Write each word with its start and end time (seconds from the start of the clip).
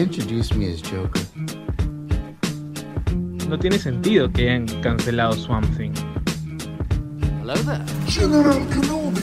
He 0.00 0.04
introduced 0.04 0.54
me 0.56 0.64
as 0.72 0.80
Joker. 0.80 1.20
No 3.46 3.58
tiene 3.58 3.78
sentido 3.78 4.32
que 4.32 4.48
hayan 4.48 4.64
cancelado 4.80 5.34
Swamp 5.34 5.66
Thing. 5.76 5.92
Hello 7.42 7.52
there. 7.66 7.84
General 8.06 8.66
Kenobi. 8.70 9.20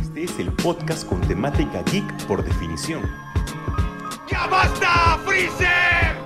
Este 0.00 0.24
es 0.24 0.38
el 0.38 0.50
podcast 0.54 1.06
con 1.06 1.20
temática 1.28 1.82
geek 1.92 2.26
por 2.26 2.42
definición. 2.42 3.02
¡Ya 4.26 4.46
basta, 4.46 5.18
Freezer! 5.26 6.16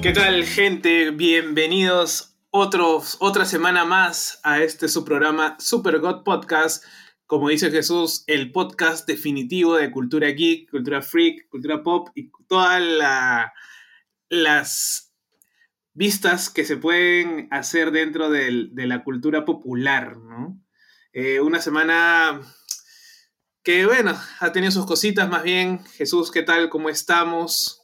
¿Qué 0.00 0.12
tal, 0.14 0.44
gente? 0.46 1.10
Bienvenidos 1.10 2.38
otros, 2.50 3.18
otra 3.20 3.44
semana 3.44 3.84
más 3.84 4.40
a 4.44 4.60
este 4.60 4.88
su 4.88 5.04
programa 5.04 5.56
Super 5.58 5.98
God 5.98 6.22
Podcast. 6.22 6.84
Como 7.34 7.48
dice 7.48 7.72
Jesús, 7.72 8.22
el 8.28 8.52
podcast 8.52 9.08
definitivo 9.08 9.74
de 9.74 9.90
cultura 9.90 10.28
geek, 10.28 10.70
cultura 10.70 11.02
freak, 11.02 11.48
cultura 11.48 11.82
pop 11.82 12.10
y 12.14 12.30
todas 12.46 12.80
la, 12.80 13.52
las 14.28 15.12
vistas 15.94 16.48
que 16.48 16.64
se 16.64 16.76
pueden 16.76 17.48
hacer 17.50 17.90
dentro 17.90 18.30
de 18.30 18.86
la 18.86 19.02
cultura 19.02 19.44
popular, 19.44 20.16
¿no? 20.16 20.62
Eh, 21.12 21.40
una 21.40 21.60
semana 21.60 22.40
que, 23.64 23.84
bueno, 23.84 24.16
ha 24.38 24.52
tenido 24.52 24.70
sus 24.70 24.86
cositas 24.86 25.28
más 25.28 25.42
bien. 25.42 25.84
Jesús, 25.86 26.30
¿qué 26.30 26.44
tal? 26.44 26.68
¿Cómo 26.70 26.88
estamos? 26.88 27.83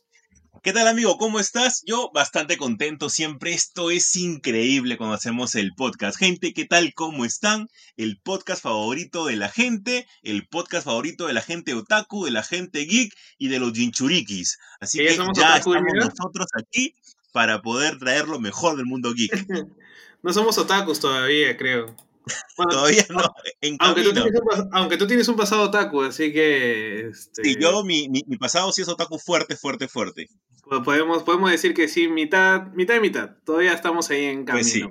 ¿Qué 0.63 0.75
tal 0.75 0.89
amigo? 0.89 1.17
¿Cómo 1.17 1.41
estás? 1.41 1.83
Yo 1.87 2.11
bastante 2.13 2.59
contento 2.59 3.09
siempre. 3.09 3.55
Esto 3.55 3.91
es 3.91 4.15
increíble 4.15 4.99
cuando 4.99 5.15
hacemos 5.15 5.55
el 5.55 5.73
podcast. 5.75 6.19
Gente, 6.19 6.53
¿qué 6.53 6.67
tal? 6.67 6.93
¿Cómo 6.93 7.25
están? 7.25 7.69
El 7.97 8.21
podcast 8.23 8.63
favorito 8.63 9.25
de 9.25 9.37
la 9.37 9.49
gente, 9.49 10.07
el 10.23 10.47
podcast 10.49 10.85
favorito 10.85 11.27
de 11.27 11.33
la 11.33 11.41
gente 11.41 11.73
otaku, 11.73 12.27
de 12.27 12.33
la 12.33 12.43
gente 12.43 12.81
geek 12.81 13.11
y 13.39 13.49
de 13.49 13.59
los 13.59 13.73
jinchurikis. 13.73 14.59
Así 14.81 14.99
Que 14.99 15.17
ya 15.17 15.23
otaku, 15.23 15.73
estamos 15.73 15.95
nosotros 15.95 16.47
aquí 16.55 16.95
para 17.33 17.63
poder 17.63 17.99
traer 17.99 18.29
lo 18.29 18.39
mejor 18.39 18.77
del 18.77 18.85
mundo 18.85 19.15
geek. 19.15 19.33
No 20.23 20.35
somos 20.35 20.59
otakus 20.59 21.01
todavía, 21.01 21.57
creo. 21.57 21.97
Bueno, 22.57 22.73
Todavía 22.73 23.07
no, 23.11 23.23
en 23.61 23.77
aunque, 23.81 24.03
tú 24.03 24.11
un, 24.11 24.69
aunque 24.73 24.97
tú 24.97 25.07
tienes 25.07 25.27
un 25.29 25.37
pasado 25.37 25.63
otaku, 25.63 26.03
así 26.03 26.33
que 26.33 27.09
este, 27.09 27.43
Sí, 27.45 27.57
yo, 27.61 27.83
mi, 27.83 28.09
mi, 28.09 28.23
mi 28.27 28.37
pasado 28.37 28.71
sí 28.73 28.83
es 28.83 28.89
otaku 28.89 29.19
fuerte, 29.19 29.57
fuerte, 29.57 29.89
fuerte. 29.89 30.29
po- 30.69 30.83
podemos, 30.83 31.23
podemos 31.23 31.51
decir 31.51 31.73
que 31.75 31.89
sí, 31.89 32.09
mitad, 32.09 32.67
mitad 32.75 32.95
y 32.97 33.01
mitad. 33.01 33.37
Todavía 33.45 33.73
estamos 33.73 34.11
ahí 34.11 34.25
en 34.27 34.45
camino. 34.45 34.53
Pues 34.55 34.71
sí. 34.73 34.83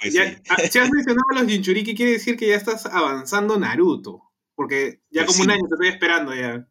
Pues 0.00 0.14
Ya- 0.14 0.30
sí. 0.30 0.36
ah, 0.48 0.56
si 0.70 0.78
has 0.78 0.90
mencionado 0.92 1.24
a 1.32 1.40
los 1.42 1.46
Jinchuriki, 1.50 1.94
quiere 1.94 2.12
decir 2.12 2.36
que 2.36 2.46
ya 2.48 2.56
estás 2.56 2.86
avanzando 2.86 3.58
Naruto. 3.58 4.22
Porque 4.54 5.00
ya 5.10 5.24
Pues 5.24 5.36
como 5.36 5.44
un 5.44 5.50
año 5.50 5.62
te 5.68 5.74
estoy 5.74 5.88
esperando 5.88 6.34
ya. 6.34 6.68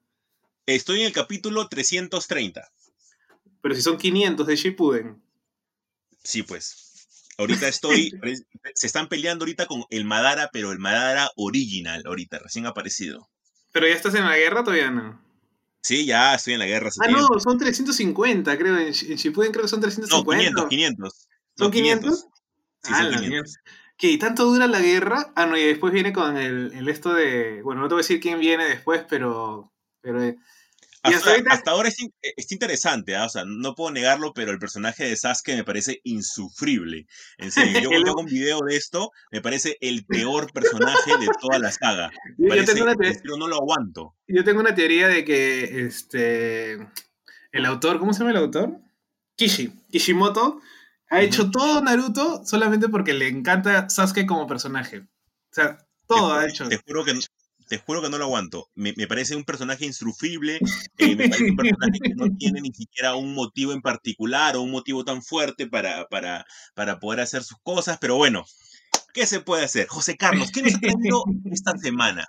Estoy 0.66 1.02
en 1.02 1.08
el 1.08 1.14
capítulo 1.14 1.68
330. 1.68 2.72
Pero 3.62 3.76
si 3.76 3.82
son 3.82 3.98
500 3.98 4.48
de 4.48 4.56
Shippuden. 4.56 5.22
Sí, 6.24 6.44
pues. 6.44 6.91
Ahorita 7.42 7.68
estoy. 7.68 8.12
se 8.76 8.88
están 8.88 9.08
peleando 9.08 9.44
ahorita 9.44 9.66
con 9.66 9.84
el 9.90 10.06
Madara, 10.06 10.50
pero 10.54 10.72
el 10.72 10.80
Madara 10.80 11.30
original, 11.36 12.04
ahorita, 12.06 12.40
recién 12.40 12.66
aparecido. 12.66 13.30
Pero 13.72 13.88
ya 13.88 13.94
estás 13.96 14.16
en 14.16 14.26
la 14.26 14.38
guerra 14.38 14.64
todavía 14.64 14.92
no. 14.92 15.22
Sí, 15.84 16.06
ya 16.06 16.36
estoy 16.36 16.54
en 16.54 16.60
la 16.60 16.66
guerra. 16.68 16.90
Ah, 17.02 17.08
tiempo. 17.08 17.34
no, 17.34 17.40
son 17.40 17.58
350, 17.58 18.58
creo. 18.58 18.78
En, 18.78 18.90
Shi- 18.94 19.12
en 19.12 19.18
Shippuden 19.18 19.52
creo 19.52 19.64
que 19.64 19.68
son 19.70 19.80
No, 19.80 19.88
350. 19.88 20.68
500, 20.68 20.70
500. 20.70 21.28
¿Son 21.58 21.68
No, 21.68 21.72
500? 21.72 22.20
Sí, 22.20 22.26
ah, 22.94 22.98
son 22.98 23.12
la 23.12 23.18
500. 23.18 23.30
mierda. 23.30 23.52
¿Qué? 23.98 24.12
¿Y 24.12 24.18
tanto 24.18 24.46
dura 24.46 24.68
la 24.68 24.80
guerra? 24.80 25.32
Ah, 25.36 25.46
no, 25.48 25.58
y 25.58 25.64
después 25.64 25.94
viene 25.94 26.14
con 26.14 26.38
el, 26.38 26.72
el 26.74 26.88
esto 26.90 27.14
de. 27.14 27.62
Bueno, 27.64 27.82
no 27.82 27.88
te 27.88 27.94
voy 27.96 28.02
a 28.02 28.04
decir 28.04 28.20
quién 28.20 28.40
viene 28.40 28.66
después, 28.66 29.04
pero. 29.10 29.72
pero 30.02 30.24
eh, 30.24 30.38
y 31.04 31.08
Hasta, 31.08 31.18
hasta 31.18 31.30
ahorita- 31.32 31.54
hasta 31.54 31.72
ahora 31.72 31.90
es, 31.90 32.00
in- 32.00 32.14
es 32.22 32.52
interesante, 32.52 33.16
¿ah? 33.16 33.26
o 33.26 33.30
sea, 33.30 33.44
no 33.46 33.74
puedo 33.76 33.92
negarlo, 33.92 34.34
pero 34.34 34.52
el 34.52 34.60
personaje 34.60 35.04
de 35.06 35.16
Sasuke 35.16 35.56
me 35.56 35.64
parece 35.64 36.00
insufrible. 36.04 37.08
En 37.38 37.52
serio, 37.52 37.80
yo 37.82 37.90
cuando 37.90 38.12
hago 38.12 38.20
un 38.22 38.28
video 38.28 38.60
de 38.68 38.76
esto, 38.76 39.12
me 39.32 39.42
parece 39.42 39.78
el 39.82 40.06
peor 40.06 40.52
personaje 40.54 41.18
de 41.20 41.28
toda 41.42 41.58
la 41.60 41.72
saga. 41.72 42.12
yo, 42.38 42.50
Parece, 42.50 42.74
serio, 42.74 43.38
no 43.38 43.48
lo 43.48 43.56
aguanto. 43.56 44.16
yo 44.28 44.44
tengo 44.44 44.60
una 44.60 44.76
teoría 44.76 45.08
de 45.08 45.26
que 45.26 45.86
este. 45.86 46.74
El 47.52 47.66
autor, 47.66 48.00
¿cómo 48.00 48.14
se 48.14 48.20
llama 48.20 48.32
el 48.32 48.38
autor? 48.38 48.78
Kishi. 49.36 49.74
Kishimoto 49.92 50.62
ha 51.10 51.22
hecho 51.22 51.50
todo 51.52 51.82
Naruto 51.82 52.46
solamente 52.46 52.88
porque 52.90 53.14
le 53.14 53.28
encanta 53.28 53.90
Sasuke 53.90 54.26
como 54.26 54.48
personaje. 54.48 55.00
O 55.00 55.54
sea, 55.54 55.78
todo 56.08 56.34
ha 56.34 56.48
hecho. 56.48 56.70
Te 56.70 56.78
juro 56.78 57.04
que, 57.04 57.14
te 57.72 57.78
juro 57.78 58.02
que 58.02 58.10
no 58.10 58.18
lo 58.18 58.26
aguanto. 58.26 58.70
Me, 58.76 58.94
me 58.98 59.08
parece 59.08 59.34
un 59.34 59.46
personaje 59.46 59.86
insufrible, 59.86 60.60
eh, 60.98 61.16
me 61.16 61.30
parece 61.30 61.52
un 61.52 61.56
personaje 61.56 62.00
que 62.04 62.16
no 62.16 62.26
tiene 62.38 62.60
ni 62.60 62.74
siquiera 62.74 63.16
un 63.16 63.34
motivo 63.34 63.72
en 63.72 63.82
particular 63.82 64.58
o 64.58 64.62
un 64.62 64.72
motivo 64.72 65.06
tan 65.06 65.22
fuerte 65.22 65.68
para, 65.68 66.06
para, 66.10 66.46
para 66.76 67.00
poder 67.00 67.22
hacer 67.22 67.44
sus 67.44 67.60
cosas, 67.64 67.98
pero 68.02 68.18
bueno, 68.18 68.44
¿qué 69.14 69.26
se 69.26 69.40
puede 69.40 69.64
hacer? 69.64 69.88
José 69.88 70.18
Carlos, 70.18 70.52
¿qué 70.52 70.64
nos 70.64 70.76
ha 70.76 70.80
traído 70.80 71.24
esta 71.50 71.78
semana? 71.78 72.28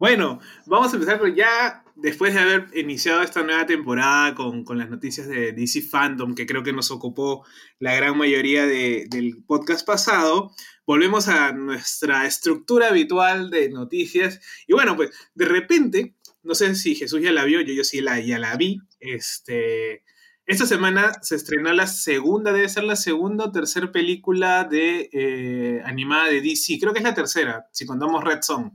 Bueno, 0.00 0.40
vamos 0.64 0.92
a 0.92 0.96
empezar 0.96 1.20
ya 1.34 1.84
después 1.94 2.32
de 2.32 2.40
haber 2.40 2.68
iniciado 2.74 3.22
esta 3.22 3.42
nueva 3.42 3.66
temporada 3.66 4.34
con, 4.34 4.64
con 4.64 4.78
las 4.78 4.88
noticias 4.88 5.28
de 5.28 5.52
DC 5.52 5.82
Fandom, 5.82 6.34
que 6.34 6.46
creo 6.46 6.62
que 6.62 6.72
nos 6.72 6.90
ocupó 6.90 7.44
la 7.78 7.94
gran 7.94 8.16
mayoría 8.16 8.64
de- 8.66 9.04
del 9.10 9.44
podcast 9.46 9.86
pasado, 9.86 10.52
volvemos 10.86 11.28
a 11.28 11.52
nuestra 11.52 12.26
estructura 12.26 12.88
habitual 12.88 13.50
de 13.50 13.68
noticias. 13.68 14.40
Y 14.66 14.72
bueno, 14.72 14.96
pues 14.96 15.10
de 15.34 15.44
repente, 15.44 16.14
no 16.42 16.54
sé 16.54 16.74
si 16.76 16.94
Jesús 16.94 17.20
ya 17.20 17.30
la 17.30 17.44
vio, 17.44 17.60
yo, 17.60 17.74
yo 17.74 17.84
sí 17.84 18.00
la, 18.00 18.18
ya 18.20 18.38
la 18.38 18.56
vi. 18.56 18.80
Este, 19.00 20.02
esta 20.46 20.64
semana 20.64 21.12
se 21.20 21.36
estrenó 21.36 21.74
la 21.74 21.86
segunda, 21.86 22.54
debe 22.54 22.70
ser 22.70 22.84
la 22.84 22.96
segunda 22.96 23.44
o 23.44 23.52
tercera 23.52 23.92
película 23.92 24.64
de, 24.64 25.10
eh, 25.12 25.82
animada 25.84 26.28
de 26.30 26.40
DC. 26.40 26.78
Creo 26.80 26.94
que 26.94 27.00
es 27.00 27.04
la 27.04 27.12
tercera, 27.14 27.66
si 27.70 27.84
contamos 27.84 28.24
Red 28.24 28.40
Zone. 28.42 28.72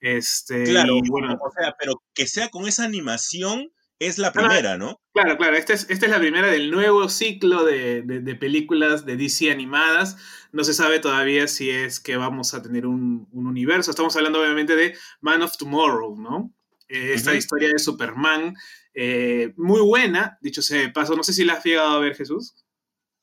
Este, 0.00 0.64
Claro, 0.64 0.96
y 0.96 1.08
bueno, 1.08 1.38
o 1.40 1.50
sea, 1.50 1.74
pero 1.78 2.02
que 2.14 2.26
sea 2.26 2.48
con 2.48 2.66
esa 2.66 2.84
animación 2.84 3.72
es 3.98 4.18
la 4.18 4.30
primera, 4.32 4.76
¿no? 4.76 5.00
claro, 5.14 5.38
claro, 5.38 5.56
esta 5.56 5.72
es, 5.72 5.86
esta 5.88 6.04
es 6.04 6.12
la 6.12 6.18
primera 6.18 6.48
del 6.48 6.70
nuevo 6.70 7.08
ciclo 7.08 7.64
de, 7.64 8.02
de- 8.02 8.20
de 8.20 8.34
películas 8.34 9.06
de 9.06 9.16
DC 9.16 9.50
animadas. 9.50 10.18
No 10.52 10.64
se 10.64 10.74
sabe 10.74 10.98
todavía 10.98 11.48
si 11.48 11.70
es 11.70 11.98
que 11.98 12.16
vamos 12.18 12.52
a 12.52 12.60
tener 12.62 12.86
un, 12.86 13.26
un 13.32 13.46
universo. 13.46 13.90
Estamos 13.90 14.14
hablando 14.16 14.40
obviamente 14.40 14.76
de 14.76 14.94
Man 15.22 15.40
of 15.42 15.56
Tomorrow, 15.56 16.20
¿no? 16.20 16.52
Eh, 16.88 17.12
esta 17.14 17.34
historia 17.34 17.68
de 17.72 17.78
Superman, 17.78 18.54
eh, 18.92 19.54
muy 19.56 19.80
buena, 19.80 20.36
dicho 20.42 20.60
sea 20.60 20.80
de 20.82 20.90
paso. 20.90 21.16
No 21.16 21.22
sé 21.22 21.32
si 21.32 21.44
la 21.44 21.54
has 21.54 21.64
llegado 21.64 21.88
a 21.96 21.98
ver, 22.00 22.14
Jesús. 22.14 22.54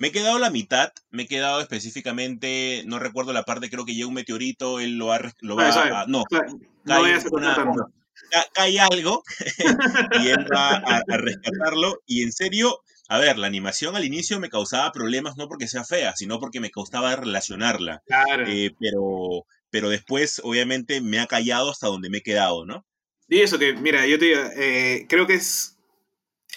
Me 0.03 0.09
he 0.09 0.12
quedado 0.12 0.38
la 0.38 0.50
mitad, 0.50 0.91
me 1.12 1.24
he 1.24 1.28
quedado 1.28 1.62
específicamente, 1.62 2.84
no 2.88 3.00
recuerdo 3.00 3.31
la 3.31 3.44
parte, 3.44 3.69
creo 3.69 3.86
que 3.86 3.96
llega 3.96 4.09
un 4.09 4.14
meteorito, 4.14 4.81
él 4.81 4.97
lo 4.97 5.06
va, 5.08 5.16
a 5.16 5.31
lo 5.40 5.56
va 5.56 5.72
suave. 5.72 5.91
a... 5.91 6.06
No, 6.08 6.25
no 6.30 6.59
cae 6.86 7.02
vayas 7.02 7.25
a 7.25 7.30
una- 7.31 7.56
contar 7.56 7.56
tanto. 7.56 7.94
ca- 8.30 8.46
cae 8.53 8.80
algo 8.81 9.24
y 10.22 10.28
él 10.28 10.46
va 10.53 10.72
a, 10.75 10.97
a 11.09 11.18
rescatarlo. 11.18 12.02
Y 12.06 12.22
en 12.24 12.34
serio, 12.34 12.81
a 13.08 13.18
ver, 13.18 13.38
la 13.38 13.47
animación 13.47 13.96
al 13.96 14.03
inicio 14.03 14.41
me 14.41 14.50
causaba 14.50 14.91
problemas 14.91 15.38
no 15.38 15.47
porque 15.47 15.69
sea 15.69 15.86
fea, 15.86 16.14
sino 16.18 16.38
porque 16.38 16.59
me 16.59 16.70
costaba 16.70 17.16
relacionarla. 17.16 18.02
Claro. 18.06 18.46
Eh, 18.46 18.72
pero, 18.78 19.46
pero 19.70 19.88
después, 19.88 20.41
obviamente, 20.44 21.00
me 21.00 21.20
ha 21.22 21.28
callado 21.28 21.72
hasta 21.72 21.88
donde 21.88 22.09
me 22.09 22.18
he 22.18 22.24
quedado, 22.24 22.66
¿no? 22.66 22.85
Y 23.30 23.40
eso 23.40 23.58
que, 23.58 23.72
mira, 23.74 24.06
yo 24.06 24.20
te 24.20 24.25
digo, 24.25 24.41
eh, 24.58 25.06
creo 25.08 25.25
que 25.25 25.35
es, 25.35 25.78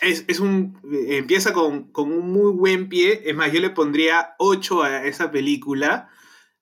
es, 0.01 0.25
es 0.29 0.41
un, 0.41 0.79
empieza 1.09 1.53
con, 1.53 1.91
con 1.93 2.12
un 2.12 2.31
muy 2.33 2.53
buen 2.53 2.89
pie, 2.89 3.23
es 3.25 3.34
más, 3.34 3.53
yo 3.53 3.61
le 3.61 3.71
pondría 3.71 4.34
8 4.39 4.83
a 4.83 5.04
esa 5.07 5.31
película, 5.31 6.09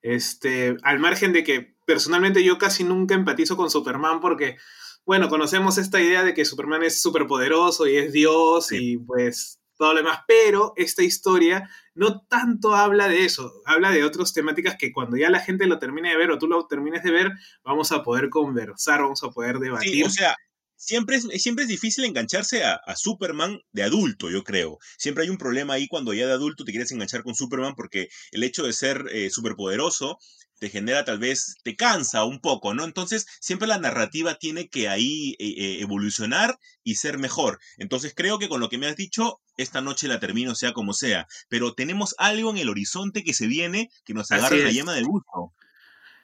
este, 0.03 0.77
al 0.83 0.99
margen 0.99 1.33
de 1.33 1.45
que 1.45 1.75
personalmente 1.87 2.45
yo 2.45 2.59
casi 2.59 2.85
nunca 2.85 3.15
empatizo 3.15 3.57
con 3.57 3.71
Superman 3.71 4.21
porque, 4.21 4.57
bueno, 5.05 5.29
conocemos 5.29 5.79
esta 5.79 6.01
idea 6.01 6.23
de 6.25 6.35
que 6.35 6.45
Superman 6.45 6.83
es 6.83 7.01
súper 7.01 7.27
poderoso 7.27 7.87
y 7.87 7.97
es 7.97 8.13
Dios 8.13 8.67
Sí. 8.69 8.93
y 8.93 8.97
pues 8.99 9.61
todo 9.77 9.93
lo 9.93 9.99
demás, 9.99 10.21
pero 10.29 10.73
esta 10.77 11.03
historia 11.03 11.69
no 11.95 12.21
tanto 12.29 12.75
habla 12.77 13.09
de 13.09 13.25
eso, 13.25 13.53
habla 13.67 13.91
de 13.91 14.05
otras 14.05 14.33
temáticas 14.33 14.77
que 14.79 14.93
cuando 14.93 15.17
ya 15.17 15.29
la 15.31 15.41
gente 15.41 15.67
lo 15.67 15.81
termine 15.81 16.11
de 16.11 16.17
ver 16.17 16.31
o 16.31 16.39
tú 16.39 16.47
lo 16.47 16.65
termines 16.69 17.03
de 17.03 17.11
ver, 17.11 17.33
vamos 17.65 17.91
a 17.91 18.05
poder 18.05 18.31
conversar, 18.31 19.01
vamos 19.03 19.25
a 19.25 19.31
poder 19.31 19.57
Sí, 19.57 19.63
debatir. 19.65 20.07
o 20.07 20.11
sea, 20.11 20.37
siempre 20.77 21.17
es, 21.17 21.25
siempre 21.43 21.65
es 21.65 21.69
difícil 21.69 22.05
engancharse 22.05 22.65
a, 22.65 22.75
a 22.75 22.97
Superman 22.97 23.61
de 23.73 23.83
adulto, 23.83 24.31
yo 24.31 24.43
creo. 24.43 24.79
Siempre 24.99 25.25
hay 25.25 25.31
un 25.31 25.39
problema 25.39 25.75
ahí 25.75 25.89
cuando 25.89 26.13
ya 26.13 26.27
de 26.27 26.33
adulto 26.33 26.65
te 26.65 26.73
quieres 26.73 26.93
enganchar 26.93 27.23
con 27.23 27.35
Superman 27.35 27.75
porque 27.75 28.09
el 28.33 28.43
hecho 28.43 28.65
de 28.65 28.73
ser 28.73 29.07
eh, 29.13 29.31
superpoderoso 29.31 30.19
te 30.59 30.71
genera 30.71 31.05
tal 31.05 31.19
vez, 31.19 31.57
te 31.63 31.77
cansa 31.77 32.25
un 32.25 32.41
poco, 32.41 32.75
¿no? 32.75 32.85
Entonces, 32.85 33.27
siempre 33.41 33.69
la 33.69 33.79
narrativa 33.79 34.37
tiene 34.37 34.69
que 34.69 34.89
ahí 34.89 35.37
eh, 35.39 35.55
eh, 35.59 35.81
evolucionar 35.81 36.59
y 36.83 36.95
ser 36.95 37.19
mejor. 37.19 37.59
Entonces, 37.77 38.15
creo 38.15 38.39
que 38.39 38.49
con 38.49 38.61
lo 38.61 38.69
que 38.69 38.79
me 38.79 38.87
has 38.87 38.97
dicho, 38.97 39.41
esta 39.57 39.81
noche 39.81 40.09
la 40.09 40.21
termino 40.21 40.55
sea 40.55 40.73
como 40.73 40.93
sea. 40.93 41.27
Pero 41.49 41.75
tenemos 41.75 42.15
algo 42.19 42.51
en 42.51 42.59
el 42.59 42.69
horizonte 42.69 43.25
que 43.25 43.35
se 43.35 43.47
viene 43.47 43.91
que 44.05 44.15
nos 44.15 44.31
agarra 44.31 44.57
la 44.57 44.71
yema 44.71 44.95
del 44.95 45.07
gusto. 45.07 45.53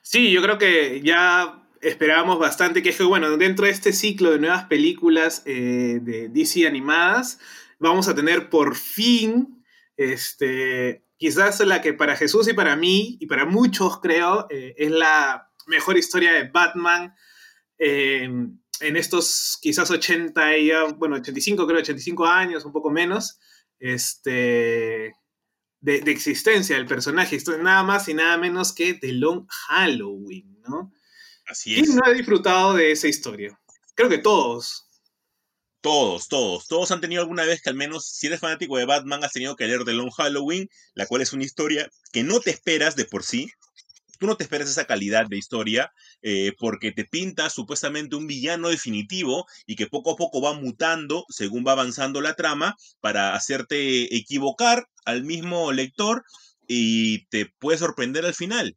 Sí, 0.02 0.30
yo 0.30 0.40
creo 0.42 0.58
que 0.58 1.02
ya 1.04 1.68
esperábamos 1.80 2.38
bastante, 2.38 2.82
que 2.82 2.94
bueno, 3.04 3.36
dentro 3.36 3.66
de 3.66 3.72
este 3.72 3.92
ciclo 3.92 4.30
de 4.30 4.38
nuevas 4.38 4.64
películas 4.64 5.42
eh, 5.46 5.98
de 6.02 6.28
DC 6.28 6.66
animadas, 6.66 7.38
vamos 7.78 8.08
a 8.08 8.14
tener 8.14 8.50
por 8.50 8.76
fin, 8.76 9.64
este, 9.96 11.04
quizás 11.16 11.60
la 11.60 11.80
que 11.80 11.94
para 11.94 12.16
Jesús 12.16 12.48
y 12.48 12.52
para 12.52 12.76
mí, 12.76 13.16
y 13.20 13.26
para 13.26 13.46
muchos 13.46 14.00
creo, 14.00 14.46
eh, 14.50 14.74
es 14.76 14.90
la 14.90 15.50
mejor 15.66 15.96
historia 15.96 16.32
de 16.32 16.48
Batman 16.48 17.14
eh, 17.78 18.24
en 18.80 18.96
estos 18.96 19.58
quizás 19.60 19.90
80, 19.90 20.58
y 20.58 20.66
ya, 20.68 20.84
bueno, 20.84 21.16
85, 21.16 21.66
creo, 21.66 21.80
85 21.80 22.26
años, 22.26 22.64
un 22.64 22.72
poco 22.72 22.90
menos, 22.90 23.38
este, 23.78 25.14
de, 25.80 26.00
de 26.00 26.10
existencia 26.10 26.76
del 26.76 26.86
personaje. 26.86 27.36
Esto 27.36 27.52
es 27.52 27.58
nada 27.62 27.82
más 27.82 28.08
y 28.08 28.14
nada 28.14 28.36
menos 28.36 28.74
que 28.74 28.94
The 28.94 29.12
Long 29.12 29.46
Halloween, 29.48 30.60
¿no? 30.66 30.92
Así 31.50 31.74
es. 31.74 31.82
¿Quién 31.82 31.96
no 31.96 32.02
ha 32.04 32.12
disfrutado 32.12 32.74
de 32.74 32.92
esa 32.92 33.08
historia? 33.08 33.58
Creo 33.96 34.08
que 34.08 34.18
todos. 34.18 34.86
Todos, 35.80 36.28
todos, 36.28 36.68
todos 36.68 36.90
han 36.90 37.00
tenido 37.00 37.22
alguna 37.22 37.44
vez 37.44 37.60
que 37.62 37.70
al 37.70 37.74
menos 37.74 38.06
si 38.06 38.26
eres 38.26 38.40
fanático 38.40 38.76
de 38.76 38.84
Batman 38.84 39.24
has 39.24 39.32
tenido 39.32 39.56
que 39.56 39.66
leer 39.66 39.84
The 39.84 39.94
Long 39.94 40.10
Halloween, 40.10 40.68
la 40.94 41.06
cual 41.06 41.22
es 41.22 41.32
una 41.32 41.42
historia 41.42 41.90
que 42.12 42.22
no 42.22 42.38
te 42.40 42.50
esperas 42.50 42.96
de 42.96 43.06
por 43.06 43.24
sí. 43.24 43.50
Tú 44.18 44.26
no 44.26 44.36
te 44.36 44.44
esperas 44.44 44.68
esa 44.68 44.84
calidad 44.84 45.26
de 45.26 45.38
historia 45.38 45.90
eh, 46.22 46.52
porque 46.58 46.92
te 46.92 47.06
pinta 47.06 47.48
supuestamente 47.48 48.14
un 48.14 48.26
villano 48.26 48.68
definitivo 48.68 49.46
y 49.66 49.74
que 49.74 49.86
poco 49.86 50.12
a 50.12 50.16
poco 50.16 50.42
va 50.42 50.52
mutando 50.52 51.24
según 51.30 51.64
va 51.66 51.72
avanzando 51.72 52.20
la 52.20 52.34
trama 52.34 52.76
para 53.00 53.34
hacerte 53.34 54.14
equivocar 54.14 54.86
al 55.06 55.24
mismo 55.24 55.72
lector 55.72 56.22
y 56.68 57.26
te 57.26 57.46
puede 57.58 57.78
sorprender 57.78 58.26
al 58.26 58.34
final. 58.34 58.76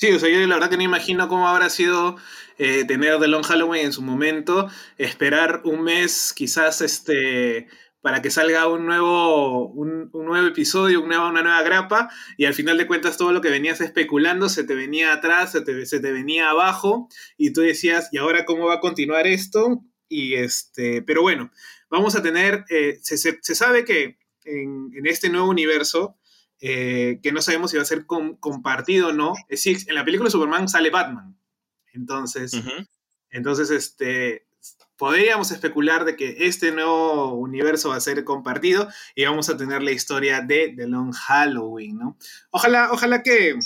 Sí, 0.00 0.10
o 0.12 0.18
sea, 0.18 0.30
yo 0.30 0.38
la 0.46 0.54
verdad 0.54 0.70
que 0.70 0.78
no 0.78 0.82
imagino 0.82 1.28
cómo 1.28 1.46
habrá 1.46 1.68
sido 1.68 2.16
eh, 2.56 2.86
tener 2.86 3.20
The 3.20 3.28
Long 3.28 3.44
Halloween 3.44 3.84
en 3.84 3.92
su 3.92 4.00
momento, 4.00 4.70
esperar 4.96 5.60
un 5.64 5.82
mes 5.82 6.32
quizás 6.34 6.80
este, 6.80 7.68
para 8.00 8.22
que 8.22 8.30
salga 8.30 8.66
un 8.66 8.86
nuevo, 8.86 9.68
un, 9.68 10.10
nuevo 10.14 10.46
episodio, 10.46 11.00
una 11.00 11.16
nueva, 11.16 11.28
una 11.28 11.42
nueva 11.42 11.62
grapa, 11.62 12.08
y 12.38 12.46
al 12.46 12.54
final 12.54 12.78
de 12.78 12.86
cuentas 12.86 13.18
todo 13.18 13.30
lo 13.32 13.42
que 13.42 13.50
venías 13.50 13.82
especulando 13.82 14.48
se 14.48 14.64
te 14.64 14.74
venía 14.74 15.12
atrás, 15.12 15.52
se 15.52 15.60
te, 15.60 15.84
se 15.84 16.00
te 16.00 16.12
venía 16.12 16.48
abajo, 16.48 17.10
y 17.36 17.52
tú 17.52 17.60
decías, 17.60 18.08
¿y 18.10 18.16
ahora 18.16 18.46
cómo 18.46 18.68
va 18.68 18.76
a 18.76 18.80
continuar 18.80 19.26
esto? 19.26 19.84
Y 20.08 20.32
este, 20.32 21.02
pero 21.02 21.20
bueno, 21.20 21.50
vamos 21.90 22.16
a 22.16 22.22
tener, 22.22 22.64
eh, 22.70 22.98
se, 23.02 23.18
se, 23.18 23.38
se, 23.42 23.54
sabe 23.54 23.84
que 23.84 24.16
en, 24.46 24.92
en 24.94 25.06
este 25.06 25.28
nuevo 25.28 25.50
universo, 25.50 26.16
eh, 26.60 27.20
que 27.22 27.32
no 27.32 27.40
sabemos 27.40 27.70
si 27.70 27.76
va 27.76 27.82
a 27.82 27.86
ser 27.86 28.06
com 28.06 28.36
compartido 28.36 29.08
o 29.08 29.12
no. 29.12 29.34
Es 29.48 29.64
decir, 29.64 29.78
en 29.88 29.94
la 29.94 30.04
película 30.04 30.28
de 30.28 30.32
Superman 30.32 30.68
sale 30.68 30.90
Batman. 30.90 31.36
Entonces, 31.92 32.54
uh 32.54 32.58
-huh. 32.58 32.88
entonces 33.30 33.70
este, 33.70 34.46
podríamos 35.00 35.50
especular 35.50 36.04
de 36.04 36.14
que 36.14 36.36
este 36.40 36.72
nuevo 36.72 37.32
universo 37.32 37.88
va 37.88 37.96
a 37.96 38.00
ser 38.00 38.22
compartido 38.22 38.86
y 39.14 39.24
vamos 39.24 39.48
a 39.48 39.56
tener 39.56 39.82
la 39.82 39.92
historia 39.92 40.42
de 40.42 40.74
The 40.76 40.86
Long 40.86 41.12
Halloween, 41.14 41.96
¿no? 41.96 42.18
Ojalá, 42.50 42.90
ojalá 42.92 43.22
que, 43.22 43.58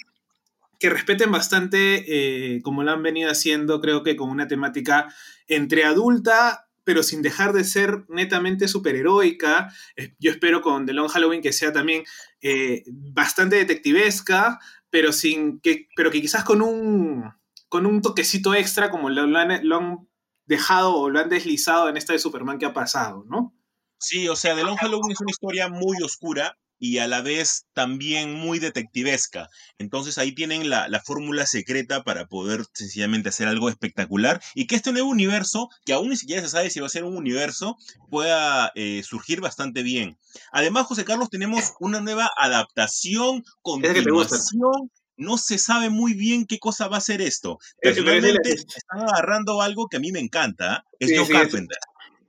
que 0.79 0.91
respeten 0.91 1.33
bastante 1.33 2.05
eh, 2.07 2.63
como 2.63 2.85
lo 2.85 2.93
han 2.93 3.03
venido 3.03 3.33
haciendo, 3.33 3.81
creo 3.81 4.05
que 4.05 4.15
con 4.15 4.31
una 4.31 4.47
temática 4.47 5.13
entre 5.49 5.85
adulta 5.85 6.64
pero 6.85 7.03
sin 7.03 7.23
dejar 7.23 7.53
de 7.53 7.65
ser 7.65 8.05
netamente 8.09 8.69
superheroica. 8.69 9.73
Yo 10.19 10.31
espero 10.31 10.61
con 10.61 10.87
The 10.87 10.93
Long 10.93 11.09
Halloween 11.09 11.43
que 11.43 11.53
sea 11.53 11.73
también 11.73 12.05
eh, 12.41 12.85
bastante 12.87 13.57
detectivesca, 13.57 14.61
pero, 14.91 15.13
sin 15.13 15.61
que, 15.61 15.89
pero 15.97 16.11
que 16.11 16.21
quizás 16.21 16.45
con 16.45 16.63
un, 16.63 17.25
con 17.69 17.87
un 17.87 18.03
toquecito 18.03 18.55
extra 18.55 18.91
como 18.91 19.11
lo, 19.11 19.27
lo, 19.27 19.39
han, 19.39 19.67
lo 19.67 19.77
han 19.77 20.09
dejado 20.47 20.95
o 20.95 21.11
lo 21.11 21.21
han 21.21 21.29
deslizado 21.29 21.89
en 21.89 21.97
esta 21.97 22.13
de 22.13 22.19
Superman 22.19 22.59
que 22.59 22.67
ha 22.67 22.75
pasado, 22.75 23.25
¿no? 23.27 23.57
Sí, 23.99 24.29
o 24.29 24.37
sea, 24.37 24.55
The 24.55 24.65
Long 24.65 24.77
Halloween 24.77 25.13
es 25.13 25.21
una 25.21 25.31
historia 25.31 25.69
muy 25.69 25.97
oscura, 26.03 26.59
y 26.79 26.99
a 26.99 27.07
la 27.07 27.23
vez 27.23 27.67
también 27.73 28.35
muy 28.35 28.59
detectivesca. 28.59 29.49
Entonces 29.79 30.19
ahí 30.19 30.35
tienen 30.35 30.69
la, 30.71 30.89
la 30.89 31.01
fórmula 31.01 31.47
secreta 31.47 32.05
para 32.05 32.27
poder 32.27 32.65
sencillamente 32.73 33.29
hacer 33.29 33.49
algo 33.49 33.69
espectacular 33.69 34.43
y 34.55 34.67
que 34.67 34.77
este 34.77 34.93
nuevo 34.93 35.09
universo, 35.09 35.69
que 35.85 35.93
aún 35.93 36.11
ni 36.11 36.17
siquiera 36.17 36.43
se 36.43 36.49
sabe 36.49 36.71
si 36.71 36.81
va 36.81 36.87
a 36.87 36.91
ser 36.91 37.05
un 37.05 37.17
universo, 37.17 37.77
pueda 38.11 38.73
eh, 38.75 39.03
surgir 39.05 39.41
bastante 39.41 39.83
bien. 39.83 40.19
Además, 40.53 40.87
José 40.87 41.05
Carlos, 41.05 41.31
tenemos 41.31 41.75
una 41.81 42.01
nueva 42.01 42.31
adaptación, 42.37 43.45
continuación. 43.63 44.91
No 45.17 45.39
se 45.39 45.59
sabe 45.59 45.91
muy 45.91 46.15
bien 46.15 46.45
qué 46.45 46.59
cosa 46.59 46.89
va 46.89 46.97
a 46.97 47.01
ser 47.01 47.23
esto. 47.23 47.59
Personalmente, 47.81 48.51
están 48.51 49.01
agarrando 49.09 49.63
algo 49.63 49.87
que 49.87 49.99
a 49.99 50.01
mí 50.01 50.11
me 50.11 50.19
encanta. 50.19 50.85
Es 50.99 51.11
sí, 51.11 51.17
sí, 51.25 51.33
Carpenter. 51.33 51.79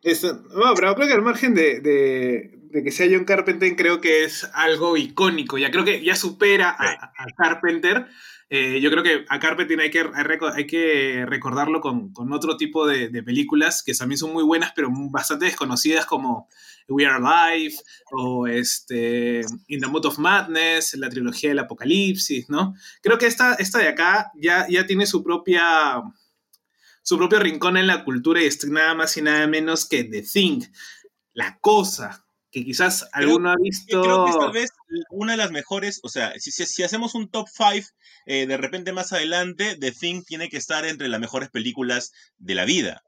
Eso, 0.03 0.33
no, 0.33 0.75
pero 0.75 0.94
creo 0.94 1.07
que 1.07 1.13
al 1.13 1.24
margen 1.24 1.56
de, 1.56 1.80
de, 1.80 2.59
de, 2.75 2.83
que 2.83 2.92
sea 2.92 3.07
John 3.10 3.25
Carpenter, 3.25 3.75
creo 3.75 4.01
que 4.01 4.24
es 4.24 4.50
algo 4.54 4.98
icónico. 4.98 5.57
Ya 5.57 5.72
creo 5.72 5.86
que 5.86 6.04
ya 6.04 6.16
supera 6.16 6.69
a, 6.69 7.13
a 7.18 7.25
Carpenter. 7.36 8.07
Eh, 8.50 8.80
yo 8.80 8.92
creo 8.92 9.01
que 9.01 9.25
a 9.27 9.39
Carpenter 9.39 9.80
hay 9.80 9.89
que, 9.89 10.06
hay 10.54 10.68
que 10.68 11.25
recordarlo 11.25 11.81
con, 11.81 12.13
con 12.13 12.31
otro 12.31 12.57
tipo 12.57 12.86
de, 12.86 13.10
de, 13.10 13.24
películas 13.24 13.81
que 13.83 13.94
también 13.95 14.19
son 14.19 14.33
muy 14.33 14.44
buenas, 14.44 14.72
pero 14.75 14.89
bastante 15.10 15.45
desconocidas, 15.45 16.06
como 16.06 16.48
We 16.88 17.07
Are 17.07 17.25
Alive 17.25 17.75
o 18.12 18.48
este, 18.48 19.42
In 19.68 19.80
the 19.80 19.88
Mood 19.88 20.06
of 20.06 20.19
Madness, 20.19 20.94
la 20.95 21.10
trilogía 21.10 21.50
del 21.50 21.60
Apocalipsis, 21.60 22.48
¿no? 22.50 22.75
Creo 23.01 23.18
que 23.18 23.25
esta, 23.25 23.56
esta 23.56 23.80
de 23.80 23.88
acá 23.88 24.31
ya, 24.36 24.68
ya 24.69 24.86
tiene 24.86 25.07
su 25.07 25.24
propia 25.24 26.04
su 27.01 27.18
propio 27.18 27.39
rincón 27.39 27.78
en 27.78 27.86
la 27.86 28.04
cultura 28.04 28.42
y 28.42 28.48
es 28.48 28.66
nada 28.66 28.95
más 28.95 29.16
y 29.16 29.21
nada 29.21 29.45
menos 29.45 29.88
que 29.88 30.04
The 30.04 30.24
Thing, 30.24 30.62
la 31.33 31.60
cosa, 31.60 32.25
que 32.56 32.63
quizás 32.63 33.10
creo, 33.12 33.28
alguno 33.31 33.50
ha 33.50 33.56
visto... 33.62 34.02
Creo 34.02 34.24
que 34.24 34.31
es 34.31 34.40
tal 34.40 34.52
vez 34.54 34.72
una 35.10 35.34
de 35.34 35.38
las 35.38 35.52
mejores, 35.52 36.00
o 36.04 36.10
sea, 36.10 36.34
si, 36.40 36.52
si, 36.52 36.66
si 36.66 36.84
hacemos 36.84 37.13
un 37.13 37.30
top 37.30 37.50
5, 37.52 37.90
eh, 38.28 38.46
de 38.46 38.56
repente 38.56 38.94
más 38.94 39.12
adelante, 39.12 39.75
The 39.78 39.92
Thing 39.92 40.24
tiene 40.24 40.48
que 40.48 40.56
estar 40.56 40.86
entre 40.86 41.10
las 41.10 41.19
mejores 41.19 41.50
películas 41.50 42.13
de 42.38 42.56
la 42.56 42.63
vida. 42.63 43.04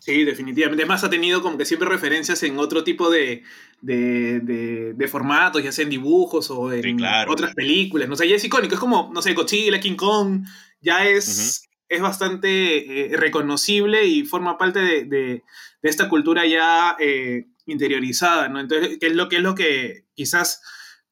Sí, 0.00 0.24
definitivamente. 0.24 0.82
Además, 0.82 1.04
ha 1.04 1.10
tenido 1.10 1.40
como 1.40 1.56
que 1.56 1.66
siempre 1.66 1.88
referencias 1.88 2.42
en 2.42 2.58
otro 2.58 2.82
tipo 2.82 3.10
de, 3.10 3.44
de, 3.80 4.40
de, 4.40 4.92
de 4.92 5.08
formatos, 5.08 5.62
ya 5.62 5.70
sea 5.70 5.84
en 5.84 5.90
dibujos 5.90 6.50
o 6.50 6.72
en 6.72 6.82
sí, 6.82 6.96
claro. 6.96 7.30
otras 7.30 7.54
películas. 7.54 8.08
No 8.08 8.16
sé, 8.16 8.28
ya 8.28 8.34
es 8.34 8.44
icónico. 8.44 8.74
Es 8.74 8.80
como, 8.80 9.08
no 9.14 9.22
sé, 9.22 9.34
Godzilla, 9.34 9.78
King 9.78 9.96
Kong. 9.96 10.44
Ya 10.80 11.06
es, 11.06 11.28
uh 11.28 11.64
-huh 11.64 11.68
es 11.88 12.02
bastante 12.02 13.14
eh, 13.14 13.16
reconocible 13.16 14.04
y 14.04 14.24
forma 14.24 14.58
parte 14.58 14.78
de, 14.80 15.04
de, 15.04 15.42
de 15.80 15.88
esta 15.88 16.08
cultura 16.10 16.44
ya 16.44 16.96
eh, 17.00 17.46
interiorizada, 17.68 18.48
¿no? 18.48 18.60
Entonces, 18.60 18.98
¿qué 18.98 19.06
es, 19.06 19.14
lo, 19.14 19.28
¿qué 19.28 19.36
es 19.36 19.42
lo 19.42 19.54
que 19.54 20.06
quizás 20.14 20.62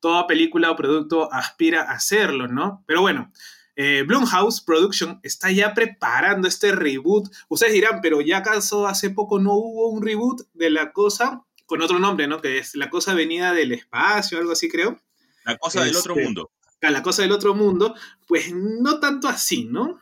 toda 0.00 0.26
película 0.26 0.70
o 0.70 0.76
producto 0.76 1.32
aspira 1.32 1.82
a 1.82 1.94
hacerlo, 1.94 2.48
¿no? 2.48 2.84
Pero 2.86 3.00
bueno, 3.00 3.32
eh, 3.76 4.04
Blumhouse 4.06 4.62
Production 4.62 5.20
está 5.22 5.50
ya 5.50 5.74
preparando 5.74 6.48
este 6.48 6.72
reboot. 6.72 7.28
Ustedes 7.48 7.74
dirán, 7.74 8.00
pero 8.00 8.20
ya 8.20 8.38
acaso 8.38 8.86
hace 8.86 9.10
poco 9.10 9.38
no 9.38 9.54
hubo 9.54 9.88
un 9.90 10.02
reboot 10.02 10.42
de 10.54 10.70
la 10.70 10.92
cosa 10.92 11.44
con 11.66 11.82
otro 11.82 11.98
nombre, 11.98 12.26
¿no? 12.26 12.40
Que 12.40 12.58
es 12.58 12.74
La 12.74 12.88
cosa 12.88 13.14
venida 13.14 13.52
del 13.52 13.72
espacio, 13.72 14.38
algo 14.38 14.52
así 14.52 14.68
creo. 14.68 15.00
La 15.44 15.58
cosa 15.58 15.80
este, 15.80 15.90
del 15.90 15.96
otro 15.96 16.16
mundo. 16.16 16.50
La 16.80 17.02
cosa 17.02 17.22
del 17.22 17.32
otro 17.32 17.54
mundo, 17.54 17.94
pues 18.26 18.52
no 18.54 19.00
tanto 19.00 19.28
así, 19.28 19.64
¿no? 19.64 20.00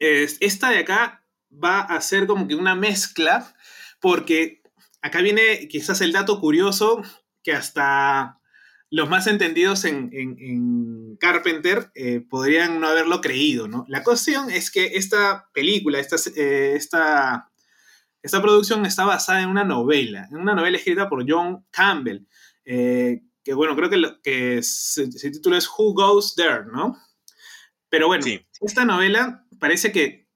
esta 0.00 0.68
de 0.68 0.78
acá 0.78 1.24
va 1.52 1.80
a 1.80 1.98
ser 2.02 2.26
como 2.26 2.46
que 2.46 2.54
una 2.54 2.74
mezcla, 2.74 3.54
porque 4.00 4.60
acá 5.04 5.20
viene 5.20 5.68
quizás 5.68 6.00
el 6.00 6.12
dato 6.12 6.40
curioso 6.40 7.02
que 7.42 7.52
hasta 7.52 8.40
los 8.90 9.10
más 9.10 9.26
entendidos 9.26 9.84
en, 9.84 10.08
en, 10.14 10.36
en 10.38 11.16
Carpenter 11.16 11.90
eh, 11.94 12.20
podrían 12.20 12.80
no 12.80 12.88
haberlo 12.88 13.20
creído, 13.20 13.68
¿no? 13.68 13.84
La 13.86 14.02
cuestión 14.02 14.50
es 14.50 14.70
que 14.70 14.96
esta 14.96 15.50
película, 15.52 15.98
esta, 15.98 16.16
eh, 16.36 16.72
esta, 16.74 17.50
esta 18.22 18.40
producción 18.40 18.86
está 18.86 19.04
basada 19.04 19.42
en 19.42 19.50
una 19.50 19.64
novela, 19.64 20.26
en 20.30 20.38
una 20.38 20.54
novela 20.54 20.78
escrita 20.78 21.06
por 21.10 21.30
John 21.30 21.66
Campbell, 21.70 22.26
eh, 22.64 23.20
que 23.44 23.52
bueno, 23.52 23.76
creo 23.76 23.90
que, 23.90 23.98
lo, 23.98 24.22
que 24.22 24.62
se, 24.62 25.12
se 25.12 25.30
titula 25.30 25.58
es 25.58 25.68
Who 25.68 25.92
Goes 25.92 26.34
There, 26.34 26.64
¿no? 26.72 26.96
Pero 27.90 28.06
bueno, 28.06 28.22
sí. 28.22 28.40
esta 28.62 28.86
novela 28.86 29.44
parece 29.60 29.92
que 29.92 30.28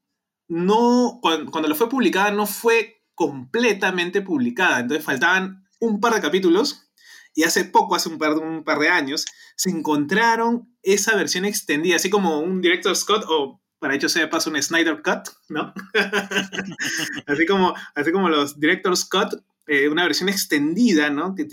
no, 0.47 1.21
cuando, 1.23 1.51
cuando 1.51 1.71
lo 1.71 1.75
fue 1.75 1.89
publicada, 1.89 2.31
no 2.33 2.45
fue 2.47 2.98
completamente 3.19 4.23
publicada. 4.23 4.79
Entonces 4.79 5.05
faltaban 5.05 5.67
un 5.81 6.01
par 6.01 6.15
de 6.15 6.21
capítulos 6.21 6.89
y 7.35 7.43
hace 7.43 7.65
poco, 7.65 7.97
hace 7.97 8.09
un 8.09 8.19
par, 8.65 8.79
de 8.79 8.89
años, 8.89 9.27
se 9.57 9.71
encontraron 9.71 10.73
esa 10.85 11.17
versión 11.17 11.45
extendida, 11.45 11.97
así 11.97 12.11
como 12.11 12.39
un 12.39 12.61
Director 12.61 12.95
Scott 12.95 13.25
o 13.29 13.61
para 13.81 13.97
hecho 13.97 14.09
se 14.09 14.27
pasa 14.29 14.51
un 14.51 14.63
Snyder 14.63 15.03
Cut, 15.03 15.29
¿no? 15.49 15.73
así, 17.27 17.45
como, 17.47 17.75
así 17.95 18.13
como 18.13 18.29
los 18.29 18.59
Director 18.59 18.97
Scott, 18.97 19.35
eh, 19.67 19.89
una 19.89 20.05
versión 20.05 20.29
extendida, 20.29 21.11
¿no? 21.11 21.35
Que, 21.35 21.45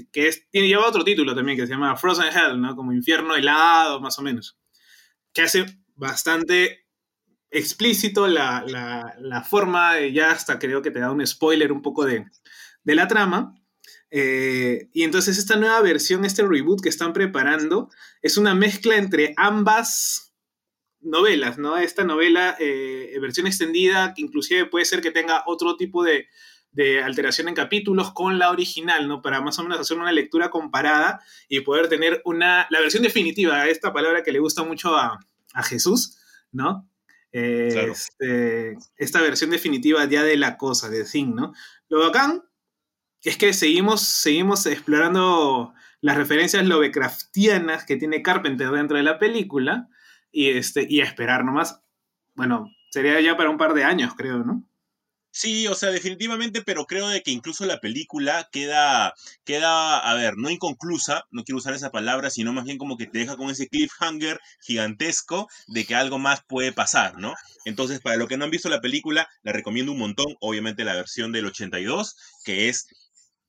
tiene, 0.52 0.68
lleva 0.68 0.88
otro 0.88 1.04
título 1.04 1.36
también 1.36 1.58
que 1.58 1.66
se 1.66 1.74
llama 1.74 1.96
Frozen 1.98 2.32
Hell, 2.32 2.62
¿no? 2.62 2.76
Como 2.76 2.94
infierno 2.94 3.36
helado, 3.36 4.00
más 4.00 4.18
o 4.20 4.22
menos. 4.22 4.58
Que 5.34 5.42
hace 5.42 5.66
bastante 5.96 6.85
explícito 7.52 8.28
la, 8.28 8.64
la, 9.20 9.42
forma, 9.44 9.96
de, 9.96 10.12
ya 10.12 10.32
hasta 10.32 10.60
creo 10.60 10.82
que 10.82 10.92
te 10.92 11.00
da 11.00 11.12
un 11.12 11.26
spoiler 11.26 11.72
un 11.72 11.82
poco 11.82 12.06
de, 12.06 12.26
de 12.84 12.96
la 12.96 13.08
trama. 13.08 13.56
Eh, 14.12 14.90
y 14.94 15.04
entonces 15.04 15.38
esta 15.38 15.56
nueva 15.56 15.82
versión, 15.82 16.26
este 16.26 16.44
reboot 16.44 16.82
que 16.82 16.90
están 16.90 17.14
preparando, 17.14 17.90
es 18.22 18.38
una 18.38 18.56
mezcla 18.56 18.96
entre 18.96 19.34
ambas 19.38 20.34
novelas, 21.02 21.58
¿no? 21.58 21.78
Esta 21.78 22.04
novela, 22.04 22.56
eh, 22.60 23.16
versión 23.22 23.48
extendida, 23.48 24.14
que 24.14 24.22
inclusive 24.22 24.66
puede 24.66 24.86
ser 24.86 25.02
que 25.02 25.12
tenga 25.12 25.44
otro 25.46 25.78
tipo 25.78 26.04
de, 26.04 26.28
de 26.72 27.02
alteración 27.02 27.48
en 27.48 27.56
capítulos 27.56 28.12
con 28.12 28.38
la 28.38 28.52
original, 28.52 29.08
¿no? 29.08 29.22
Para 29.22 29.42
más 29.42 29.58
o 29.60 29.64
menos 29.64 29.80
hacer 29.80 29.98
una 29.98 30.12
lectura 30.12 30.50
comparada 30.50 31.22
y 31.48 31.62
poder 31.62 31.88
tener 31.88 32.22
una, 32.26 32.68
la 32.70 32.82
versión 32.82 33.04
definitiva, 33.04 33.68
esta 33.68 33.94
palabra 33.94 34.24
que 34.24 34.32
le 34.32 34.40
gusta 34.40 34.64
mucho 34.64 34.96
a, 34.96 35.20
a 35.54 35.64
Jesús, 35.64 36.18
¿no? 36.52 36.90
Este, 37.38 38.78
esta 38.96 39.22
versión 39.22 39.50
definitiva 39.50 40.06
ya 40.06 40.24
de 40.24 40.38
la 40.38 40.56
cosa, 40.56 40.88
de 40.88 41.04
Thing, 41.04 41.36
¿no? 41.36 41.52
Lo 41.90 42.00
bacán 42.00 42.44
es 43.22 43.38
que 43.38 43.52
seguimos, 43.52 44.04
seguimos 44.04 44.66
explorando 44.66 45.74
las 46.00 46.16
referencias 46.16 46.66
Lovecraftianas 46.66 47.84
que 47.84 47.98
tiene 47.98 48.22
Carpenter 48.22 48.70
dentro 48.70 48.96
de 48.96 49.04
la 49.04 49.20
película 49.20 49.90
y, 50.32 50.52
este, 50.52 50.88
y 50.90 51.02
esperar 51.02 51.44
nomás. 51.44 51.82
Bueno, 52.36 52.72
sería 52.90 53.20
ya 53.20 53.36
para 53.36 53.50
un 53.50 53.58
par 53.58 53.74
de 53.74 53.84
años, 53.84 54.14
creo, 54.16 54.38
¿no? 54.38 54.64
Sí, 55.38 55.68
o 55.68 55.76
sea, 55.76 55.92
definitivamente, 55.92 56.62
pero 56.62 56.86
creo 56.86 57.10
de 57.10 57.22
que 57.22 57.30
incluso 57.32 57.66
la 57.66 57.82
película 57.82 58.48
queda, 58.54 59.14
queda, 59.44 59.98
a 60.00 60.14
ver, 60.14 60.38
no 60.38 60.50
inconclusa, 60.50 61.26
no 61.30 61.44
quiero 61.44 61.58
usar 61.58 61.74
esa 61.74 61.92
palabra, 61.92 62.30
sino 62.30 62.54
más 62.54 62.64
bien 62.64 62.78
como 62.78 62.96
que 62.96 63.06
te 63.06 63.20
deja 63.20 63.36
con 63.36 63.50
ese 63.50 63.68
cliffhanger 63.68 64.40
gigantesco 64.62 65.50
de 65.68 65.84
que 65.86 65.94
algo 65.94 66.20
más 66.20 66.42
puede 66.48 66.72
pasar, 66.72 67.18
¿no? 67.18 67.34
Entonces, 67.66 68.00
para 68.00 68.16
los 68.16 68.30
que 68.30 68.38
no 68.38 68.46
han 68.46 68.52
visto 68.52 68.70
la 68.70 68.80
película, 68.80 69.28
la 69.44 69.52
recomiendo 69.52 69.92
un 69.92 70.00
montón, 70.00 70.36
obviamente 70.40 70.86
la 70.86 70.94
versión 70.96 71.34
del 71.34 71.48
82, 71.48 72.16
que 72.46 72.70
es 72.70 72.88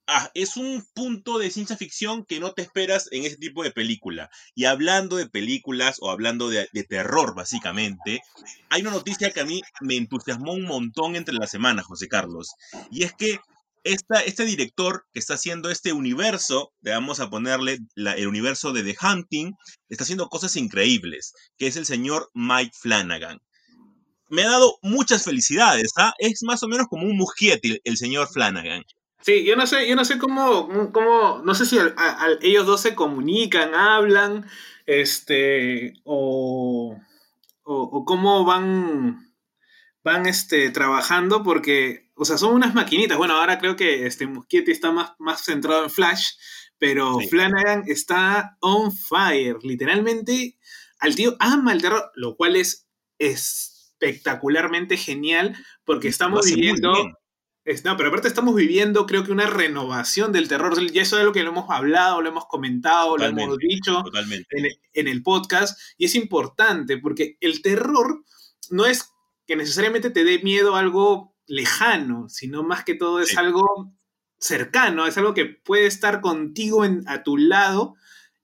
ah, 0.07 0.31
es 0.33 0.57
un 0.57 0.83
punto 0.93 1.37
de 1.37 1.51
ciencia 1.51 1.77
ficción 1.77 2.25
que 2.25 2.39
no 2.39 2.53
te 2.53 2.61
esperas 2.61 3.09
en 3.11 3.25
ese 3.25 3.37
tipo 3.37 3.63
de 3.63 3.71
película. 3.71 4.29
Y 4.55 4.65
hablando 4.65 5.17
de 5.17 5.29
películas 5.29 5.97
o 5.99 6.09
hablando 6.09 6.49
de, 6.49 6.67
terror, 6.89 7.35
básicamente, 7.35 8.21
hay 8.69 8.81
una 8.81 8.91
noticia 8.91 9.31
que 9.31 9.41
a 9.41 9.45
mí 9.45 9.61
me 9.81 9.97
entusiasmó 9.97 10.53
un 10.53 10.63
montón 10.63 11.15
entre 11.15 11.35
la 11.35 11.47
semana, 11.47 11.83
José 11.83 12.07
Carlos. 12.07 12.53
Y 12.89 13.03
es 13.03 13.13
que 13.13 13.39
este 13.83 14.45
director 14.45 15.05
que 15.13 15.19
está 15.19 15.35
haciendo 15.35 15.69
este 15.69 15.93
universo, 15.93 16.73
vamos 16.81 17.19
a 17.19 17.29
ponerle 17.29 17.79
el 17.95 18.27
universo 18.27 18.73
de 18.73 18.83
The 18.83 18.97
Hunting, 19.01 19.53
está 19.89 20.03
haciendo 20.03 20.27
cosas 20.27 20.55
increíbles, 20.55 21.33
que 21.57 21.67
es 21.67 21.77
el 21.77 21.85
señor 21.85 22.29
Mike 22.33 22.73
Flanagan. 22.73 23.39
Me 24.29 24.43
ha 24.43 24.49
dado 24.49 24.77
muchas 24.81 25.23
felicidades, 25.23 25.91
¿ah? 25.97 26.13
Es 26.17 26.43
más 26.43 26.61
o 26.63 26.67
menos 26.67 26.87
como 26.89 27.05
un 27.05 27.15
Muschietti, 27.15 27.79
el 27.85 27.95
señor 27.95 28.27
Flanagan. 28.27 28.83
Sí, 29.21 29.43
yo 29.43 29.55
no 29.55 29.67
sé, 29.67 29.87
yo 29.87 29.95
no 29.95 30.05
sé 30.05 30.17
cómo, 30.17 30.91
cómo 30.91 31.41
no 31.43 31.53
sé 31.55 31.65
si 31.65 31.77
al- 31.77 31.95
a- 31.97 32.23
al- 32.23 32.39
ellos 32.41 32.65
dos 32.65 32.81
se 32.81 32.95
comunican, 32.95 33.73
hablan, 33.75 34.45
este, 34.85 35.93
o, 36.05 36.97
o, 37.63 37.81
o 37.83 38.05
cómo 38.05 38.45
van, 38.45 39.33
van, 40.03 40.25
este, 40.27 40.69
trabajando, 40.69 41.43
porque, 41.43 42.09
o 42.15 42.23
sea, 42.25 42.37
son 42.37 42.53
unas 42.53 42.73
maquinitas. 42.73 43.17
Bueno, 43.17 43.35
ahora 43.35 43.59
creo 43.59 43.75
que 43.75 44.05
este 44.05 44.27
Muschietti 44.27 44.71
está 44.71 44.91
más, 44.91 45.11
más 45.19 45.43
centrado 45.43 45.83
en 45.83 45.89
Flash, 45.89 46.29
pero 46.77 47.17
Sí. 47.19 47.27
Flanagan 47.27 47.83
está 47.87 48.55
on 48.61 48.91
fire, 48.95 49.57
literalmente, 49.63 50.57
al 50.99 51.15
tío 51.15 51.35
ama 51.39 51.73
el 51.73 51.81
terror, 51.81 52.11
lo 52.15 52.37
cual 52.37 52.55
es 52.55 52.87
espectacularmente 53.19 54.95
genial, 54.95 55.55
porque 55.83 56.07
estamos 56.07 56.45
viviendo... 56.45 56.93
Es- 57.67 57.83
no, 57.83 57.97
pero 57.97 58.07
aparte 58.09 58.29
estamos 58.29 58.55
viviendo, 58.55 59.05
creo 59.05 59.23
que 59.25 59.31
una 59.33 59.45
renovación 59.47 60.31
del 60.31 60.47
terror. 60.47 60.73
Y 60.81 60.99
eso 60.99 61.15
es 61.17 61.21
algo 61.21 61.33
que 61.33 61.43
lo 61.43 61.49
hemos 61.49 61.69
hablado, 61.69 62.21
lo 62.21 62.29
hemos 62.29 62.45
comentado, 62.45 63.17
lo 63.17 63.25
hemos 63.25 63.57
dicho 63.57 64.03
en, 64.51 64.65
el- 64.65 64.79
en 64.93 65.07
el 65.09 65.21
podcast. 65.21 65.77
Y 65.97 66.05
es 66.05 66.15
importante 66.15 66.97
porque 66.97 67.37
el 67.41 67.61
terror 67.61 68.23
no 68.69 68.85
es 68.85 69.09
que 69.45 69.55
necesariamente 69.57 70.09
te 70.09 70.23
dé 70.23 70.39
miedo 70.39 70.75
a 70.75 70.79
algo 70.79 71.35
lejano, 71.45 72.29
sino 72.29 72.63
más 72.63 72.83
que 72.85 72.95
todo 72.95 73.19
es 73.19 73.29
Sí. 73.29 73.35
algo 73.37 73.91
cercano, 74.39 75.07
es 75.07 75.17
algo 75.17 75.33
que 75.33 75.45
puede 75.45 75.87
estar 75.87 76.21
contigo 76.21 76.85
en- 76.85 77.03
a 77.07 77.23
tu 77.23 77.35
lado. 77.37 77.95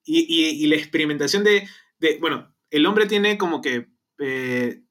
Y, 0.04 0.20
y- 0.28 0.64
y 0.64 0.68
la 0.68 0.76
experimentación 0.76 1.46
de, 1.46 1.68
de- 2.00 2.18
bueno, 2.20 2.54
el 2.72 2.86
hombre 2.86 3.06
tiene 3.06 3.38
como 3.38 3.62
que 3.62 3.88
eh, 4.20 4.84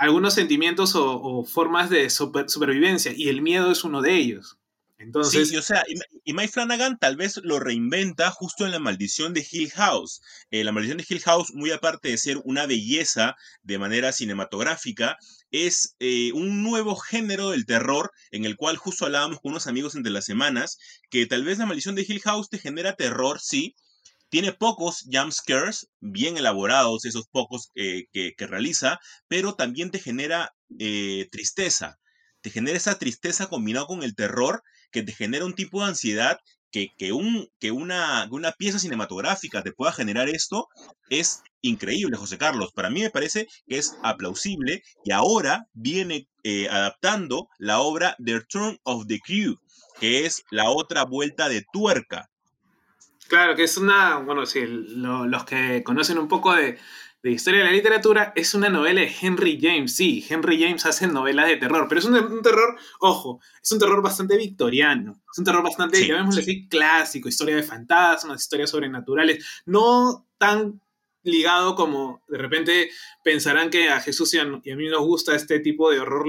algunos 0.00 0.32
sentimientos 0.32 0.94
o, 0.94 1.44
formas 1.44 1.90
de 1.90 2.08
super- 2.08 2.48
supervivencia 2.48 3.12
y 3.14 3.28
el 3.28 3.42
miedo 3.42 3.70
es 3.70 3.84
uno 3.84 4.00
de 4.00 4.16
ellos. 4.16 4.56
Entonces, 4.96 5.48
sí, 5.48 5.54
y, 5.54 5.58
o 5.58 5.62
sea, 5.62 5.84
y 6.24 6.32
Mike 6.32 6.52
Flanagan 6.52 6.98
tal 6.98 7.16
vez 7.16 7.38
lo 7.42 7.60
reinventa 7.60 8.30
justo 8.30 8.64
en 8.64 8.72
La 8.72 8.78
Maldición 8.78 9.34
de 9.34 9.46
Hill 9.50 9.70
House. 9.72 10.22
Eh, 10.50 10.64
la 10.64 10.72
Maldición 10.72 10.96
de 10.96 11.06
Hill 11.06 11.20
House, 11.20 11.52
muy 11.52 11.70
aparte 11.70 12.08
de 12.08 12.16
ser 12.16 12.38
una 12.44 12.64
belleza 12.64 13.36
de 13.62 13.78
manera 13.78 14.12
cinematográfica, 14.12 15.18
es 15.50 15.96
eh, 16.00 16.32
un 16.32 16.62
nuevo 16.62 16.96
género 16.96 17.50
del 17.50 17.66
terror 17.66 18.10
en 18.30 18.46
el 18.46 18.56
cual 18.56 18.78
justo 18.78 19.04
hablábamos 19.04 19.40
con 19.40 19.52
unos 19.52 19.66
amigos 19.66 19.96
entre 19.96 20.12
las 20.12 20.24
semanas, 20.24 20.78
que 21.10 21.26
tal 21.26 21.44
vez 21.44 21.58
La 21.58 21.66
Maldición 21.66 21.94
de 21.94 22.06
Hill 22.08 22.22
House 22.22 22.48
te 22.48 22.58
genera 22.58 22.94
terror, 22.94 23.38
sí. 23.38 23.76
Tiene 24.30 24.52
pocos 24.52 25.04
jump 25.10 25.32
scares, 25.32 25.88
bien 26.00 26.36
elaborados 26.36 27.04
esos 27.04 27.26
pocos 27.28 27.68
que, 27.74 28.34
realiza, 28.38 28.98
pero 29.28 29.54
también 29.54 29.90
te 29.90 29.98
genera 29.98 30.52
eh, 30.78 31.28
tristeza. 31.30 31.98
Te 32.40 32.50
genera 32.50 32.76
esa 32.76 32.98
tristeza 32.98 33.48
combinado 33.48 33.86
con 33.86 34.02
el 34.02 34.14
terror 34.14 34.62
que 34.92 35.02
te 35.02 35.12
genera 35.12 35.44
un 35.44 35.54
tipo 35.54 35.82
de 35.82 35.88
ansiedad 35.88 36.38
que, 36.70 36.88
que, 36.96 37.12
un, 37.12 37.48
que, 37.58 37.72
una, 37.72 38.28
una 38.30 38.52
pieza 38.52 38.78
cinematográfica 38.78 39.62
te 39.62 39.72
pueda 39.72 39.92
generar 39.92 40.28
esto 40.28 40.68
es 41.08 41.42
increíble, 41.62 42.16
José 42.16 42.38
Carlos. 42.38 42.72
Para 42.72 42.90
mí 42.90 43.00
me 43.00 43.10
parece 43.10 43.46
que 43.66 43.78
es 43.78 43.96
aplausible 44.02 44.82
y 45.04 45.12
ahora 45.12 45.66
viene 45.72 46.28
eh, 46.44 46.68
adaptando 46.68 47.48
la 47.58 47.80
obra 47.80 48.16
The 48.24 48.38
Return 48.38 48.78
of 48.84 49.06
the 49.06 49.18
Crew, 49.18 49.56
que 49.98 50.24
es 50.24 50.44
la 50.50 50.70
otra 50.70 51.04
vuelta 51.04 51.48
de 51.48 51.64
tuerca. 51.72 52.29
Claro 53.30 53.56
que 53.56 53.62
es 53.64 53.76
una, 53.78 54.16
bueno, 54.18 54.44
sí, 54.44 54.60
lo- 54.66 55.26
los 55.26 55.44
que 55.44 55.82
conocen 55.82 56.18
un 56.18 56.28
poco 56.28 56.54
de, 56.54 56.78
de 57.22 57.30
historia 57.30 57.60
de 57.60 57.66
la 57.66 57.72
literatura, 57.72 58.32
es 58.36 58.54
una 58.54 58.68
novela 58.68 59.00
de 59.00 59.12
Henry 59.20 59.58
James. 59.60 59.94
Sí, 59.96 60.24
Henry 60.28 60.62
James 60.62 60.84
hace 60.86 61.06
novelas 61.06 61.48
de 61.48 61.56
terror, 61.56 61.86
pero 61.88 61.98
es 62.00 62.04
un, 62.06 62.14
un 62.16 62.42
terror, 62.42 62.76
ojo, 63.00 63.40
es 63.62 63.72
un 63.72 63.78
terror 63.78 64.02
bastante 64.02 64.36
victoriano. 64.36 65.22
Es 65.32 65.38
un 65.38 65.44
terror 65.44 65.62
bastante, 65.62 65.98
Sí, 65.98 66.08
llamémosle 66.08 66.42
sí. 66.42 66.50
así, 66.50 66.68
clásico, 66.68 67.28
historia 67.28 67.56
de 67.56 67.62
fantasmas, 67.62 68.42
historias 68.42 68.70
sobrenaturales, 68.70 69.62
no 69.66 70.26
tan 70.38 70.80
ligado 71.22 71.74
como 71.74 72.22
de 72.28 72.38
repente 72.38 72.90
pensarán 73.22 73.70
que 73.70 73.88
a 73.88 74.00
Jesús 74.00 74.32
y 74.34 74.38
a, 74.38 74.44
mí 74.44 74.88
nos 74.88 75.02
gusta 75.02 75.34
este 75.34 75.60
tipo 75.60 75.90
de 75.90 76.00
horror 76.00 76.26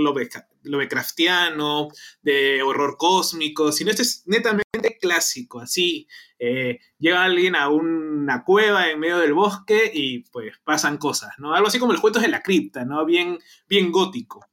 lovecraftiano, 0.64 1.90
de 2.22 2.62
horror 2.64 2.98
cósmico, 2.98 3.72
sino 3.72 3.92
este 3.92 4.04
es 4.04 4.24
netamente 4.26 4.98
clásico, 5.00 5.60
así. 5.60 6.08
eh, 6.40 6.80
llega 7.00 7.24
alguien 7.24 7.56
a 7.56 7.70
una 7.70 8.44
cueva 8.44 8.90
en 8.90 9.00
medio 9.00 9.20
del 9.20 9.34
bosque 9.34 9.92
y 9.94 10.20
pues 10.30 10.54
pasan 10.64 10.98
cosas, 10.98 11.32
¿no? 11.38 11.54
Algo 11.54 11.68
así 11.68 11.80
como 11.80 11.94
los 11.94 12.02
cuentos 12.02 12.22
de 12.22 12.30
la 12.30 12.42
cripta, 12.42 12.86
¿no? 12.86 13.06
Bien, 13.06 13.40
bien 13.68 13.92
gótico. 13.92 14.46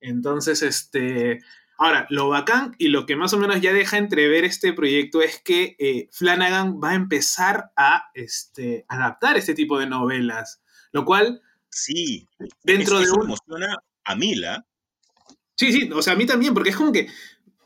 Entonces, 0.00 0.62
este... 0.62 1.40
Ahora, 1.82 2.06
lo 2.10 2.28
bacán 2.28 2.74
y 2.76 2.88
lo 2.88 3.06
que 3.06 3.16
más 3.16 3.32
o 3.32 3.38
menos 3.38 3.58
ya 3.62 3.72
deja 3.72 3.96
entrever 3.96 4.44
este 4.44 4.74
proyecto 4.74 5.22
es 5.22 5.40
que 5.42 5.76
eh, 5.78 6.10
Flanagan 6.12 6.78
va 6.78 6.90
a 6.90 6.94
empezar 6.94 7.72
a 7.74 8.10
este, 8.12 8.84
adaptar 8.86 9.38
este 9.38 9.54
tipo 9.54 9.78
de 9.78 9.86
novelas, 9.86 10.60
lo 10.92 11.06
cual 11.06 11.40
Sí, 11.70 12.28
dentro 12.64 12.96
es- 12.96 13.00
de 13.00 13.04
eso 13.06 13.14
un... 13.14 13.20
me 13.20 13.24
emociona 13.32 13.78
a 14.04 14.14
Mila. 14.14 14.66
Sí, 15.56 15.72
sí, 15.72 15.90
o 15.90 16.02
sea, 16.02 16.12
a 16.12 16.16
mí 16.16 16.26
también, 16.26 16.52
porque 16.52 16.68
es 16.68 16.76
como 16.76 16.92
que, 16.92 17.08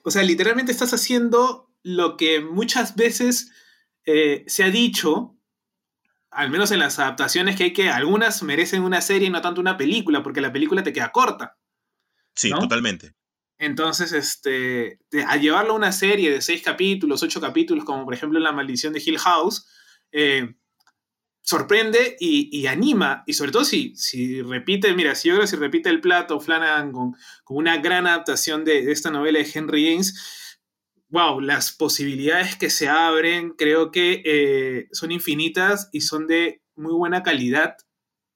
o 0.05 0.11
sea, 0.13 0.23
literalmente 0.23 0.71
estás 0.71 0.95
haciendo 0.95 1.73
lo 1.83 2.17
que 2.17 2.41
muchas 2.41 2.95
veces 2.95 3.51
eh, 4.05 4.45
se 4.47 4.63
ha 4.63 4.71
dicho, 4.71 5.37
al 6.31 6.51
menos 6.51 6.71
en 6.71 6.79
las 6.79 7.01
adaptaciones, 7.01 7.57
que 7.57 7.65
hay 7.65 7.73
que, 7.73 7.89
algunas 7.91 8.45
merecen 8.45 8.83
una 8.85 9.01
serie 9.01 9.27
y 9.27 9.31
no 9.31 9.41
tanto 9.43 9.61
una 9.61 9.77
película, 9.77 10.23
porque 10.23 10.41
la 10.41 10.53
película 10.53 10.85
te 10.85 10.93
queda 10.93 11.11
corta. 11.11 11.57
Sí, 12.35 12.51
¿No? 12.51 12.59
totalmente. 12.61 13.15
Entonces, 13.59 14.13
este, 14.13 14.99
a 15.27 15.37
llevarlo 15.37 15.73
a 15.73 15.77
una 15.77 15.93
serie 15.93 16.31
de 16.31 16.41
seis 16.41 16.63
capítulos, 16.63 17.23
ocho 17.23 17.41
capítulos, 17.41 17.85
como 17.85 18.05
por 18.05 18.15
ejemplo 18.15 18.41
La 18.41 18.53
Maldición 18.53 18.93
de 18.93 19.03
Hill 19.05 19.19
House, 19.19 19.67
eh, 20.13 20.55
sorprende 21.41 22.17
y, 22.19 22.67
anima. 22.67 23.23
Y 23.27 23.35
sobre 23.35 23.53
todo 23.53 23.65
si, 23.65 23.95
si 23.97 24.43
repite, 24.43 24.93
mira, 24.95 25.15
si 25.15 25.29
yo 25.29 25.37
creo 25.37 25.47
si 25.47 25.57
repite 25.57 25.91
el 25.91 26.01
plato 26.01 26.41
Flanagan 26.41 26.91
con, 26.91 27.15
con 27.45 27.59
una 27.59 27.77
gran 27.79 28.07
adaptación 28.07 28.65
de, 28.65 28.83
de 28.83 28.93
esta 28.93 29.11
novela 29.11 29.39
de 29.39 29.51
Henry 29.53 29.91
James, 29.91 30.59
wow, 31.09 31.41
las 31.41 31.73
posibilidades 31.73 32.57
que 32.57 32.71
se 32.71 32.89
abren 32.89 33.51
creo 33.51 33.91
que 33.93 34.23
eh, 34.25 34.89
son 34.93 35.13
infinitas 35.13 35.89
y 35.93 36.01
son 36.01 36.27
de 36.27 36.63
muy 36.75 36.93
buena 36.93 37.23
calidad 37.23 37.77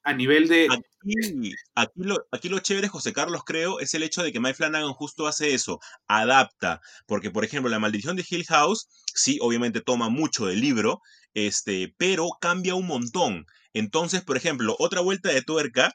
a 0.05 0.13
nivel 0.13 0.47
de 0.49 0.69
Ah. 0.71 0.79
Aquí, 1.01 1.53
aquí, 1.75 2.03
lo, 2.03 2.17
aquí 2.31 2.49
lo 2.49 2.59
chévere, 2.59 2.89
José 2.89 3.13
Carlos, 3.13 3.43
creo, 3.45 3.81
es 3.81 3.95
el 3.95 4.03
hecho 4.03 4.23
de 4.23 4.33
que 4.33 4.41
Mike 4.41 4.55
Flanagan 4.55 4.93
justo 4.93 5.27
hace 5.27 5.55
eso, 5.55 5.81
adapta. 6.07 6.81
Porque, 7.07 7.31
por 7.31 7.45
ejemplo, 7.45 7.71
La 7.71 7.79
Maldición 7.79 8.17
de 8.17 8.25
Hill 8.29 8.45
House, 8.47 8.89
sí, 9.15 9.39
obviamente 9.41 9.81
toma 9.81 10.09
mucho 10.09 10.47
del 10.47 10.61
libro, 10.61 11.01
este, 11.35 11.95
pero 11.97 12.29
cambia 12.41 12.75
un 12.75 12.87
montón. 12.87 13.47
Entonces, 13.73 14.23
por 14.23 14.37
ejemplo, 14.37 14.77
otra 14.79 15.01
vuelta 15.01 15.31
de 15.31 15.43
tuerca 15.43 15.95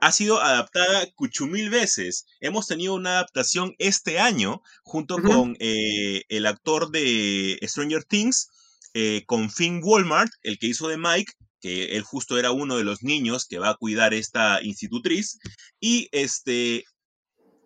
ha 0.00 0.12
sido 0.12 0.40
adaptada 0.40 1.06
cuchumil 1.14 1.70
veces. 1.70 2.26
Hemos 2.40 2.66
tenido 2.66 2.94
una 2.94 3.12
adaptación 3.12 3.74
este 3.78 4.18
año 4.18 4.62
junto 4.82 5.16
con 5.22 5.56
eh, 5.58 6.22
el 6.28 6.46
actor 6.46 6.90
de 6.90 7.58
Stranger 7.62 8.04
Things, 8.04 8.48
eh, 8.94 9.24
con 9.26 9.50
Finn 9.50 9.80
Walmart, 9.82 10.30
el 10.42 10.58
que 10.58 10.68
hizo 10.68 10.88
de 10.88 10.98
Mike, 10.98 11.32
que 11.66 11.96
él 11.96 12.02
justo 12.02 12.38
era 12.38 12.52
uno 12.52 12.76
de 12.76 12.84
los 12.84 13.02
niños 13.02 13.44
que 13.44 13.58
va 13.58 13.70
a 13.70 13.74
cuidar 13.74 14.14
esta 14.14 14.62
institutriz, 14.62 15.38
y 15.80 16.08
este 16.12 16.84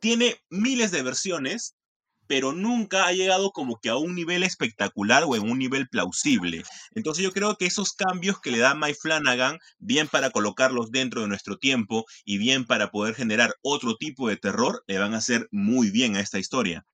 tiene 0.01 0.37
miles 0.49 0.91
de 0.91 1.03
versiones, 1.03 1.77
pero 2.27 2.53
nunca 2.53 3.07
ha 3.07 3.13
llegado 3.13 3.51
como 3.51 3.79
que 3.79 3.91
a 3.91 3.97
un 3.97 4.15
nivel 4.15 4.43
espectacular 4.43 5.25
o 5.27 5.37
en 5.37 5.43
un 5.43 5.59
nivel 5.59 5.87
plausible. 5.89 6.63
Entonces 6.95 7.23
yo 7.23 7.33
creo 7.33 7.57
que 7.57 7.67
esos 7.67 7.93
cambios 7.93 8.41
que 8.41 8.51
le 8.51 8.59
da 8.59 8.75
Mike 8.75 8.99
Flanagan, 9.03 9.59
bien 9.79 10.09
para 10.09 10.31
colocarlos 10.31 10.91
dentro 10.91 11.21
de 11.21 11.29
nuestro 11.29 11.59
tiempo 11.59 12.07
y 12.25 12.39
bien 12.39 12.65
para 12.65 12.91
poder 12.91 13.15
generar 13.15 13.53
otro 13.61 13.97
tipo 13.97 14.29
de 14.29 14.39
terror, 14.39 14.83
le 14.87 14.99
van 14.99 15.13
a 15.13 15.19
hacer 15.19 15.47
muy 15.51 15.91
bien 15.91 16.17
a 16.17 16.21
esta 16.21 16.39
historia. 16.39 16.87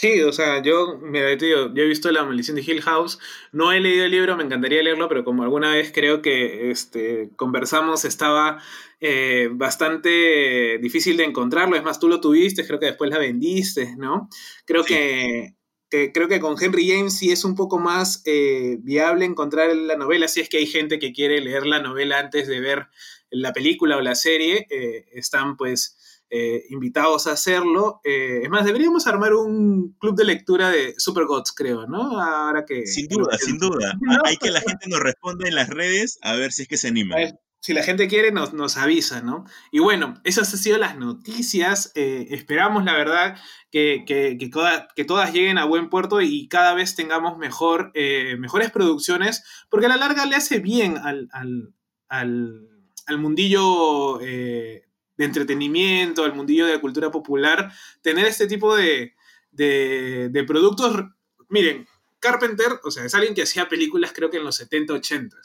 Sí, 0.00 0.22
o 0.22 0.32
sea, 0.32 0.62
yo, 0.62 0.96
mira, 1.02 1.34
yo 1.34 1.72
he 1.74 1.84
visto 1.88 2.12
La 2.12 2.22
Maldición 2.24 2.54
de 2.54 2.62
Hill 2.62 2.82
House, 2.82 3.18
no 3.50 3.72
he 3.72 3.80
leído 3.80 4.04
el 4.04 4.12
libro, 4.12 4.36
me 4.36 4.44
encantaría 4.44 4.80
leerlo, 4.80 5.08
pero 5.08 5.24
como 5.24 5.42
alguna 5.42 5.72
vez 5.74 5.90
creo 5.92 6.22
que 6.22 6.70
este, 6.70 7.30
conversamos, 7.34 8.04
estaba 8.04 8.62
eh, 9.00 9.48
bastante 9.50 10.78
difícil 10.80 11.16
de 11.16 11.24
encontrarlo, 11.24 11.74
es 11.74 11.82
más, 11.82 11.98
tú 11.98 12.06
lo 12.08 12.20
tuviste, 12.20 12.64
creo 12.64 12.78
que 12.78 12.86
después 12.86 13.10
la 13.10 13.18
vendiste, 13.18 13.96
¿no? 13.96 14.28
Creo 14.66 14.84
Sí. 14.84 14.94
que, 14.94 15.54
que- 15.90 16.12
creo 16.12 16.28
que 16.28 16.38
con 16.38 16.54
Henry 16.62 16.88
James 16.88 17.18
sí 17.18 17.32
es 17.32 17.44
un 17.44 17.56
poco 17.56 17.80
más 17.80 18.22
eh, 18.24 18.76
viable 18.80 19.24
encontrar 19.24 19.74
la 19.74 19.96
novela, 19.96 20.28
si 20.28 20.40
es 20.40 20.48
que 20.48 20.58
hay 20.58 20.66
gente 20.68 21.00
que 21.00 21.12
quiere 21.12 21.40
leer 21.40 21.66
la 21.66 21.80
novela 21.82 22.20
antes 22.20 22.46
de 22.46 22.60
ver 22.60 22.86
la 23.30 23.52
película 23.52 23.96
o 23.96 24.00
la 24.00 24.14
serie, 24.14 24.68
eh, 24.70 25.06
están 25.12 25.56
pues 25.56 25.97
eh, 26.30 26.64
invitados 26.70 27.26
a 27.26 27.32
hacerlo. 27.32 28.00
Eh, 28.04 28.40
es 28.42 28.50
más, 28.50 28.64
deberíamos 28.64 29.06
armar 29.06 29.34
un 29.34 29.96
club 29.98 30.14
de 30.16 30.24
lectura 30.24 30.70
de 30.70 30.94
Super 30.98 31.24
Gods, 31.26 31.52
creo, 31.52 31.86
¿no? 31.86 32.20
Ahora 32.20 32.64
que... 32.66 32.86
Sin 32.86 33.08
duda, 33.08 33.36
sin 33.38 33.58
duda. 33.58 33.94
No, 34.00 34.18
Hay 34.24 34.36
que 34.36 34.50
la 34.50 34.60
gente 34.60 34.88
nos 34.88 35.00
responda 35.00 35.48
en 35.48 35.54
las 35.54 35.68
redes 35.68 36.18
a 36.22 36.34
ver 36.36 36.52
si 36.52 36.62
es 36.62 36.68
que 36.68 36.76
se 36.76 36.88
anima. 36.88 37.16
Si 37.60 37.72
la 37.74 37.82
gente 37.82 38.06
quiere, 38.06 38.30
nos, 38.30 38.54
nos 38.54 38.76
avisa, 38.76 39.20
¿no? 39.20 39.44
Y 39.72 39.80
bueno, 39.80 40.14
esas 40.22 40.52
han 40.54 40.60
sido 40.60 40.78
las 40.78 40.96
noticias. 40.96 41.90
Eh, 41.96 42.28
esperamos, 42.30 42.84
la 42.84 42.92
verdad, 42.94 43.36
que, 43.72 44.04
que- 44.06 44.36
que 44.38 44.48
toda- 44.48 44.86
que 44.94 45.04
todas 45.04 45.32
lleguen 45.32 45.58
a 45.58 45.64
buen 45.64 45.90
puerto 45.90 46.20
y 46.20 46.46
cada 46.48 46.72
vez 46.74 46.94
tengamos 46.94 47.36
mejor, 47.36 47.90
eh, 47.94 48.36
mejores 48.38 48.70
producciones, 48.70 49.42
porque 49.70 49.86
a 49.86 49.88
la 49.88 49.96
larga 49.96 50.24
le 50.24 50.36
hace 50.36 50.60
bien 50.60 50.98
al, 50.98 51.28
al, 51.32 51.74
al- 52.08 52.68
al 53.06 53.18
mundillo 53.18 54.20
eh, 54.20 54.84
de 55.18 55.24
entretenimiento, 55.26 56.24
al 56.24 56.34
mundillo 56.34 56.64
de 56.66 56.72
la 56.74 56.80
cultura 56.80 57.10
popular, 57.10 57.70
tener 58.00 58.24
este 58.24 58.46
tipo 58.46 58.74
de, 58.74 59.14
de- 59.50 60.30
de 60.30 60.44
productos. 60.44 61.04
Miren, 61.50 61.86
Carpenter, 62.20 62.80
o 62.84 62.90
sea, 62.90 63.04
es 63.04 63.14
alguien 63.14 63.34
que 63.34 63.42
hacía 63.42 63.68
películas 63.68 64.12
creo 64.14 64.30
que 64.30 64.38
en 64.38 64.44
los 64.44 64.56
70, 64.56 64.94
80 64.94 65.36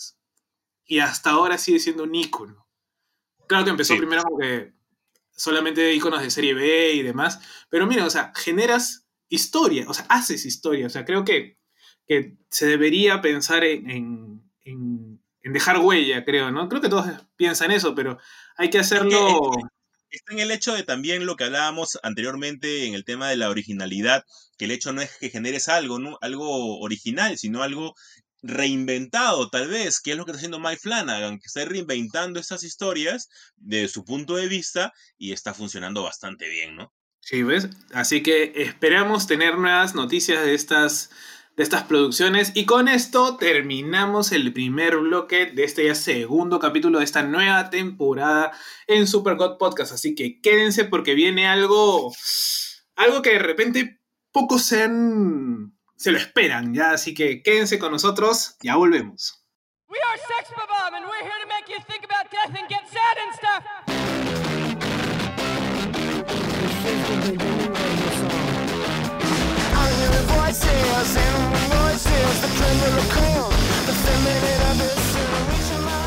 y 0.86 1.00
hasta 1.00 1.32
ahora 1.32 1.58
sigue 1.58 1.80
siendo 1.80 2.04
un 2.04 2.16
ícono. 2.16 2.68
Claro 3.48 3.66
que 3.66 3.72
empezó 3.72 3.94
Sí. 3.94 4.00
primero 4.00 4.24
porque 4.24 4.74
solamente 5.32 5.94
íconos 5.94 6.22
de 6.22 6.30
serie 6.30 6.54
B 6.54 6.94
y 6.94 7.02
demás, 7.02 7.40
pero 7.70 7.88
mira, 7.88 8.06
o 8.06 8.10
sea, 8.10 8.32
generas 8.36 9.08
historia, 9.30 9.86
o 9.88 9.94
sea, 9.94 10.06
haces 10.10 10.46
historia, 10.46 10.86
o 10.88 10.90
sea, 10.90 11.06
creo 11.06 11.26
que, 11.26 11.58
que 12.06 12.38
se 12.50 12.68
debería 12.68 13.22
pensar 13.22 13.64
en, 13.64 13.90
en- 13.90 14.52
en- 14.66 15.23
en 15.44 15.54
dejar 15.54 15.78
huella, 15.80 16.24
creo, 16.26 16.52
¿no? 16.52 16.68
Creo 16.70 16.82
que 16.82 16.90
todos 16.90 17.06
piensan 17.36 17.72
eso, 17.72 17.94
pero 17.94 18.18
hay 18.58 18.70
que 18.70 18.80
hacerlo... 18.80 19.52
Está 20.10 20.34
en 20.34 20.40
el 20.42 20.52
hecho 20.52 20.76
de 20.76 20.84
también 20.84 21.26
lo 21.26 21.36
que 21.36 21.46
hablábamos 21.46 21.98
anteriormente 22.04 22.86
en 22.86 22.94
el 22.94 23.04
tema 23.04 23.30
de 23.30 23.36
la 23.36 23.50
originalidad, 23.50 24.24
que 24.60 24.66
el 24.66 24.72
hecho 24.72 24.94
no 24.94 25.02
es 25.02 25.18
que 25.18 25.32
generes 25.32 25.70
algo, 25.70 25.98
¿no? 25.98 26.20
algo 26.22 26.80
original, 26.82 27.36
sino 27.40 27.64
algo 27.64 27.96
reinventado, 28.44 29.50
tal 29.50 29.70
vez, 29.70 30.02
que 30.02 30.12
es 30.12 30.18
lo 30.18 30.26
que 30.26 30.32
está 30.32 30.38
haciendo 30.38 30.60
Mike 30.60 30.82
Flanagan, 30.82 31.40
que 31.40 31.48
está 31.48 31.66
reinventando 31.66 32.40
estas 32.40 32.64
historias 32.64 33.30
de 33.56 33.88
su 33.88 34.04
punto 34.04 34.36
de 34.36 34.48
vista 34.48 34.94
y 35.18 35.32
está 35.32 35.54
funcionando 35.54 36.04
bastante 36.04 36.48
bien, 36.48 36.76
¿no? 36.76 36.94
Sí, 37.22 37.42
¿ves? 37.42 37.70
Así 37.94 38.22
que 38.22 38.52
esperamos 38.56 39.28
tener 39.28 39.58
nuevas 39.58 39.96
noticias 39.96 40.44
de 40.44 40.54
estas, 40.54 41.10
de 41.56 41.64
estas 41.64 41.84
producciones. 41.84 42.52
Y 42.56 42.66
con 42.66 42.88
esto 42.88 43.38
terminamos 43.38 44.32
el 44.32 44.52
primer 44.54 44.98
bloque 44.98 45.46
de 45.48 45.64
este 45.64 45.86
ya 45.86 45.96
segundo 45.96 46.60
capítulo 46.60 47.00
de 47.00 47.06
esta 47.06 47.24
nueva 47.24 47.70
temporada 47.70 48.52
en 48.88 49.08
Super 49.08 49.36
God 49.36 49.58
Podcast. 49.58 49.94
Así 49.94 50.16
que 50.16 50.40
quédense 50.42 50.86
porque 50.86 51.14
viene 51.14 51.48
algo, 51.48 52.12
algo 52.96 53.22
que 53.22 53.32
de 53.34 53.40
repente 53.40 54.02
pocos 54.32 54.64
se, 54.64 54.84
han- 54.84 55.78
se 55.96 56.12
lo 56.12 56.18
esperan, 56.18 56.74
¿ya? 56.74 56.92
Así 56.92 57.14
que 57.14 57.42
quédense 57.44 57.78
con 57.80 57.92
nosotros, 57.92 58.56
ya 58.62 58.76
volvemos. 58.76 59.40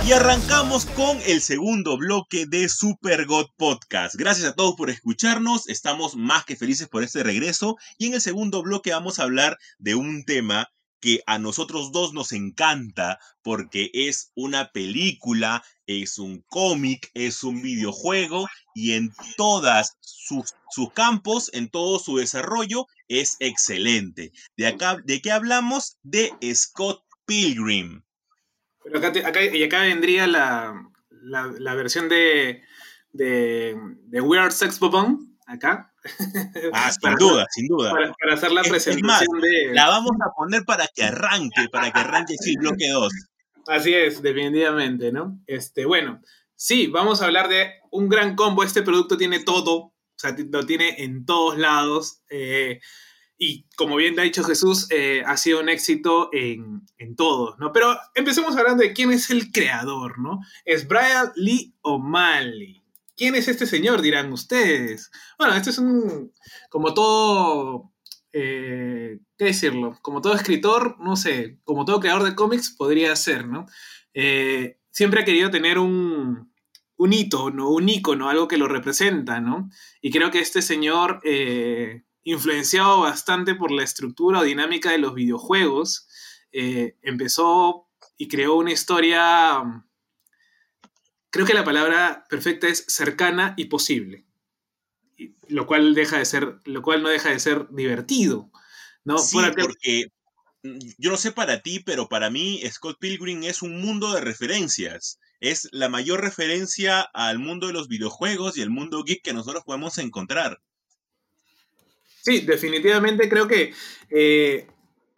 Y 0.06 0.12
arrancamos 0.12 0.86
con 0.86 1.18
el 1.26 1.40
segundo 1.40 1.96
bloque 1.96 2.46
de 2.46 2.68
Super 2.68 3.26
God 3.26 3.46
Podcast. 3.56 4.14
Gracias 4.14 4.46
a 4.46 4.54
todos 4.54 4.76
por 4.76 4.88
escucharnos, 4.88 5.68
estamos 5.68 6.14
más 6.14 6.44
que 6.44 6.54
felices 6.54 6.86
por 6.86 7.02
este 7.02 7.24
regreso. 7.24 7.76
Y 7.98 8.06
en 8.06 8.14
el 8.14 8.20
segundo 8.20 8.62
bloque 8.62 8.92
vamos 8.92 9.18
a 9.18 9.24
hablar 9.24 9.58
de 9.78 9.96
un 9.96 10.24
tema 10.24 10.68
que 11.00 11.22
a 11.26 11.38
nosotros 11.38 11.90
dos 11.90 12.12
nos 12.12 12.30
encanta 12.30 13.18
porque 13.42 13.90
es 13.92 14.30
una 14.36 14.70
película, 14.70 15.64
es 15.86 16.18
un 16.18 16.44
cómic, 16.48 17.10
es 17.14 17.42
un 17.42 17.62
videojuego 17.62 18.46
y 18.74 18.92
en 18.92 19.12
todas 19.36 19.96
sus, 20.00 20.54
sus 20.70 20.92
campos, 20.92 21.50
en 21.52 21.68
todo 21.68 21.98
su 21.98 22.16
desarrollo 22.16 22.86
es 23.08 23.36
excelente. 23.40 24.32
De 24.56 24.66
acá, 24.66 24.98
¿de 25.04 25.20
qué 25.20 25.30
hablamos? 25.32 25.98
De 26.02 26.32
Scott 26.54 27.02
Pilgrim. 27.24 28.02
Pero 28.84 28.98
acá, 28.98 29.12
te- 29.12 29.24
acá- 29.26 29.42
y 29.44 29.62
acá 29.62 29.80
vendría 29.82 30.26
la, 30.26 30.74
la, 31.10 31.52
la 31.58 31.74
versión 31.74 32.08
de, 32.08 32.62
de, 33.12 33.76
de 34.04 34.20
We 34.20 34.38
Are 34.38 34.50
Sex 34.50 34.78
Bomb, 34.78 35.20
acá. 35.46 35.92
Ah, 36.72 36.90
sin 36.92 37.00
Para- 37.00 37.16
duda, 37.18 37.46
sin 37.50 37.66
duda. 37.68 37.90
Para, 37.90 38.12
para 38.12 38.34
hacer 38.34 38.52
la 38.52 38.60
Es- 38.60 38.66
es 38.68 38.70
presentación 38.72 39.06
más, 39.32 39.42
de... 39.42 39.74
La 39.74 39.88
vamos 39.88 40.12
a 40.24 40.30
poner 40.36 40.64
para 40.64 40.86
que 40.94 41.02
arranque, 41.02 41.68
para 41.72 41.90
que 41.90 41.98
arranque 42.00 42.34
sí, 42.38 42.50
el 42.52 42.58
bloque 42.58 42.88
2. 42.88 43.12
Así 43.68 43.92
es, 43.92 44.22
definitivamente, 44.22 45.10
¿no? 45.10 45.40
Este, 45.48 45.84
bueno, 45.86 46.20
sí, 46.54 46.86
vamos 46.86 47.20
a 47.20 47.24
hablar 47.24 47.48
de 47.48 47.72
un 47.90 48.08
gran 48.08 48.36
combo. 48.36 48.62
Este 48.62 48.82
producto 48.82 49.16
tiene 49.16 49.40
todo, 49.40 49.92
o 50.16 50.18
sea, 50.18 50.34
lo 50.50 50.64
tiene 50.66 51.02
en 51.02 51.24
todos 51.26 51.58
lados. 51.58 52.22
eh, 52.30 52.80
y 53.38 53.66
como 53.76 53.96
bien 53.96 54.18
ha 54.18 54.22
dicho 54.22 54.42
Jesús, 54.44 54.86
eh, 54.90 55.22
ha 55.26 55.36
sido 55.36 55.60
un 55.60 55.68
éxito 55.68 56.30
en, 56.32 56.86
en 56.96 57.16
todos, 57.16 57.58
¿no? 57.58 57.70
Pero 57.70 57.94
empecemos 58.14 58.56
hablando 58.56 58.82
de 58.82 58.94
quién 58.94 59.12
es 59.12 59.28
el 59.30 59.52
creador, 59.52 60.18
¿no? 60.18 60.40
Es 60.64 60.88
Brian 60.88 61.32
Lee 61.36 61.74
O'Malley. 61.82 62.82
¿Quién 63.14 63.34
es 63.34 63.48
este 63.48 63.66
señor? 63.66 64.00
Dirán 64.00 64.32
ustedes. 64.32 65.10
Bueno, 65.38 65.54
este 65.54 65.68
es 65.70 65.78
un, 65.78 66.32
como 66.70 66.94
todo, 66.94 67.92
eh, 68.32 69.18
¿qué 69.36 69.44
decirlo? 69.44 69.98
Como 70.00 70.22
todo 70.22 70.34
escritor, 70.34 70.96
no 70.98 71.16
sé, 71.16 71.58
como 71.64 71.84
todo 71.84 72.00
creador 72.00 72.24
de 72.24 72.34
cómics 72.34 72.70
podría 72.70 73.14
ser, 73.16 73.46
¿no? 73.46 73.66
Siempre 74.90 75.20
ha 75.20 75.24
querido 75.26 75.50
tener 75.50 75.78
un, 75.78 76.50
un 76.96 77.12
hito, 77.12 77.50
¿no? 77.50 77.70
Un 77.70 77.88
ícono, 77.88 78.28
algo 78.28 78.48
que 78.48 78.56
lo 78.58 78.68
representa, 78.68 79.40
¿no? 79.40 79.70
Y 80.00 80.10
creo 80.10 80.30
que 80.30 80.40
este 80.40 80.62
señor, 80.62 81.20
eh, 81.24 82.04
influenciado 82.24 83.00
bastante 83.02 83.54
por 83.54 83.70
la 83.70 83.84
estructura 83.84 84.40
o 84.40 84.44
dinámica 84.44 84.90
de 84.90 84.98
los 84.98 85.14
videojuegos, 85.14 86.08
eh, 86.52 86.96
empezó 87.02 87.88
y 88.16 88.28
creó 88.28 88.54
una 88.56 88.72
historia, 88.72 89.62
creo 91.30 91.46
que 91.46 91.54
la 91.54 91.64
palabra 91.64 92.24
perfecta 92.28 92.68
es 92.68 92.84
cercana 92.88 93.54
y 93.56 93.66
posible, 93.66 94.24
Y- 95.18 95.36
lo 95.48 95.66
cual 95.66 95.94
deja 95.94 96.18
de 96.18 96.26
ser, 96.26 96.60
lo 96.64 96.82
cual 96.82 97.02
no 97.02 97.08
deja 97.10 97.30
de 97.30 97.40
ser 97.40 97.68
divertido, 97.70 98.50
¿no? 99.04 99.18
Sí, 99.18 99.36
Por 99.36 99.54
porque 99.56 100.06
mm, 100.64 100.78
yo 100.98 101.10
no 101.10 101.16
sé 101.18 101.32
para 101.32 101.62
ti, 101.62 101.80
pero 101.80 102.08
para 102.08 102.30
mí 102.30 102.60
Scott 102.70 102.98
Pilgrim 103.00 103.44
es 103.44 103.62
un 103.62 103.80
mundo 103.80 104.12
de 104.14 104.20
referencias. 104.22 105.20
Es 105.40 105.68
la 105.72 105.88
mayor 105.88 106.20
referencia 106.20 107.00
al 107.00 107.38
mundo 107.38 107.66
de 107.66 107.72
los 107.72 107.88
videojuegos 107.88 108.56
y 108.56 108.62
el 108.62 108.70
mundo 108.70 109.04
geek 109.04 109.22
que 109.22 109.32
nosotros 109.34 109.64
podemos 109.64 109.98
encontrar. 109.98 110.60
Sí, 112.22 112.40
definitivamente 112.40 113.28
creo 113.28 113.46
que, 113.46 113.72
eh, 114.10 114.66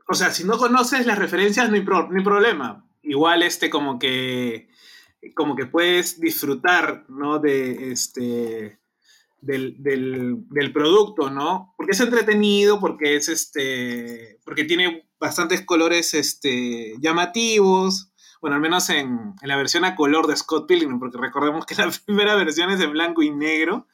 o 0.08 0.14
sea, 0.14 0.30
si 0.32 0.44
no 0.44 0.58
conoces 0.58 1.06
las 1.06 1.18
referencias 1.18 1.68
no 1.70 1.76
hay, 1.76 1.82
no 1.84 2.08
hay 2.16 2.24
problema. 2.24 2.84
Igual 3.02 3.42
este 3.42 3.70
como 3.70 3.98
que, 3.98 4.68
como 5.34 5.56
que 5.56 5.66
puedes 5.66 6.20
disfrutar, 6.20 7.06
¿no? 7.08 7.38
De 7.38 7.92
este, 7.92 8.78
del, 9.40 9.82
del- 9.82 10.46
del 10.50 10.72
producto, 10.72 11.30
¿no? 11.30 11.72
Porque 11.78 11.92
es 11.92 12.00
entretenido, 12.00 12.78
porque 12.80 13.16
es 13.16 13.28
este, 13.30 14.38
porque 14.44 14.64
tiene 14.64 15.08
bastantes 15.18 15.62
colores 15.64 16.12
este, 16.12 16.94
llamativos. 17.00 18.12
Bueno, 18.40 18.56
al 18.56 18.62
menos 18.62 18.88
en, 18.90 19.34
en 19.40 19.48
la 19.48 19.56
versión 19.56 19.84
a 19.84 19.94
color 19.96 20.26
de 20.26 20.36
Scott 20.36 20.66
Pilgrim, 20.68 20.98
porque 20.98 21.18
recordemos 21.18 21.66
que 21.66 21.74
la 21.76 21.90
primera 22.06 22.34
versión 22.36 22.70
es 22.70 22.80
en 22.80 22.92
blanco 22.92 23.22
y 23.22 23.30
negro, 23.30 23.86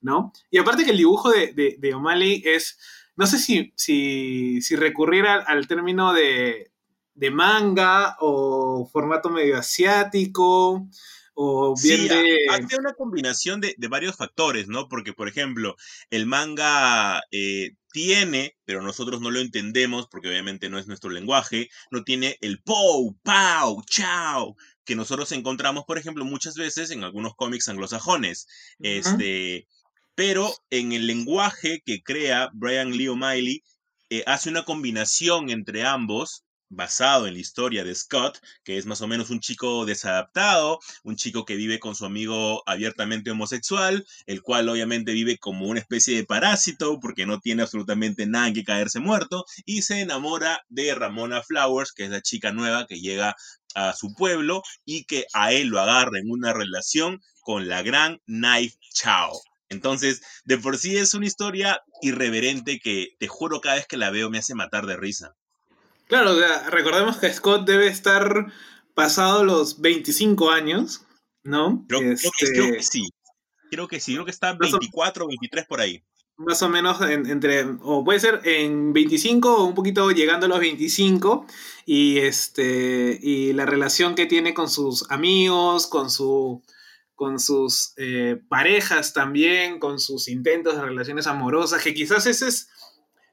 ¿no? 0.00 0.32
Y 0.50 0.58
aparte 0.58 0.84
que 0.84 0.90
el 0.92 0.96
dibujo 0.98 1.30
de, 1.30 1.52
de, 1.52 1.76
de 1.78 1.94
O'Malley 1.94 2.42
es, 2.44 2.78
no 3.16 3.26
sé 3.26 3.38
si, 3.38 3.72
si, 3.76 4.60
si 4.62 4.76
recurrir 4.76 5.26
al, 5.26 5.44
al 5.46 5.66
término 5.66 6.12
de, 6.12 6.70
de 7.14 7.30
manga 7.30 8.16
o 8.20 8.88
formato 8.92 9.28
medio 9.30 9.58
asiático 9.58 10.88
o 11.34 11.74
bien 11.82 12.00
Sí, 12.02 12.08
de... 12.08 12.36
ha- 12.50 12.56
hace 12.56 12.76
una 12.78 12.94
combinación 12.94 13.60
de, 13.60 13.74
de 13.78 13.88
varios 13.88 14.16
factores, 14.16 14.68
¿no? 14.68 14.88
Porque, 14.88 15.12
por 15.12 15.28
ejemplo, 15.28 15.76
el 16.10 16.26
manga 16.26 17.22
eh, 17.30 17.76
tiene, 17.98 18.56
pero 18.64 18.80
nosotros 18.80 19.20
no 19.20 19.28
lo 19.28 19.40
entendemos 19.40 20.06
porque 20.06 20.28
obviamente 20.28 20.70
no 20.70 20.78
es 20.78 20.86
nuestro 20.86 21.10
lenguaje, 21.10 21.68
no 21.90 22.04
tiene 22.04 22.38
el 22.42 22.62
pou, 22.62 23.18
pau, 23.24 23.82
chao, 23.90 24.54
que 24.84 24.94
nosotros 24.94 25.32
encontramos, 25.32 25.82
por 25.84 25.98
ejemplo, 25.98 26.24
muchas 26.24 26.54
veces 26.54 26.92
en 26.92 27.02
algunos 27.02 27.34
cómics 27.34 27.68
anglosajones. 27.68 28.46
Este, 28.78 29.66
pero 30.14 30.54
en 30.70 30.92
el 30.92 31.08
lenguaje 31.08 31.82
que 31.84 32.04
crea 32.04 32.50
Brian 32.52 32.92
Lee 32.92 33.08
O'Malley, 33.08 33.64
eh, 34.10 34.22
hace 34.28 34.48
una 34.48 34.64
combinación 34.64 35.50
entre 35.50 35.84
ambos, 35.84 36.44
basado 36.68 37.26
en 37.26 37.34
la 37.34 37.40
historia 37.40 37.84
de 37.84 37.94
Scott, 37.94 38.38
que 38.64 38.78
es 38.78 38.86
más 38.86 39.00
o 39.00 39.08
menos 39.08 39.30
un 39.30 39.40
chico 39.40 39.86
desadaptado, 39.86 40.78
un 41.02 41.16
chico 41.16 41.44
que 41.44 41.56
vive 41.56 41.78
con 41.78 41.94
su 41.94 42.04
amigo 42.04 42.62
abiertamente 42.66 43.30
homosexual, 43.30 44.06
el 44.26 44.42
cual 44.42 44.68
obviamente 44.68 45.12
vive 45.12 45.38
como 45.38 45.66
una 45.66 45.80
especie 45.80 46.16
de 46.16 46.24
parásito 46.24 47.00
porque 47.00 47.26
no 47.26 47.40
tiene 47.40 47.62
absolutamente 47.62 48.26
nada 48.26 48.48
en 48.48 48.54
que 48.54 48.64
caerse 48.64 49.00
muerto, 49.00 49.44
y 49.64 49.82
se 49.82 50.00
enamora 50.00 50.60
de 50.68 50.94
Ramona 50.94 51.42
Flowers, 51.42 51.92
que 51.92 52.04
es 52.04 52.10
la 52.10 52.22
chica 52.22 52.52
nueva 52.52 52.86
que 52.86 53.00
llega 53.00 53.34
a 53.74 53.94
su 53.94 54.14
pueblo 54.14 54.62
y 54.84 55.04
que 55.04 55.26
a 55.34 55.52
él 55.52 55.68
lo 55.68 55.80
agarra 55.80 56.18
en 56.18 56.30
una 56.30 56.52
relación 56.52 57.20
con 57.40 57.68
la 57.68 57.82
gran 57.82 58.18
Knife 58.26 58.76
Chao. 58.92 59.32
Entonces, 59.70 60.22
de 60.44 60.58
por 60.58 60.78
sí 60.78 60.96
es 60.96 61.14
una 61.14 61.26
historia 61.26 61.80
irreverente 62.02 62.78
que 62.78 63.08
te 63.18 63.28
juro 63.28 63.60
cada 63.60 63.76
vez 63.76 63.86
que 63.86 63.96
la 63.96 64.10
veo 64.10 64.30
me 64.30 64.38
hace 64.38 64.54
matar 64.54 64.86
de 64.86 64.96
risa. 64.96 65.37
Claro, 66.08 66.32
o 66.32 66.38
sea, 66.38 66.70
recordemos 66.70 67.18
que 67.18 67.32
Scott 67.32 67.66
debe 67.66 67.86
estar 67.86 68.46
pasado 68.94 69.44
los 69.44 69.80
25 69.80 70.50
años, 70.50 71.02
¿no? 71.44 71.84
Creo, 71.88 72.00
creo 72.00 72.16
que, 72.16 72.44
Este, 72.44 72.52
creo 72.52 72.72
que 72.72 72.82
sí. 72.82 73.08
Creo 73.70 73.88
que 73.88 74.00
sí, 74.00 74.14
creo 74.14 74.24
que 74.24 74.30
está 74.30 74.54
Más 74.54 74.72
o- 74.72 74.78
24 74.78 75.24
o 75.26 75.28
23 75.28 75.66
por 75.66 75.80
ahí. 75.80 76.02
más 76.40 76.62
o 76.62 76.68
menos 76.68 77.00
en- 77.02 77.26
entre, 77.28 77.64
o 77.82 78.04
puede 78.04 78.20
ser 78.20 78.40
en 78.44 78.92
25 78.92 79.56
o 79.56 79.64
un 79.64 79.74
poquito 79.74 80.10
llegando 80.12 80.46
a 80.46 80.48
los 80.48 80.60
25, 80.60 81.44
y, 81.84 82.18
este, 82.18 83.18
y 83.20 83.52
la 83.54 83.66
relación 83.66 84.14
que 84.14 84.24
tiene 84.26 84.54
con 84.54 84.70
sus 84.70 85.10
amigos, 85.10 85.88
con, 85.88 86.10
su, 86.10 86.62
con 87.16 87.40
sus 87.40 87.92
eh, 87.96 88.40
parejas 88.48 89.12
también, 89.12 89.80
con 89.80 89.98
sus 89.98 90.28
intentos 90.28 90.76
de 90.76 90.82
relaciones 90.82 91.26
amorosas, 91.26 91.82
que 91.82 91.92
quizás 91.92 92.24
ese 92.26 92.46
es, 92.48 92.68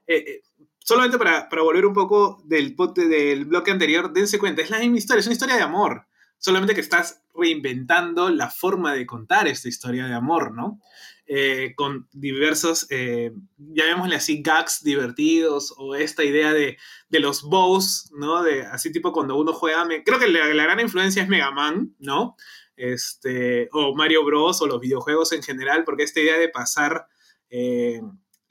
eh, 0.07 0.17
eh, 0.17 0.41
solamente 0.85 1.17
para, 1.17 1.49
para 1.49 1.63
volver 1.63 1.85
un 1.85 1.93
poco 1.93 2.41
del, 2.45 2.75
del 2.95 3.45
bloque 3.45 3.71
anterior, 3.71 4.13
dense 4.13 4.37
cuenta, 4.39 4.61
es 4.61 4.69
la 4.69 4.79
misma 4.79 4.97
historia, 4.97 5.19
es 5.19 5.25
una 5.27 5.33
historia 5.33 5.55
de 5.55 5.63
amor, 5.63 6.05
solamente 6.37 6.75
que 6.75 6.81
estás 6.81 7.23
reinventando 7.33 8.29
la 8.29 8.49
forma 8.49 8.93
de 8.93 9.05
contar 9.05 9.47
esta 9.47 9.67
historia 9.67 10.05
de 10.05 10.13
amor, 10.13 10.53
¿no? 10.53 10.79
eh, 11.27 11.73
con 11.75 12.07
diversos, 12.13 12.85
eh, 12.91 13.31
llamémosle 13.57 14.15
así, 14.15 14.43
gags 14.43 14.83
divertidos 14.83 15.73
o 15.75 15.95
esta 15.95 16.23
idea 16.23 16.53
de, 16.53 16.77
de 17.09 17.19
los 17.19 17.41
bows, 17.41 18.11
¿no? 18.13 18.43
De, 18.43 18.61
así 18.61 18.91
tipo 18.91 19.11
cuando 19.11 19.35
uno 19.35 19.51
juega, 19.51 19.85
me- 19.85 20.03
creo 20.03 20.19
que 20.19 20.27
la, 20.27 20.53
la 20.53 20.63
gran 20.65 20.79
influencia 20.79 21.23
es 21.23 21.27
Mega 21.27 21.49
Man, 21.49 21.95
¿no? 21.97 22.35
Este, 22.77 23.69
o 23.71 23.95
Mario 23.95 24.23
Bros. 24.23 24.61
o 24.61 24.67
los 24.67 24.79
videojuegos 24.79 25.31
en 25.31 25.41
general, 25.41 25.83
porque 25.83 26.03
esta 26.03 26.19
idea 26.19 26.37
de 26.37 26.49
pasar 26.49 27.07
eh, 27.49 28.01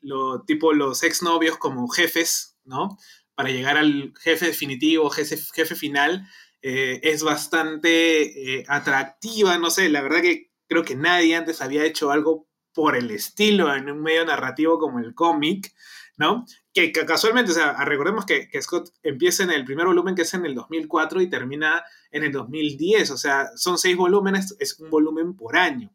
lo, 0.05 0.43
tipo 0.43 0.73
los 0.73 1.03
exnovios 1.03 1.57
como 1.59 1.89
jefes, 1.89 2.57
¿no? 2.65 2.99
Para 3.35 3.51
llegar 3.51 3.77
al 3.77 4.13
jefe 4.21 4.47
definitivo, 4.47 5.11
jefe, 5.11 5.37
jefe 5.55 5.75
final, 5.75 6.29
eh, 6.63 7.01
es 7.03 7.23
bastante 7.23 8.59
eh, 8.59 8.65
atractiva, 8.69 9.59
no 9.59 9.71
sé, 9.71 9.89
la 9.89 10.03
verdad 10.03 10.23
que 10.23 10.53
creo 10.69 10.85
que 10.85 10.95
nadie 10.95 11.35
antes 11.35 11.61
había 11.61 11.85
hecho 11.85 12.11
algo 12.11 12.49
por 12.73 12.97
el 12.97 13.11
estilo 13.11 13.75
en 13.75 13.91
un 13.91 14.03
medio 14.03 14.25
narrativo 14.25 14.79
como 14.79 14.99
el 14.99 15.15
cómic, 15.15 15.75
¿no? 16.17 16.45
Que, 16.73 16.93
que 16.93 17.07
casualmente, 17.07 17.53
o 17.53 17.55
sea, 17.55 17.85
recordemos 17.85 18.25
que, 18.25 18.49
que 18.49 18.63
Scott 18.63 18.91
empieza 19.03 19.43
en 19.43 19.51
el 19.51 19.65
primer 19.65 19.87
volumen 19.87 20.15
que 20.15 20.23
es 20.23 20.35
en 20.35 20.45
el 20.47 20.55
2004 20.55 21.21
y 21.23 21.31
termina 21.31 21.83
en 22.11 22.25
el 22.25 22.33
2010, 22.33 23.11
o 23.11 23.17
sea, 23.17 23.51
son 23.57 23.79
seis 23.79 23.97
volúmenes, 23.97 24.57
es 24.59 24.79
un 24.79 24.91
volumen 24.91 25.37
por 25.37 25.57
año. 25.57 25.95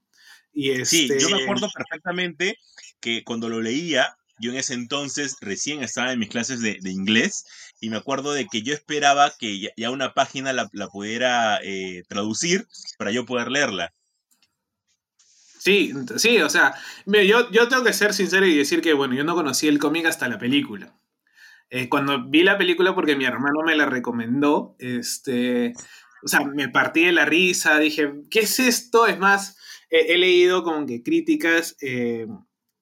Y 0.51 0.83
Sí, 0.85 1.05
este, 1.05 1.19
yo 1.19 1.29
me 1.35 1.43
acuerdo 1.43 1.67
perfectamente 1.73 2.57
que 2.99 3.23
cuando 3.23 3.49
lo 3.49 3.61
leía, 3.61 4.17
yo 4.39 4.51
en 4.51 4.57
ese 4.57 4.73
entonces 4.73 5.35
recién 5.41 5.83
estaba 5.83 6.11
en 6.11 6.19
mis 6.19 6.29
clases 6.29 6.61
de, 6.61 6.77
de 6.81 6.91
inglés 6.91 7.45
y 7.81 7.89
me 7.89 7.97
acuerdo 7.97 8.33
de 8.33 8.47
que 8.47 8.61
yo 8.61 8.73
esperaba 8.73 9.33
que 9.37 9.71
ya, 9.75 9.91
una 9.91 10.13
página 10.13 10.53
la, 10.53 10.69
la 10.73 10.87
pudiera 10.87 11.59
eh, 11.63 12.03
traducir 12.07 12.67
para 12.97 13.11
yo 13.11 13.25
poder 13.25 13.51
leerla. 13.51 13.93
Sí, 15.59 15.93
sí, 16.15 16.37
o 16.37 16.49
sea, 16.49 16.73
yo, 17.05 17.51
yo 17.51 17.67
tengo 17.67 17.83
que 17.83 17.91
ser 17.91 18.13
sincero 18.13 18.45
y 18.45 18.55
decir 18.55 18.81
que, 18.81 18.93
bueno, 18.93 19.13
yo 19.13 19.25
no 19.25 19.35
conocí 19.35 19.67
el 19.67 19.77
cómic 19.77 20.05
hasta 20.05 20.29
la 20.29 20.39
película. 20.39 20.97
Eh, 21.69 21.89
cuando 21.89 22.29
vi 22.29 22.43
la 22.43 22.57
película, 22.57 22.95
porque 22.95 23.17
mi 23.17 23.25
hermano 23.25 23.61
me 23.65 23.75
la 23.75 23.85
recomendó, 23.85 24.75
este, 24.79 25.73
o 26.23 26.27
sea, 26.27 26.41
me 26.41 26.69
partí 26.69 27.05
de 27.05 27.11
la 27.11 27.25
risa, 27.25 27.77
dije, 27.77 28.09
¿qué 28.31 28.39
es 28.39 28.59
esto? 28.59 29.05
Es 29.05 29.19
más, 29.19 29.57
he 29.89 30.17
leído 30.17 30.63
como 30.63 30.85
que 30.85 31.03
críticas 31.03 31.75
eh, 31.81 32.25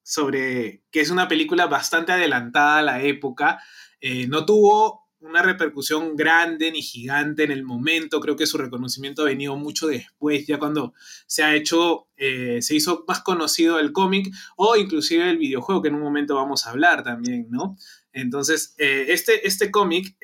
sobre 0.08 0.84
que 0.90 1.02
es 1.02 1.10
una 1.10 1.28
película 1.28 1.68
bastante 1.68 2.14
adelantada 2.14 2.78
a 2.78 2.82
la 2.82 3.04
época, 3.04 3.62
eh, 4.00 4.26
no 4.28 4.46
tuvo 4.46 5.06
una 5.20 5.42
repercusión 5.42 6.16
grande 6.16 6.72
ni 6.72 6.82
gigante 6.82 7.44
en 7.44 7.52
el 7.52 7.66
momento, 7.66 8.22
creo 8.22 8.38
que 8.38 8.46
su 8.46 8.58
reconocimiento 8.58 9.24
ha 9.24 9.26
venido 9.26 9.58
mucho 9.58 9.88
después, 9.88 10.48
ya 10.48 10.60
cuando 10.60 10.94
se 11.26 11.44
ha 11.44 11.54
hecho, 11.56 12.08
eh, 12.16 12.62
se 12.62 12.76
hizo 12.76 13.04
más 13.06 13.20
conocido 13.20 13.80
el 13.80 13.92
cómic 13.92 14.34
o 14.56 14.78
inclusive 14.78 15.30
el 15.30 15.40
videojuego, 15.40 15.82
que 15.82 15.90
en 15.90 15.96
un 15.96 16.04
momento 16.04 16.36
vamos 16.36 16.66
a 16.66 16.70
hablar 16.70 17.04
también, 17.04 17.48
¿no? 17.50 17.76
Entonces, 18.14 18.76
eh, 18.78 19.08
este, 19.10 19.46
este 19.46 19.72
cómic 19.72 20.16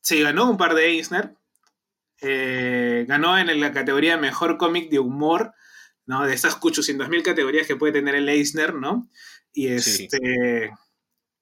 se 0.00 0.20
ganó 0.22 0.50
un 0.50 0.56
par 0.56 0.74
de 0.74 0.86
Eisner, 0.86 1.34
ganó 3.06 3.36
en 3.36 3.60
la 3.60 3.72
categoría 3.72 4.16
Mejor 4.16 4.56
cómic 4.56 4.88
de 4.88 4.98
humor, 4.98 5.52
¿no? 6.06 6.24
De 6.26 6.34
estas 6.34 6.56
800.000 6.60 7.22
categorías 7.22 7.66
que 7.66 7.76
puede 7.76 7.92
tener 7.94 8.14
el 8.14 8.28
Eisner, 8.28 8.74
¿no? 8.74 9.08
Y 9.52 9.78
Sí. 9.80 10.08
este... 10.10 10.72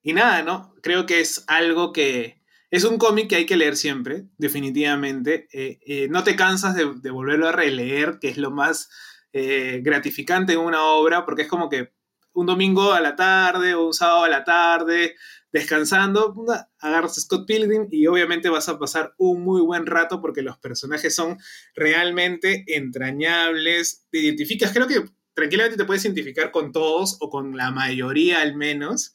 Y 0.03 0.13
nada, 0.13 0.43
¿no? 0.43 0.73
Creo 0.81 1.05
que 1.05 1.19
es 1.21 1.43
algo 1.47 1.93
que... 1.93 2.41
Es 2.71 2.83
un 2.85 2.97
cómic 2.97 3.29
que 3.29 3.35
hay 3.37 3.45
que 3.45 3.55
leer 3.55 3.75
siempre, 3.77 4.25
definitivamente. 4.37 5.47
Eh, 5.53 5.79
eh, 5.85 6.07
no 6.09 6.23
te 6.23 6.35
cansas 6.35 6.75
de, 6.75 6.91
de 7.01 7.11
volverlo 7.11 7.47
a 7.47 7.51
releer, 7.51 8.17
que 8.19 8.29
es 8.29 8.37
lo 8.37 8.49
más 8.51 8.89
eh, 9.31 9.79
gratificante 9.83 10.53
en 10.53 10.59
una 10.59 10.83
obra, 10.83 11.23
porque 11.25 11.43
es 11.43 11.47
como 11.47 11.69
que 11.69 11.93
un 12.33 12.47
domingo 12.47 12.91
a 12.93 12.99
la 13.01 13.15
tarde 13.15 13.75
o 13.75 13.85
un 13.87 13.93
sábado 13.93 14.23
a 14.23 14.29
la 14.29 14.43
tarde, 14.43 15.15
descansando, 15.53 16.35
agarras 16.79 17.21
Scott 17.21 17.45
Pilgrim 17.45 17.87
y 17.91 18.07
obviamente 18.07 18.49
vas 18.49 18.67
a 18.69 18.79
pasar 18.79 19.13
un 19.17 19.43
muy 19.43 19.61
buen 19.61 19.85
rato 19.85 20.19
porque 20.19 20.41
los 20.41 20.57
personajes 20.57 21.13
son 21.13 21.37
realmente 21.75 22.65
entrañables. 22.67 24.07
Te 24.09 24.17
identificas, 24.17 24.73
creo 24.73 24.87
que 24.87 25.05
tranquilamente 25.35 25.77
te 25.77 25.85
puedes 25.85 26.03
identificar 26.03 26.51
con 26.51 26.71
todos 26.71 27.17
o 27.21 27.29
con 27.29 27.55
la 27.55 27.69
mayoría 27.69 28.41
al 28.41 28.55
menos. 28.55 29.13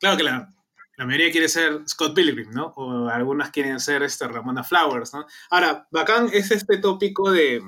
Claro 0.00 0.16
que 0.16 0.22
la, 0.22 0.54
la 0.96 1.04
mayoría 1.04 1.30
quiere 1.30 1.50
ser 1.50 1.82
Scott 1.86 2.14
Pilgrim, 2.14 2.50
¿no? 2.52 2.72
O 2.76 3.08
algunas 3.08 3.50
quieren 3.50 3.78
ser 3.78 4.02
este, 4.02 4.26
Ramona 4.26 4.64
Flowers, 4.64 5.12
¿no? 5.12 5.26
Ahora, 5.50 5.86
bacán 5.90 6.30
es 6.32 6.50
este 6.50 6.78
tópico 6.78 7.30
de, 7.30 7.60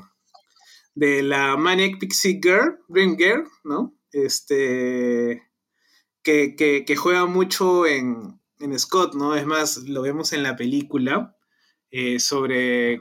de 0.95 1.23
la 1.23 1.59
Maniac 1.59 1.99
Pixie 1.99 2.41
Girl, 2.43 2.79
Dream 2.89 3.17
Girl, 3.19 3.47
¿no? 3.65 3.95
Este, 4.11 5.48
que, 6.87 6.97
juega 6.97 7.27
mucho 7.27 7.87
en, 7.87 8.41
en, 8.61 8.79
Scott, 8.79 9.15
¿no? 9.15 9.35
Es 9.35 9.47
más, 9.47 9.79
lo 9.79 10.03
vemos 10.03 10.33
en 10.33 10.43
la 10.43 10.57
película, 10.57 11.37
eh, 11.91 12.21
sobre 12.21 13.01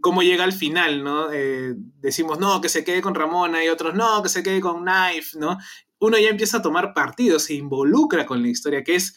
cómo 0.00 0.22
llega 0.22 0.44
al 0.44 0.52
final, 0.52 1.04
¿no? 1.04 1.32
Eh, 1.32 1.74
decimos, 1.76 2.38
no, 2.38 2.60
que 2.60 2.68
se 2.68 2.84
quede 2.84 3.02
con 3.02 3.14
Ramona 3.14 3.64
y 3.64 3.68
otros, 3.68 3.94
no, 3.94 4.22
que 4.22 4.28
se 4.28 4.42
quede 4.42 4.60
con 4.60 4.84
Knife, 4.84 5.38
¿no? 5.38 5.58
Uno 5.98 6.18
ya 6.18 6.28
empieza 6.28 6.58
a 6.58 6.62
tomar 6.62 6.92
partido, 6.92 7.38
se 7.38 7.54
involucra 7.54 8.26
con 8.26 8.42
la 8.42 8.48
historia, 8.48 8.82
que 8.84 8.96
es 8.96 9.16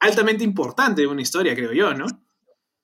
altamente 0.00 0.44
importante 0.44 1.06
una 1.06 1.22
historia, 1.22 1.54
creo 1.54 1.72
yo, 1.72 1.94
¿no? 1.94 2.06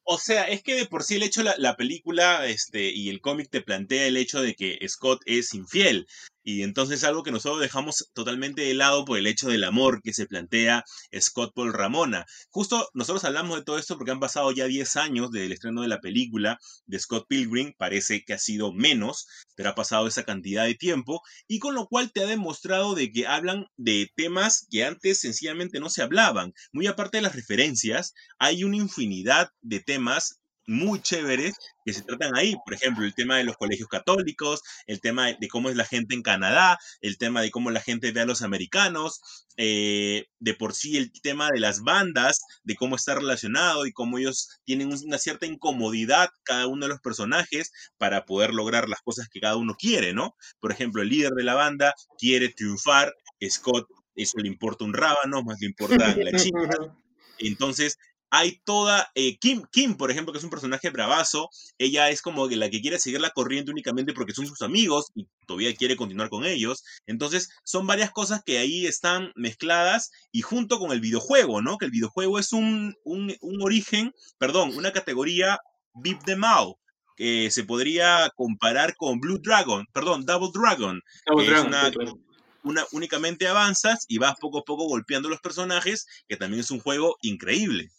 O 0.04 0.18
sea, 0.18 0.44
es 0.48 0.62
que 0.62 0.74
de 0.74 0.86
por 0.86 1.04
sí 1.04 1.16
el 1.16 1.22
hecho, 1.22 1.42
la, 1.42 1.54
la 1.58 1.76
película 1.76 2.46
este, 2.46 2.90
y 2.90 3.08
el 3.08 3.20
cómic 3.20 3.50
te 3.50 3.62
plantea 3.62 4.06
el 4.06 4.16
hecho 4.16 4.42
de 4.42 4.54
que 4.54 4.78
Scott 4.88 5.22
es 5.26 5.54
infiel. 5.54 6.06
Y 6.44 6.62
entonces 6.62 7.04
algo 7.04 7.22
que 7.22 7.30
nosotros 7.30 7.60
dejamos 7.60 8.10
totalmente 8.14 8.62
de 8.62 8.74
lado 8.74 9.04
por 9.04 9.18
el 9.18 9.26
hecho 9.26 9.48
del 9.48 9.64
amor 9.64 10.02
que 10.02 10.12
se 10.12 10.26
plantea 10.26 10.84
Scott 11.20 11.52
por 11.54 11.76
Ramona. 11.76 12.26
Justo 12.50 12.88
nosotros 12.94 13.24
hablamos 13.24 13.58
de 13.58 13.64
todo 13.64 13.78
esto 13.78 13.96
porque 13.96 14.10
han 14.10 14.20
pasado 14.20 14.50
ya 14.52 14.66
10 14.66 14.96
años 14.96 15.30
del 15.30 15.52
estreno 15.52 15.82
de 15.82 15.88
la 15.88 16.00
película 16.00 16.58
de 16.86 16.98
Scott 16.98 17.26
Pilgrim. 17.28 17.72
Parece 17.76 18.24
que 18.24 18.34
ha 18.34 18.38
sido 18.38 18.72
menos, 18.72 19.26
pero 19.54 19.70
ha 19.70 19.74
pasado 19.74 20.06
esa 20.06 20.24
cantidad 20.24 20.64
de 20.64 20.74
tiempo. 20.74 21.22
Y 21.46 21.58
con 21.58 21.74
lo 21.74 21.86
cual 21.86 22.12
te 22.12 22.22
ha 22.22 22.26
demostrado 22.26 22.94
de 22.94 23.12
que 23.12 23.26
hablan 23.26 23.66
de 23.76 24.10
temas 24.16 24.66
que 24.70 24.84
antes 24.84 25.20
sencillamente 25.20 25.80
no 25.80 25.90
se 25.90 26.02
hablaban. 26.02 26.52
Muy 26.72 26.86
aparte 26.86 27.18
de 27.18 27.22
las 27.22 27.34
referencias, 27.34 28.14
hay 28.38 28.64
una 28.64 28.76
infinidad 28.76 29.50
de 29.60 29.80
temas 29.80 30.41
muy 30.66 31.00
chéveres 31.00 31.54
que 31.84 31.92
se 31.92 32.02
tratan 32.02 32.36
ahí. 32.36 32.54
Por 32.64 32.74
ejemplo, 32.74 33.04
el 33.04 33.14
tema 33.14 33.36
de 33.36 33.44
los 33.44 33.56
colegios 33.56 33.88
católicos, 33.88 34.62
el 34.86 35.00
tema 35.00 35.32
de 35.32 35.48
cómo 35.48 35.68
es 35.68 35.76
la 35.76 35.84
gente 35.84 36.14
en 36.14 36.22
Canadá, 36.22 36.78
el 37.00 37.18
tema 37.18 37.40
de 37.40 37.50
cómo 37.50 37.70
la 37.70 37.80
gente 37.80 38.12
ve 38.12 38.20
a 38.20 38.26
los 38.26 38.42
americanos, 38.42 39.20
eh, 39.56 40.26
de 40.38 40.54
por 40.54 40.74
sí 40.74 40.96
el 40.96 41.12
tema 41.22 41.50
de 41.52 41.60
las 41.60 41.80
bandas, 41.82 42.40
de 42.62 42.74
cómo 42.74 42.96
está 42.96 43.14
relacionado 43.14 43.86
y 43.86 43.92
cómo 43.92 44.18
ellos 44.18 44.60
tienen 44.64 44.92
una 44.92 45.18
cierta 45.18 45.46
incomodidad 45.46 46.30
cada 46.44 46.66
uno 46.66 46.86
de 46.86 46.90
los 46.90 47.00
personajes 47.00 47.72
para 47.98 48.24
poder 48.24 48.54
lograr 48.54 48.88
las 48.88 49.00
cosas 49.02 49.28
que 49.28 49.40
cada 49.40 49.56
uno 49.56 49.74
quiere, 49.78 50.14
¿no? 50.14 50.34
Por 50.60 50.72
ejemplo, 50.72 51.02
el 51.02 51.08
líder 51.08 51.32
de 51.32 51.44
la 51.44 51.54
banda 51.54 51.94
quiere 52.18 52.48
triunfar, 52.48 53.12
Scott, 53.48 53.88
eso 54.14 54.38
le 54.38 54.48
importa 54.48 54.84
un 54.84 54.94
rábano, 54.94 55.42
más 55.42 55.60
le 55.60 55.66
importa 55.66 56.14
la 56.16 56.38
chica. 56.38 56.58
Entonces, 57.38 57.98
hay 58.34 58.62
toda. 58.64 59.10
eh, 59.14 59.36
Kim, 59.38 59.62
Kim, 59.70 59.94
por 59.96 60.10
ejemplo, 60.10 60.32
que 60.32 60.38
es 60.38 60.44
un 60.44 60.48
personaje 60.50 60.88
bravazo, 60.88 61.50
ella 61.76 62.08
es 62.08 62.22
como 62.22 62.48
la 62.48 62.70
que 62.70 62.80
quiere 62.80 62.98
seguir 62.98 63.20
la 63.20 63.28
corriente 63.30 63.70
únicamente 63.70 64.14
porque 64.14 64.32
son 64.32 64.46
sus 64.46 64.62
amigos 64.62 65.12
y 65.14 65.28
todavía 65.46 65.74
quiere 65.76 65.96
continuar 65.96 66.30
con 66.30 66.46
ellos. 66.46 66.82
Entonces, 67.06 67.50
son 67.62 67.86
varias 67.86 68.10
cosas 68.10 68.42
que 68.42 68.56
ahí 68.56 68.86
están 68.86 69.32
mezcladas 69.36 70.10
y 70.32 70.40
junto 70.40 70.78
con 70.78 70.92
el 70.92 71.00
videojuego, 71.00 71.60
¿no? 71.60 71.76
Que 71.76 71.84
el 71.84 71.90
videojuego 71.90 72.38
es 72.38 72.52
un, 72.54 72.94
un, 73.04 73.36
un 73.42 73.62
origen, 73.62 74.14
perdón, 74.38 74.74
una 74.76 74.92
categoría 74.92 75.60
Beep 75.94 76.24
the 76.24 76.36
Mao. 76.36 76.78
Que 77.14 77.50
se 77.50 77.64
podría 77.64 78.30
comparar 78.34 78.96
con 78.96 79.20
Blue 79.20 79.38
Dragon, 79.38 79.84
perdón, 79.92 80.24
Double 80.24 80.48
Dragon. 80.54 80.98
Double 81.26 81.46
Dragon, 81.46 81.66
una- 81.68 81.90
claro. 81.90 82.18
una, 82.64 82.86
únicamente 82.92 83.46
avanzas 83.46 84.06
y 84.08 84.16
vas 84.16 84.36
poco 84.40 84.60
a 84.60 84.64
poco 84.64 84.84
golpeando 84.88 85.28
los 85.28 85.40
personajes, 85.40 86.06
que 86.26 86.38
también 86.38 86.60
es 86.60 86.70
un 86.70 86.80
juego 86.80 87.18
increíble. 87.20 87.90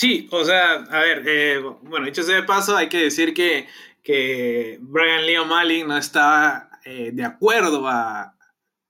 Sí, 0.00 0.28
o 0.32 0.42
sea, 0.46 0.76
a 0.76 1.00
ver, 1.00 1.22
eh, 1.26 1.58
bueno, 1.82 2.06
dicho 2.06 2.22
sea 2.22 2.36
de 2.36 2.42
paso, 2.44 2.74
hay 2.74 2.88
que 2.88 3.02
decir 3.02 3.34
que, 3.34 3.68
que 4.02 4.78
Brian 4.80 5.26
Lee 5.26 5.36
O'Malley 5.36 5.84
no 5.84 5.94
estaba 5.98 6.70
eh, 6.86 7.10
de 7.12 7.22
acuerdo 7.22 7.86
a- 7.86 8.34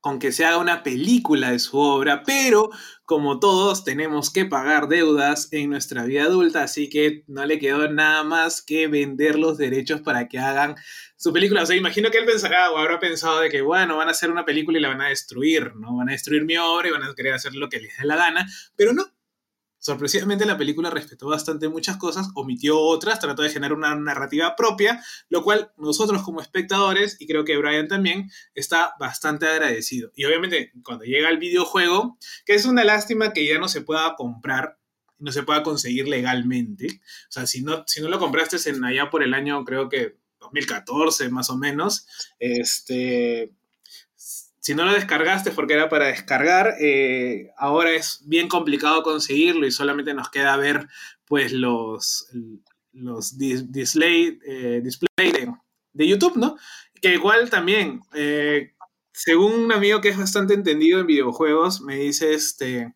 con 0.01 0.21
que 0.21 0.31
se 0.31 0.45
haga 0.45 0.59
una 0.59 0.85
película 0.85 1.51
de 1.51 1.59
su 1.59 1.79
obra, 1.79 2.23
pero 2.25 2.71
como 3.05 3.41
todos 3.41 3.83
tenemos 3.83 4.33
que 4.33 4.45
pagar 4.45 4.87
deudas 4.87 5.49
en 5.53 5.71
nuestra 5.71 6.05
vida 6.05 6.23
adulta, 6.23 6.63
así 6.63 6.89
que 6.89 7.25
no 7.27 7.45
le 7.45 7.59
quedó 7.59 7.89
nada 7.91 8.23
más 8.23 8.63
que 8.63 8.87
vender 8.87 9.37
los 9.37 9.59
derechos 9.59 10.01
para 10.03 10.29
que 10.29 10.39
hagan 10.39 10.77
su 11.17 11.33
película. 11.33 11.65
O 11.65 11.67
sea, 11.67 11.75
imagino 11.77 12.11
que 12.13 12.19
él 12.19 12.25
pensará 12.25 12.71
o 12.71 12.79
habrá 12.79 13.01
pensado 13.01 13.41
de 13.41 13.51
que, 13.51 13.63
bueno, 13.63 13.97
van 13.97 14.07
a 14.09 14.13
hacer 14.13 14.31
una 14.31 14.45
película 14.45 14.79
y 14.79 14.81
la 14.81 14.89
van 14.91 15.03
a 15.03 15.09
destruir, 15.09 15.75
¿no? 15.75 15.97
Van 15.97 16.09
a 16.09 16.13
destruir 16.13 16.45
mi 16.45 16.57
obra 16.57 16.87
y 16.89 16.93
van 16.93 17.03
a 17.03 17.13
querer 17.17 17.35
hacer 17.35 17.55
lo 17.57 17.69
que 17.69 17.81
les 17.81 17.99
dé 17.99 18.05
la 18.07 18.15
gana, 18.17 18.47
pero 18.77 18.93
no, 18.93 19.05
Sorpresivamente 19.81 20.45
la 20.45 20.59
película 20.59 20.91
respetó 20.91 21.29
bastante 21.29 21.69
muchas 21.71 21.97
cosas, 21.97 22.29
omitió 22.35 22.79
otras, 22.79 23.19
trató 23.19 23.43
de 23.43 23.49
generar 23.49 23.73
una 23.73 23.95
narrativa 23.95 24.55
propia, 24.55 25.03
lo 25.31 25.43
cual 25.43 25.73
nosotros 25.79 26.23
como 26.23 26.43
espectadores, 26.43 27.17
y 27.19 27.27
creo 27.27 27.45
que 27.45 27.57
Brian 27.57 27.89
también, 27.89 28.31
está 28.55 28.95
bastante 29.01 29.47
agradecido. 29.47 30.13
Y 30.15 30.27
obviamente 30.27 30.73
cuando 30.85 31.05
llega 31.05 31.31
el 31.31 31.39
videojuego, 31.39 32.19
que 32.45 32.55
es 32.55 32.67
una 32.67 32.85
lástima 32.85 33.33
que 33.33 33.47
ya 33.47 33.59
no 33.59 33.69
se 33.69 33.81
pueda 33.81 34.15
comprar, 34.17 34.79
no 35.19 35.33
se 35.33 35.45
pueda 35.45 35.63
conseguir 35.63 36.09
legalmente. 36.09 37.01
O 37.29 37.33
sea, 37.33 37.47
si 37.47 37.63
no, 37.63 37.85
si 37.87 38.03
no 38.03 38.09
lo 38.09 38.19
compraste 38.19 38.59
en 38.69 38.85
allá 38.85 39.09
por 39.09 39.23
el 39.23 39.33
año, 39.33 39.65
creo 39.65 39.89
que 39.89 40.19
2014 40.41 41.31
más 41.31 41.49
o 41.49 41.57
menos, 41.57 42.07
este, 42.39 43.53
si 44.61 44.75
no 44.75 44.85
lo 44.85 44.93
descargaste 44.93 45.51
porque 45.51 45.73
era 45.73 45.89
para 45.89 46.07
descargar, 46.07 46.75
eh, 46.81 47.51
ahora 47.57 47.93
es 47.93 48.21
bien 48.27 48.47
complicado 48.47 49.03
conseguirlo 49.03 49.67
y 49.67 49.73
solamente 49.73 50.13
nos 50.13 50.29
queda 50.29 50.57
ver 50.59 50.87
pues 51.25 51.53
los, 51.53 52.29
los 52.93 53.39
dis- 53.39 53.67
display, 53.71 54.39
eh, 54.47 54.83
de, 55.93 56.07
YouTube, 56.07 56.37
¿no? 56.37 56.57
Que 57.01 57.15
igual 57.15 57.49
también, 57.49 58.03
eh, 58.15 58.75
según 59.13 59.53
un 59.53 59.73
amigo 59.73 60.01
que 60.03 60.11
es 60.11 60.19
bastante 60.19 60.53
entendido 60.53 61.01
en 61.01 61.07
videojuegos, 61.07 61.81
me 61.81 61.97
dice 61.97 62.35
este, 62.35 62.95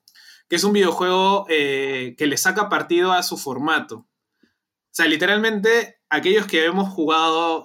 que 0.48 0.56
es 0.56 0.64
un 0.64 0.74
videojuego 0.74 1.46
eh, 1.48 2.14
que 2.18 2.26
le 2.26 2.36
saca 2.36 2.68
partido 2.68 3.12
a 3.12 3.22
su 3.22 3.38
formato. 3.38 3.96
O 3.96 4.96
sea, 4.96 5.06
literalmente, 5.06 5.96
aquellos 6.10 6.46
que 6.46 6.64
hemos 6.64 6.88
jugado 6.90 7.64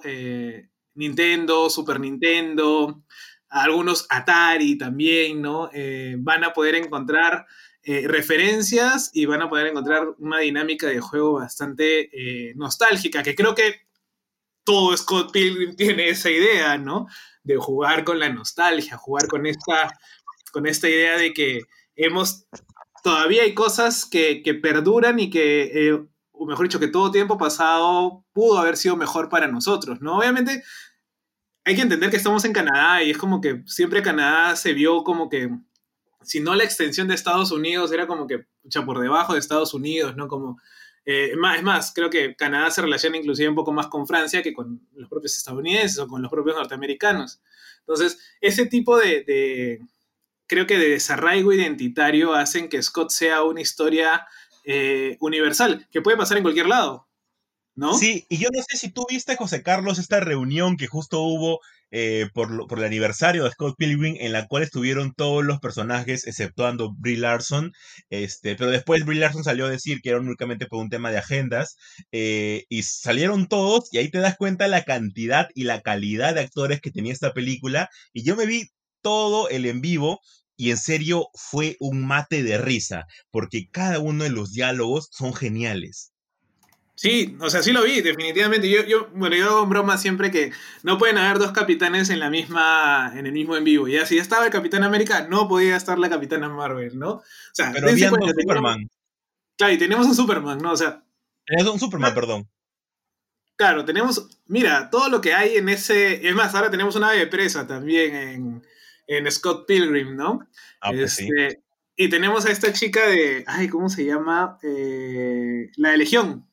Nintendo, 0.94 1.70
Super 1.70 2.00
Nintendo, 2.00 3.04
algunos 3.50 4.06
Atari 4.08 4.78
también, 4.78 5.42
¿no? 5.42 5.70
Eh, 5.72 6.14
van 6.18 6.44
a 6.44 6.52
poder 6.52 6.76
encontrar 6.76 7.46
eh, 7.82 8.06
referencias 8.06 9.10
y 9.12 9.26
van 9.26 9.42
a 9.42 9.48
poder 9.48 9.66
encontrar 9.66 10.06
una 10.18 10.38
dinámica 10.38 10.86
de 10.86 11.00
juego 11.00 11.34
bastante 11.34 12.10
eh, 12.12 12.54
nostálgica, 12.54 13.22
que 13.22 13.34
creo 13.34 13.54
que 13.54 13.86
todo 14.64 14.96
Scott 14.96 15.32
Pilgrim 15.32 15.74
tiene 15.76 16.08
esa 16.08 16.30
idea, 16.30 16.78
¿no? 16.78 17.08
De 17.42 17.56
jugar 17.56 18.04
con 18.04 18.20
la 18.20 18.28
nostalgia, 18.28 18.96
jugar 18.96 19.26
con 19.26 19.46
esta, 19.46 19.98
con 20.52 20.66
esta 20.66 20.88
idea 20.88 21.18
de 21.18 21.32
que 21.32 21.62
hemos, 21.96 22.46
todavía 23.02 23.42
hay 23.42 23.54
cosas 23.54 24.06
que, 24.06 24.42
que 24.42 24.54
perduran 24.54 25.18
y 25.18 25.28
que, 25.28 25.98
o 26.32 26.46
mejor 26.46 26.66
dicho, 26.66 26.78
que 26.78 26.88
todo 26.88 27.10
tiempo 27.10 27.36
pasado 27.36 28.24
pudo 28.32 28.58
haber 28.58 28.76
sido 28.76 28.96
mejor 28.96 29.28
para 29.28 29.48
nosotros, 29.48 30.00
¿no? 30.00 30.18
Obviamente 30.18 30.62
hay 31.64 31.76
que 31.76 31.82
entender 31.82 32.10
que 32.10 32.16
estamos 32.16 32.44
en 32.44 32.52
Canadá 32.52 33.02
y 33.02 33.10
es 33.10 33.18
como 33.18 33.40
que 33.40 33.62
siempre 33.66 34.02
Canadá 34.02 34.56
se 34.56 34.72
vio 34.72 35.04
como 35.04 35.28
que, 35.28 35.50
si 36.22 36.40
no 36.40 36.54
la 36.54 36.64
extensión 36.64 37.08
de 37.08 37.14
Estados 37.14 37.52
Unidos, 37.52 37.92
era 37.92 38.06
como 38.06 38.26
que, 38.26 38.46
por 38.84 39.00
debajo 39.00 39.34
de 39.34 39.38
Estados 39.38 39.74
Unidos, 39.74 40.16
¿no? 40.16 40.28
Como, 40.28 40.60
eh, 41.04 41.34
más, 41.36 41.58
es 41.58 41.62
más, 41.62 41.92
creo 41.94 42.10
que 42.10 42.34
Canadá 42.36 42.70
se 42.70 42.82
relaciona 42.82 43.16
inclusive 43.16 43.48
un 43.48 43.54
poco 43.54 43.72
más 43.72 43.88
con 43.88 44.06
Francia 44.06 44.42
que 44.42 44.52
con 44.52 44.86
los 44.94 45.08
propios 45.08 45.36
estadounidenses 45.36 45.98
o 45.98 46.08
con 46.08 46.22
los 46.22 46.30
propios 46.30 46.56
norteamericanos. 46.56 47.40
Entonces, 47.80 48.18
ese 48.40 48.66
tipo 48.66 48.98
de, 48.98 49.24
de 49.24 49.80
creo 50.46 50.66
que 50.66 50.78
de 50.78 50.90
desarraigo 50.90 51.52
identitario 51.52 52.34
hacen 52.34 52.68
que 52.68 52.82
Scott 52.82 53.10
sea 53.10 53.44
una 53.44 53.60
historia 53.60 54.26
eh, 54.64 55.16
universal, 55.20 55.86
que 55.90 56.02
puede 56.02 56.16
pasar 56.16 56.36
en 56.36 56.42
cualquier 56.42 56.66
lado, 56.66 57.06
¿no? 57.80 57.94
Sí, 57.94 58.26
y 58.28 58.36
yo 58.38 58.48
no 58.52 58.62
sé 58.62 58.76
si 58.76 58.90
tú 58.90 59.06
viste, 59.08 59.36
José 59.36 59.62
Carlos, 59.62 59.98
esta 59.98 60.20
reunión 60.20 60.76
que 60.76 60.86
justo 60.86 61.20
hubo 61.22 61.60
eh, 61.90 62.28
por, 62.34 62.66
por 62.68 62.78
el 62.78 62.84
aniversario 62.84 63.44
de 63.44 63.50
Scott 63.50 63.74
Pilgrim, 63.78 64.16
en 64.20 64.32
la 64.32 64.46
cual 64.46 64.62
estuvieron 64.62 65.12
todos 65.14 65.44
los 65.44 65.60
personajes, 65.60 66.26
exceptuando 66.26 66.92
Brie 66.96 67.16
Larson, 67.16 67.72
este, 68.10 68.54
pero 68.54 68.70
después 68.70 69.04
Brie 69.04 69.18
Larson 69.18 69.44
salió 69.44 69.66
a 69.66 69.70
decir 69.70 70.00
que 70.02 70.10
era 70.10 70.20
únicamente 70.20 70.66
por 70.66 70.80
un 70.80 70.90
tema 70.90 71.10
de 71.10 71.18
agendas, 71.18 71.76
eh, 72.12 72.64
y 72.68 72.82
salieron 72.82 73.48
todos, 73.48 73.88
y 73.92 73.98
ahí 73.98 74.10
te 74.10 74.18
das 74.18 74.36
cuenta 74.36 74.68
la 74.68 74.84
cantidad 74.84 75.48
y 75.54 75.64
la 75.64 75.80
calidad 75.80 76.34
de 76.34 76.42
actores 76.42 76.80
que 76.80 76.90
tenía 76.90 77.12
esta 77.12 77.32
película, 77.32 77.88
y 78.12 78.22
yo 78.24 78.36
me 78.36 78.46
vi 78.46 78.68
todo 79.02 79.48
el 79.48 79.66
en 79.66 79.80
vivo, 79.80 80.20
y 80.56 80.70
en 80.70 80.76
serio 80.76 81.28
fue 81.34 81.76
un 81.80 82.06
mate 82.06 82.42
de 82.42 82.58
risa, 82.58 83.06
porque 83.30 83.68
cada 83.72 83.98
uno 83.98 84.24
de 84.24 84.30
los 84.30 84.52
diálogos 84.52 85.08
son 85.10 85.32
geniales. 85.34 86.09
Sí, 87.00 87.34
o 87.40 87.48
sea, 87.48 87.62
sí 87.62 87.72
lo 87.72 87.82
vi, 87.84 88.02
definitivamente. 88.02 88.68
Yo, 88.68 88.84
yo, 88.84 89.08
bueno, 89.14 89.34
yo 89.34 89.46
hago 89.46 89.66
broma 89.66 89.96
siempre 89.96 90.30
que 90.30 90.52
no 90.82 90.98
pueden 90.98 91.16
haber 91.16 91.38
dos 91.38 91.50
capitanes 91.52 92.10
en 92.10 92.18
la 92.20 92.28
misma, 92.28 93.10
en 93.16 93.24
el 93.24 93.32
mismo 93.32 93.56
en 93.56 93.64
vivo. 93.64 93.88
Ya 93.88 94.04
si 94.04 94.18
estaba 94.18 94.44
el 94.44 94.52
Capitán 94.52 94.82
América, 94.84 95.26
no 95.26 95.48
podía 95.48 95.76
estar 95.76 95.98
la 95.98 96.10
Capitana 96.10 96.50
Marvel, 96.50 96.98
¿no? 96.98 97.10
O 97.12 97.22
sea, 97.54 97.72
Pero 97.72 97.88
había 97.88 98.10
tenemos- 98.10 98.34
Superman. 98.38 98.90
Claro, 99.56 99.72
y 99.72 99.78
tenemos 99.78 100.06
un 100.08 100.14
Superman, 100.14 100.58
¿no? 100.58 100.72
O 100.72 100.76
sea, 100.76 101.02
Es 101.46 101.66
un 101.66 101.80
Superman, 101.80 102.14
perdón. 102.14 102.46
claro, 103.56 103.86
tenemos, 103.86 104.28
mira, 104.46 104.90
todo 104.90 105.08
lo 105.08 105.22
que 105.22 105.32
hay 105.32 105.56
en 105.56 105.70
ese, 105.70 106.28
es 106.28 106.34
más, 106.34 106.54
ahora 106.54 106.70
tenemos 106.70 106.96
una 106.96 107.08
ave 107.08 107.20
de 107.20 107.26
presa 107.28 107.66
también 107.66 108.14
en, 108.14 108.62
en 109.06 109.32
Scott 109.32 109.66
Pilgrim, 109.66 110.16
¿no? 110.16 110.46
Ah, 110.82 110.90
pues 110.92 111.14
sí. 111.14 111.28
Este, 111.34 111.62
Y 111.96 112.10
tenemos 112.10 112.44
a 112.44 112.50
esta 112.50 112.74
chica 112.74 113.06
de, 113.06 113.42
ay, 113.46 113.68
¿cómo 113.68 113.88
se 113.88 114.04
llama? 114.04 114.58
Eh, 114.62 115.70
la 115.76 115.92
de 115.92 115.96
Legión. 115.96 116.46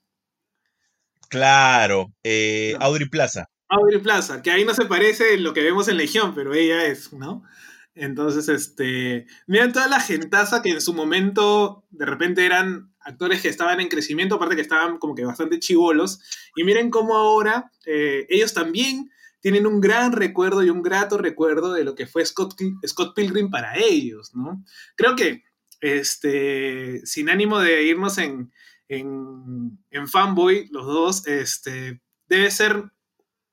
Claro, 1.30 2.14
eh, 2.24 2.76
No. 2.80 2.86
Audrey 2.86 3.10
Plaza. 3.10 3.50
Audrey 3.70 4.00
Plaza, 4.00 4.42
que 4.42 4.52
ahí 4.52 4.64
no 4.64 4.74
se 4.74 4.86
parece 4.86 5.38
lo 5.38 5.54
que 5.54 5.62
vemos 5.62 5.88
en 5.88 5.98
Legión, 5.98 6.34
pero 6.34 6.54
ella 6.54 6.86
es, 6.86 7.12
¿no? 7.12 7.44
Entonces, 7.96 8.48
este, 8.48 9.26
miren 9.48 9.74
toda 9.74 9.88
la 9.88 10.00
gentaza 10.00 10.62
que 10.62 10.70
en 10.70 10.82
su 10.82 10.94
momento 10.94 11.84
de 11.90 12.06
repente 12.06 12.46
eran 12.46 12.94
actores 13.00 13.42
que 13.42 13.50
estaban 13.50 13.80
en 13.80 13.88
crecimiento, 13.88 14.36
aparte 14.36 14.56
que 14.56 14.62
estaban 14.62 15.00
como 15.00 15.16
que 15.16 15.26
bastante 15.26 15.60
chivolos, 15.60 16.20
y 16.56 16.64
miren 16.64 16.92
cómo 16.92 17.16
ahora 17.16 17.72
eh, 17.86 18.28
ellos 18.30 18.54
también 18.54 19.10
tienen 19.42 19.66
un 19.66 19.82
gran 19.82 20.12
recuerdo 20.12 20.64
y 20.64 20.70
un 20.70 20.82
grato 20.82 21.18
recuerdo 21.18 21.74
de 21.74 21.84
lo 21.84 21.96
que 21.96 22.06
fue 22.06 22.26
Scott, 22.26 22.56
Scott 22.86 23.16
Pilgrim 23.16 23.50
para 23.50 23.78
ellos, 23.78 24.36
¿no? 24.36 24.64
Creo 24.96 25.16
que, 25.16 25.44
este, 25.82 27.06
sin 27.06 27.30
ánimo 27.30 27.60
de 27.60 27.84
irnos 27.84 28.18
en, 28.18 28.52
en, 28.88 29.80
en 29.92 30.08
fanboy, 30.08 30.68
los 30.72 30.86
dos, 30.86 31.28
este, 31.28 32.02
debe 32.28 32.52
ser 32.52 32.92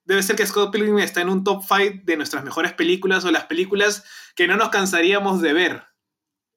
debe 0.05 0.23
ser 0.23 0.37
que 0.37 0.47
Scott 0.47 0.70
Pilgrim 0.70 0.99
está 0.99 1.23
en 1.23 1.29
un 1.29 1.44
top 1.44 1.62
5 1.66 2.03
de 2.05 2.16
nuestras 2.16 2.44
mejores 2.44 2.73
películas 2.73 3.25
o 3.25 3.31
las 3.31 3.47
películas 3.47 4.05
que 4.37 4.47
no 4.47 4.57
nos 4.57 4.68
cansaríamos 4.68 5.40
de 5.40 5.53
ver, 5.53 5.85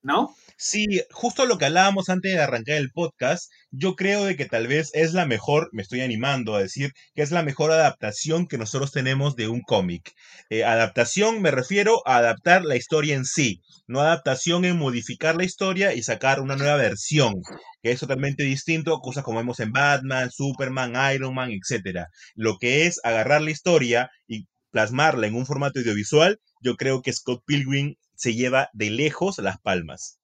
¿no? 0.02 0.36
Sí, 0.60 1.02
justo 1.12 1.46
lo 1.46 1.60
que 1.60 1.66
hablábamos 1.66 2.10
antes 2.10 2.34
de 2.34 2.40
arrancar 2.40 2.78
el 2.78 2.90
podcast, 2.90 3.52
yo 3.70 3.96
creo 3.96 4.26
de 4.26 4.36
que 4.36 4.46
tal 4.46 4.66
vez 4.68 4.90
es 4.94 5.14
la 5.14 5.28
mejor, 5.28 5.70
me 5.72 5.84
estoy 5.84 6.02
animando 6.02 6.56
a 6.56 6.60
decir, 6.62 6.94
que 7.14 7.22
es 7.22 7.30
la 7.30 7.44
mejor 7.44 7.72
adaptación 7.72 8.48
que 8.48 8.58
nosotros 8.58 8.92
tenemos 8.92 9.36
de 9.36 9.48
un 9.50 9.62
cómic. 9.62 10.14
Eh, 10.50 10.64
adaptación 10.64 11.44
me 11.44 11.52
refiero 11.52 12.02
a 12.08 12.18
adaptar 12.18 12.66
la 12.66 12.76
historia 12.76 13.16
en 13.16 13.26
sí, 13.26 13.62
no 13.86 14.02
adaptación 14.02 14.66
en 14.66 14.78
modificar 14.78 15.36
la 15.36 15.44
historia 15.44 15.94
y 15.94 16.02
sacar 16.02 16.40
una 16.42 16.56
nueva 16.56 16.76
versión, 16.76 17.36
que 17.84 17.92
es 17.92 18.00
totalmente 18.00 18.44
distinto 18.44 18.96
a 18.96 19.00
cosas 19.00 19.24
como 19.24 19.38
vemos 19.38 19.60
en 19.60 19.72
Batman, 19.72 20.32
Superman, 20.32 20.96
Iron 21.14 21.36
Man, 21.36 21.52
etc. 21.52 22.08
Lo 22.34 22.58
que 22.58 22.88
es 22.88 23.00
agarrar 23.04 23.44
la 23.44 23.52
historia 23.52 24.10
y 24.28 24.48
plasmarla 24.72 25.28
en 25.28 25.36
un 25.36 25.46
formato 25.46 25.80
audiovisual, 25.80 26.40
yo 26.62 26.78
creo 26.78 27.04
que 27.04 27.14
Scott 27.14 27.44
Pilgrim 27.46 27.94
se 28.16 28.34
lleva 28.34 28.70
de 28.74 28.90
lejos 28.90 29.38
las 29.38 29.60
palmas. 29.60 30.18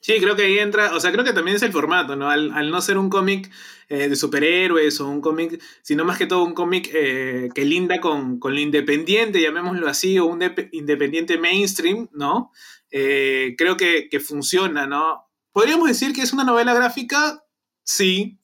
Sí, 0.00 0.14
creo 0.20 0.36
que 0.36 0.42
ahí 0.42 0.58
entra, 0.58 0.94
o 0.94 1.00
sea, 1.00 1.10
creo 1.10 1.24
que 1.24 1.32
también 1.32 1.56
es 1.56 1.62
el 1.62 1.72
formato, 1.72 2.14
¿no? 2.16 2.30
Al, 2.30 2.52
al 2.52 2.70
no 2.70 2.80
ser 2.80 2.96
un 2.98 3.08
cómic 3.10 3.50
eh, 3.88 4.08
de 4.08 4.16
superhéroes 4.16 5.00
o 5.00 5.08
un 5.08 5.20
cómic, 5.20 5.62
sino 5.82 6.04
más 6.04 6.18
que 6.18 6.26
todo 6.26 6.44
un 6.44 6.54
cómic 6.54 6.90
eh, 6.92 7.48
que 7.54 7.64
linda 7.64 8.00
con, 8.00 8.38
con, 8.38 8.54
lo 8.54 8.60
independiente, 8.60 9.40
llamémoslo 9.40 9.88
así, 9.88 10.18
o 10.18 10.26
un 10.26 10.42
independiente 10.72 11.38
mainstream, 11.38 12.08
¿no? 12.12 12.52
Eh, 12.90 13.54
creo 13.56 13.76
que, 13.76 14.08
que, 14.08 14.20
funciona, 14.20 14.86
¿no? 14.86 15.28
¿Podríamos 15.52 15.88
decir 15.88 16.12
que 16.12 16.22
es 16.22 16.32
una 16.32 16.44
novela 16.44 16.74
gráfica? 16.74 17.44
Sí, 17.82 18.38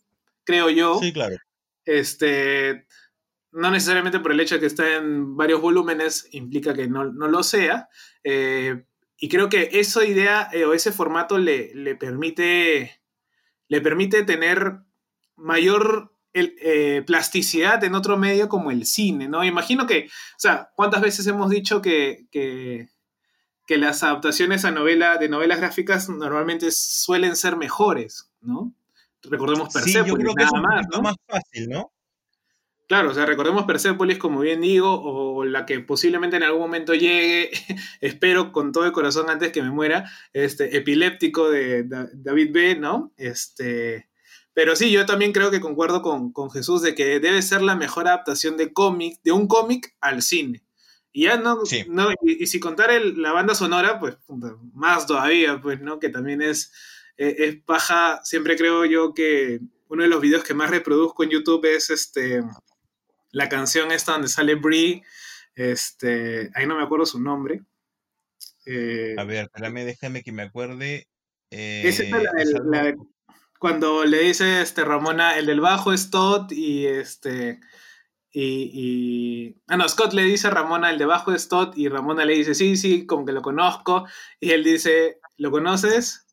creo 0.45 0.71
yo. 0.71 0.99
Sí, 1.01 1.13
claro. 1.13 1.37
Este, 1.85 2.87
no 3.53 3.71
necesariamente 3.71 4.21
por 4.21 4.33
el 4.33 4.41
hecho 4.41 4.55
de 4.55 4.61
que 4.61 4.67
está 4.67 4.97
en 4.97 5.37
varios 5.37 5.61
volúmenes 5.61 6.29
implica 6.33 6.75
que 6.75 6.89
no, 6.89 7.05
no 7.05 7.29
lo 7.29 7.43
sea. 7.43 7.89
Eh, 8.25 8.85
y 9.23 9.29
creo 9.29 9.49
que 9.49 9.69
esa 9.75 10.05
idea 10.05 10.49
eh, 10.53 10.65
o 10.65 10.75
ese 10.75 10.91
formato 10.91 11.39
le, 11.39 11.73
le, 11.77 11.95
permite, 11.95 13.01
le 13.69 13.81
permite 13.81 14.25
tener 14.25 14.81
mayor 15.37 16.13
el, 16.33 16.57
eh, 16.61 17.05
plasticidad 17.07 17.85
en 17.85 17.95
otro 17.95 18.17
medio 18.17 18.49
como 18.49 18.73
el 18.73 18.85
cine, 18.85 19.29
¿no? 19.29 19.45
Imagino 19.45 19.87
que, 19.87 20.07
o 20.07 20.39
sea, 20.41 20.73
¿cuántas 20.75 21.03
veces 21.03 21.25
hemos 21.29 21.51
dicho 21.51 21.81
que, 21.81 22.27
que, 22.33 22.89
que 23.65 23.79
las 23.79 24.03
adaptaciones 24.03 24.65
a 24.65 24.73
novela, 24.73 25.19
de 25.19 25.29
novelas 25.29 25.61
gráficas 25.61 26.09
normalmente 26.09 26.73
suelen 26.73 27.37
ser 27.37 27.55
mejores, 27.57 28.29
¿no? 28.41 28.75
Recordemos 29.23 29.73
Persepolis, 29.73 30.03
sí, 30.03 30.09
yo 30.09 30.17
creo 30.17 30.35
que 30.35 30.43
nada 30.43 30.49
es 30.49 30.53
un 30.53 30.63
más, 30.63 30.87
¿no? 30.93 31.01
más 31.01 31.17
fácil, 31.29 31.69
¿no? 31.69 31.93
Claro, 32.89 33.11
o 33.11 33.15
sea, 33.15 33.25
recordemos 33.25 33.65
Persepolis, 33.65 34.19
como 34.19 34.41
bien 34.41 34.61
digo, 34.61 35.01
o 35.03 35.45
la 35.45 35.65
que 35.65 35.81
posiblemente 35.81 36.37
en 36.37 36.43
algún 36.43 36.61
momento 36.61 36.95
llegue, 36.95 37.51
espero 38.01 38.53
con 38.53 38.73
todo 38.73 38.85
el 38.85 38.93
corazón 38.93 39.31
antes 39.31 39.53
que 39.53 39.63
me 39.63 39.71
muera, 39.71 40.11
este, 40.33 40.77
epiléptico 40.77 41.49
de 41.49 41.85
David 41.85 42.51
B., 42.53 42.77
¿no? 42.77 43.13
Este, 43.17 44.11
pero 44.55 44.77
sí, 44.77 44.91
yo 44.91 45.07
también 45.07 45.33
creo 45.33 45.51
que 45.51 45.61
concuerdo 45.61 46.03
con, 46.03 46.33
con 46.33 46.51
Jesús 46.51 46.83
de 46.83 46.95
que 46.95 47.21
debe 47.21 47.41
ser 47.41 47.63
la 47.63 47.77
mejor 47.77 48.09
adaptación 48.09 48.57
de 48.57 48.73
cómic, 48.73 49.21
de 49.25 49.33
un 49.33 49.47
cómic 49.47 49.97
al 50.01 50.23
cine. 50.23 50.63
Y 51.13 51.25
ya 51.25 51.37
no, 51.37 51.65
sí. 51.65 51.85
no 51.89 52.11
y, 52.23 52.43
y, 52.43 52.47
si 52.47 52.59
contar 52.61 52.91
el, 52.91 53.21
la 53.21 53.33
banda 53.33 53.55
sonora, 53.55 53.99
pues 54.01 54.17
más 54.75 55.07
todavía, 55.07 55.61
pues, 55.61 55.81
¿no? 55.81 55.99
Que 55.99 56.09
también 56.09 56.43
es, 56.43 56.73
es, 57.17 57.35
es 57.39 57.63
paja, 57.63 58.21
siempre 58.25 58.57
creo 58.57 58.85
yo 58.85 59.15
que 59.15 59.61
uno 59.89 60.03
de 60.03 60.09
los 60.09 60.21
videos 60.23 60.43
que 60.43 60.55
más 60.55 60.71
reproduzco 60.71 61.23
en 61.23 61.31
YouTube 61.31 61.67
es 61.67 61.91
este 61.91 62.43
la 63.33 63.49
canción 63.49 63.91
esta 63.91 64.13
donde 64.13 64.29
sale 64.29 64.55
Brie, 64.55 65.03
este, 65.55 66.51
ahí 66.55 66.67
no 66.67 66.77
me 66.77 66.85
acuerdo 66.85 67.07
su 67.07 67.21
nombre. 67.21 67.63
Eh, 68.65 69.17
a 69.19 69.25
ver, 69.25 69.47
espérame, 69.47 69.85
déjame 69.85 70.23
que 70.23 70.33
me 70.33 70.43
acuerde. 70.43 71.09
Eh, 71.51 71.83
es 71.85 71.99
la, 72.09 72.19
el, 72.39 72.55
la 72.71 72.85
de, 72.85 72.97
cuando 73.59 74.05
le 74.05 74.21
dice 74.21 74.63
este, 74.63 74.85
Ramona, 74.85 75.37
el 75.37 75.47
del 75.47 75.61
bajo 75.61 75.93
es 75.93 76.11
Todd 76.11 76.51
y 76.53 76.87
este... 76.87 77.61
Y, 78.35 78.71
y, 78.73 79.63
Ah, 79.69 79.77
no, 79.77 79.87
Scott 79.87 80.15
le 80.15 80.23
dice 80.23 80.47
a 80.47 80.51
Ramona, 80.51 80.91
el 80.91 80.97
de 80.97 81.05
bajo 81.05 81.33
es 81.33 81.49
Todd, 81.49 81.77
y 81.77 81.89
Ramona 81.89 82.25
le 82.25 82.33
dice, 82.33 82.55
sí, 82.55 82.79
sí, 82.79 83.05
como 83.05 83.27
que 83.27 83.33
lo 83.33 83.43
conozco. 83.43 84.07
Y 84.41 84.53
él 84.53 84.65
dice, 84.65 85.21
¿lo 85.37 85.51
conoces? 85.51 86.27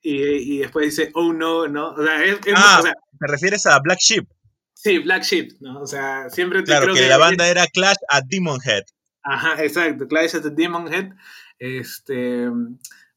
Y, 0.00 0.16
y 0.22 0.58
después 0.58 0.86
dice, 0.86 1.10
oh 1.14 1.34
no, 1.34 1.68
no. 1.68 1.90
O 1.90 2.02
sea, 2.02 2.24
es, 2.24 2.38
es, 2.46 2.54
ah, 2.56 2.78
o 2.80 2.82
sea, 2.82 2.94
¿te 3.20 3.26
refieres 3.26 3.66
a 3.66 3.78
Black 3.80 3.98
Sheep? 3.98 4.26
Sí, 4.76 4.98
Black 4.98 5.22
Sheep, 5.22 5.52
¿no? 5.60 5.80
O 5.80 5.86
sea, 5.86 6.28
siempre 6.28 6.60
te 6.60 6.66
claro, 6.66 6.84
creo 6.84 6.94
que, 6.94 7.00
que 7.00 7.08
la 7.08 7.16
banda 7.16 7.48
era 7.48 7.66
Clash 7.66 7.96
at 8.10 8.24
Demon 8.26 8.60
Head. 8.62 8.82
Ajá, 9.22 9.64
exacto, 9.64 10.06
Clash 10.06 10.36
at 10.36 10.42
the 10.42 10.50
Demon 10.50 10.92
Head. 10.92 11.12
Este, 11.58 12.50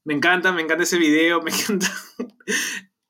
me 0.05 0.13
encanta, 0.13 0.53
me 0.53 0.61
encanta 0.61 0.83
ese 0.83 0.97
video, 0.97 1.41
me 1.41 1.51
encanta 1.55 1.91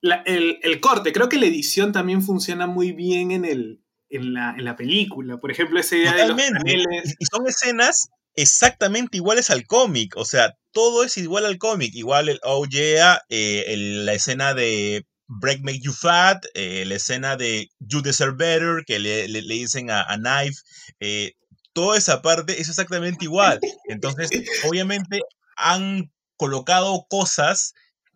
la, 0.01 0.23
el, 0.25 0.57
el, 0.63 0.79
corte. 0.79 1.13
Creo 1.13 1.29
que 1.29 1.37
la 1.37 1.45
edición 1.45 1.91
también 1.91 2.23
funciona 2.23 2.65
muy 2.65 2.91
bien 2.91 3.29
en, 3.29 3.45
el, 3.45 3.83
en, 4.09 4.33
la, 4.33 4.55
en 4.57 4.65
la 4.65 4.75
película. 4.75 5.37
Por 5.37 5.51
ejemplo, 5.51 5.79
esa 5.79 5.95
idea 5.95 6.11
Totalmente. 6.11 6.59
de 6.65 6.77
los 6.77 6.85
paneles. 6.85 7.15
Y 7.19 7.25
son 7.25 7.47
escenas 7.47 8.09
exactamente 8.33 9.17
iguales 9.17 9.51
al 9.51 9.67
cómic. 9.67 10.17
O 10.17 10.25
sea, 10.25 10.57
todo 10.71 11.03
es 11.03 11.17
igual 11.17 11.45
al 11.45 11.59
cómic. 11.59 11.93
Igual 11.93 12.29
el 12.29 12.39
Oh 12.41 12.65
Yeah, 12.65 13.21
eh, 13.29 13.65
el, 13.67 14.07
la 14.07 14.13
escena 14.13 14.55
de 14.55 15.05
Break 15.29 15.61
Make 15.61 15.81
You 15.81 15.93
Fat, 15.93 16.43
eh, 16.55 16.83
la 16.85 16.95
escena 16.95 17.37
de 17.37 17.69
You 17.79 18.01
Deserve 18.01 18.35
Better, 18.35 18.83
que 18.85 18.99
le, 18.99 19.27
le, 19.27 19.43
le 19.43 19.53
dicen 19.53 19.91
a, 19.91 20.05
Knife, 20.17 20.61
eh, 20.99 21.33
toda 21.73 21.97
esa 21.97 22.21
parte 22.21 22.59
es 22.59 22.67
exactamente 22.67 23.25
igual. 23.25 23.59
Entonces, 23.87 24.29
obviamente 24.67 25.21
han 25.55 26.11
colocado 26.35 27.05
cosas 27.09 27.73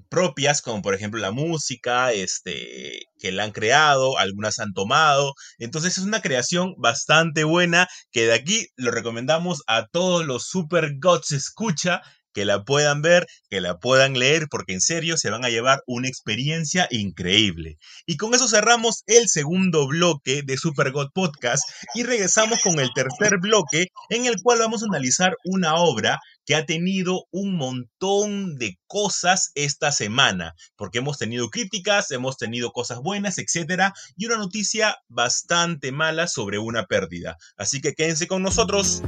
propias, 0.09 0.61
como 0.61 0.81
por 0.81 0.93
ejemplo 0.93 1.19
la 1.19 1.31
música, 1.31 2.13
este, 2.13 3.07
que 3.19 3.31
la 3.31 3.43
han 3.43 3.51
creado, 3.51 4.17
algunas 4.17 4.59
han 4.59 4.73
tomado. 4.73 5.33
Entonces 5.57 5.97
es 5.97 6.03
una 6.03 6.21
creación 6.21 6.75
bastante 6.77 7.43
buena 7.43 7.87
que 8.11 8.27
de 8.27 8.33
aquí 8.33 8.67
lo 8.75 8.91
recomendamos 8.91 9.63
a 9.67 9.87
todos 9.87 10.25
los 10.25 10.47
Super 10.47 10.99
Gods 10.99 11.31
escucha 11.31 12.01
que 12.33 12.45
la 12.45 12.63
puedan 12.63 13.01
ver, 13.01 13.27
que 13.49 13.61
la 13.61 13.77
puedan 13.77 14.13
leer, 14.13 14.47
porque 14.49 14.73
en 14.73 14.81
serio 14.81 15.17
se 15.17 15.29
van 15.29 15.45
a 15.45 15.49
llevar 15.49 15.81
una 15.87 16.07
experiencia 16.07 16.87
increíble. 16.91 17.77
Y 18.05 18.17
con 18.17 18.33
eso 18.33 18.47
cerramos 18.47 19.03
el 19.07 19.29
segundo 19.29 19.87
bloque 19.87 20.41
de 20.43 20.57
Super 20.57 20.91
God 20.91 21.09
Podcast 21.13 21.63
y 21.95 22.03
regresamos 22.03 22.61
con 22.61 22.79
el 22.79 22.91
tercer 22.93 23.37
bloque 23.39 23.87
en 24.09 24.25
el 24.25 24.35
cual 24.41 24.59
vamos 24.59 24.83
a 24.83 24.87
analizar 24.87 25.35
una 25.45 25.75
obra 25.75 26.19
que 26.45 26.55
ha 26.55 26.65
tenido 26.65 27.25
un 27.31 27.55
montón 27.55 28.55
de 28.55 28.77
cosas 28.87 29.51
esta 29.55 29.91
semana, 29.91 30.53
porque 30.75 30.99
hemos 30.99 31.17
tenido 31.17 31.49
críticas, 31.49 32.11
hemos 32.11 32.37
tenido 32.37 32.71
cosas 32.71 32.99
buenas, 32.99 33.37
etcétera, 33.37 33.93
y 34.17 34.25
una 34.25 34.37
noticia 34.37 34.97
bastante 35.07 35.91
mala 35.91 36.27
sobre 36.27 36.59
una 36.59 36.85
pérdida. 36.85 37.37
Así 37.57 37.81
que 37.81 37.93
quédense 37.93 38.27
con 38.27 38.43
nosotros. 38.43 39.01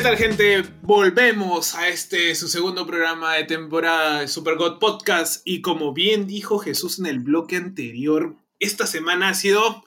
¿Qué 0.00 0.04
tal, 0.04 0.16
gente? 0.16 0.62
Volvemos 0.80 1.74
a 1.74 1.88
este 1.88 2.34
su 2.34 2.48
segundo 2.48 2.86
programa 2.86 3.34
de 3.34 3.44
temporada 3.44 4.20
de 4.20 4.28
Super 4.28 4.56
God 4.56 4.78
Podcast. 4.78 5.42
Y 5.44 5.60
como 5.60 5.92
bien 5.92 6.26
dijo 6.26 6.58
Jesús 6.58 6.98
en 6.98 7.04
el 7.04 7.20
bloque 7.20 7.56
anterior, 7.56 8.34
esta 8.58 8.86
semana 8.86 9.28
ha 9.28 9.34
sido 9.34 9.84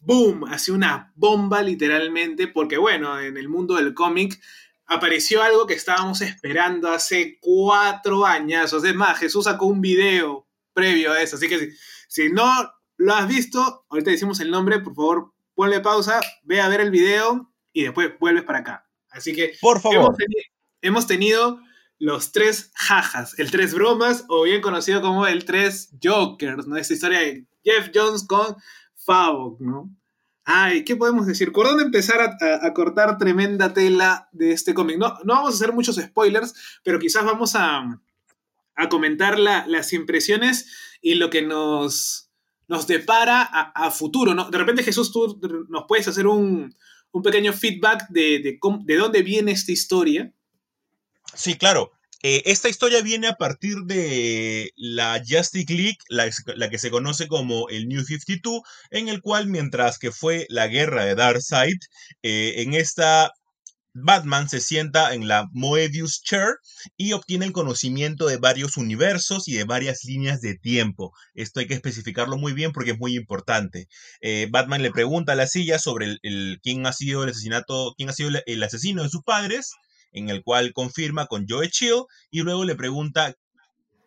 boom, 0.00 0.44
ha 0.46 0.58
sido 0.58 0.76
una 0.76 1.12
bomba 1.14 1.62
literalmente, 1.62 2.48
porque 2.48 2.78
bueno, 2.78 3.20
en 3.20 3.36
el 3.36 3.48
mundo 3.48 3.76
del 3.76 3.94
cómic 3.94 4.40
apareció 4.86 5.40
algo 5.40 5.68
que 5.68 5.74
estábamos 5.74 6.20
esperando 6.20 6.90
hace 6.90 7.38
cuatro 7.40 8.26
años. 8.26 8.72
Es 8.72 8.94
más, 8.96 9.20
Jesús 9.20 9.44
sacó 9.44 9.66
un 9.66 9.80
video 9.80 10.48
previo 10.72 11.12
a 11.12 11.22
eso. 11.22 11.36
Así 11.36 11.46
que 11.48 11.60
si, 11.60 11.68
si 12.08 12.28
no 12.28 12.72
lo 12.96 13.14
has 13.14 13.28
visto, 13.28 13.86
ahorita 13.88 14.10
decimos 14.10 14.40
el 14.40 14.50
nombre, 14.50 14.80
por 14.80 14.96
favor, 14.96 15.32
ponle 15.54 15.78
pausa, 15.78 16.20
ve 16.42 16.60
a 16.60 16.68
ver 16.68 16.80
el 16.80 16.90
video 16.90 17.54
y 17.72 17.84
después 17.84 18.18
vuelves 18.18 18.42
para 18.42 18.58
acá. 18.58 18.83
Así 19.14 19.32
que 19.32 19.52
Por 19.60 19.80
favor. 19.80 19.96
hemos, 19.98 20.16
teni- 20.18 20.50
hemos 20.82 21.06
tenido 21.06 21.60
los 21.98 22.32
tres 22.32 22.70
jajas, 22.74 23.38
el 23.38 23.50
tres 23.50 23.72
bromas, 23.72 24.24
o 24.28 24.42
bien 24.42 24.60
conocido 24.60 25.00
como 25.00 25.26
el 25.26 25.44
tres 25.44 25.90
jokers, 26.02 26.66
¿no? 26.66 26.76
Esta 26.76 26.94
historia 26.94 27.20
de 27.20 27.46
Jeff 27.64 27.90
Jones 27.94 28.24
con 28.26 28.56
Favok, 28.96 29.60
¿no? 29.60 29.90
Ay, 30.44 30.84
¿qué 30.84 30.96
podemos 30.96 31.26
decir? 31.26 31.52
¿Por 31.52 31.66
dónde 31.66 31.84
empezar 31.84 32.20
a, 32.20 32.36
a- 32.44 32.66
a 32.66 32.74
cortar 32.74 33.16
tremenda 33.16 33.72
tela 33.72 34.28
de 34.32 34.52
este 34.52 34.74
cómic? 34.74 34.98
No, 34.98 35.16
no 35.24 35.34
vamos 35.34 35.52
a 35.52 35.56
hacer 35.56 35.72
muchos 35.72 35.96
spoilers, 35.96 36.52
pero 36.82 36.98
quizás 36.98 37.24
vamos 37.24 37.54
a, 37.54 38.00
a 38.74 38.88
comentar 38.90 39.38
la- 39.38 39.66
las 39.66 39.92
impresiones 39.94 40.98
y 41.00 41.14
lo 41.14 41.30
que 41.30 41.40
nos, 41.42 42.28
nos 42.68 42.86
depara 42.86 43.42
a 43.42 43.90
futuro, 43.90 44.34
¿no? 44.34 44.50
De 44.50 44.58
repente, 44.58 44.82
Jesús, 44.82 45.12
tú 45.12 45.40
nos 45.70 45.84
puedes 45.88 46.08
hacer 46.08 46.26
un, 46.26 46.74
un 47.14 47.22
pequeño 47.22 47.52
feedback 47.52 48.08
de, 48.10 48.40
de, 48.40 48.58
de 48.60 48.96
dónde 48.96 49.22
viene 49.22 49.52
esta 49.52 49.70
historia. 49.70 50.32
Sí, 51.32 51.54
claro. 51.54 51.92
Eh, 52.24 52.42
esta 52.46 52.68
historia 52.68 53.02
viene 53.02 53.28
a 53.28 53.36
partir 53.36 53.76
de 53.84 54.72
la 54.76 55.22
Justice 55.26 55.72
League, 55.72 55.98
la, 56.08 56.28
la 56.56 56.70
que 56.70 56.78
se 56.78 56.90
conoce 56.90 57.28
como 57.28 57.68
el 57.68 57.86
New 57.86 58.02
52, 58.02 58.62
en 58.90 59.08
el 59.08 59.20
cual 59.20 59.46
mientras 59.46 59.98
que 59.98 60.10
fue 60.10 60.46
la 60.48 60.66
guerra 60.66 61.04
de 61.04 61.14
Darkseid, 61.14 61.78
eh, 62.22 62.54
en 62.62 62.74
esta 62.74 63.30
Batman 63.96 64.48
se 64.48 64.60
sienta 64.60 65.14
en 65.14 65.28
la 65.28 65.48
Moebius 65.52 66.20
Chair 66.22 66.56
y 66.96 67.12
obtiene 67.12 67.46
el 67.46 67.52
conocimiento 67.52 68.26
de 68.26 68.38
varios 68.38 68.76
universos 68.76 69.46
y 69.46 69.54
de 69.54 69.62
varias 69.62 70.02
líneas 70.04 70.40
de 70.40 70.56
tiempo. 70.56 71.12
Esto 71.34 71.60
hay 71.60 71.68
que 71.68 71.74
especificarlo 71.74 72.36
muy 72.36 72.52
bien 72.52 72.72
porque 72.72 72.90
es 72.90 72.98
muy 72.98 73.16
importante. 73.16 73.86
Eh, 74.20 74.48
Batman 74.50 74.82
le 74.82 74.90
pregunta 74.90 75.32
a 75.32 75.36
la 75.36 75.46
silla 75.46 75.78
sobre 75.78 76.18
el, 76.22 76.58
quién 76.60 76.84
ha 76.86 76.92
sido 76.92 77.22
el 77.22 77.30
asesinato, 77.30 77.94
quién 77.96 78.08
ha 78.08 78.12
sido 78.12 78.30
el, 78.44 78.62
asesino 78.64 79.04
de 79.04 79.10
sus 79.10 79.22
padres, 79.22 79.70
en 80.10 80.28
el 80.28 80.42
cual 80.42 80.72
confirma 80.72 81.26
con 81.26 81.46
Joe 81.48 81.70
Chill 81.70 82.02
y 82.32 82.40
luego 82.40 82.64
le 82.64 82.74
pregunta 82.74 83.36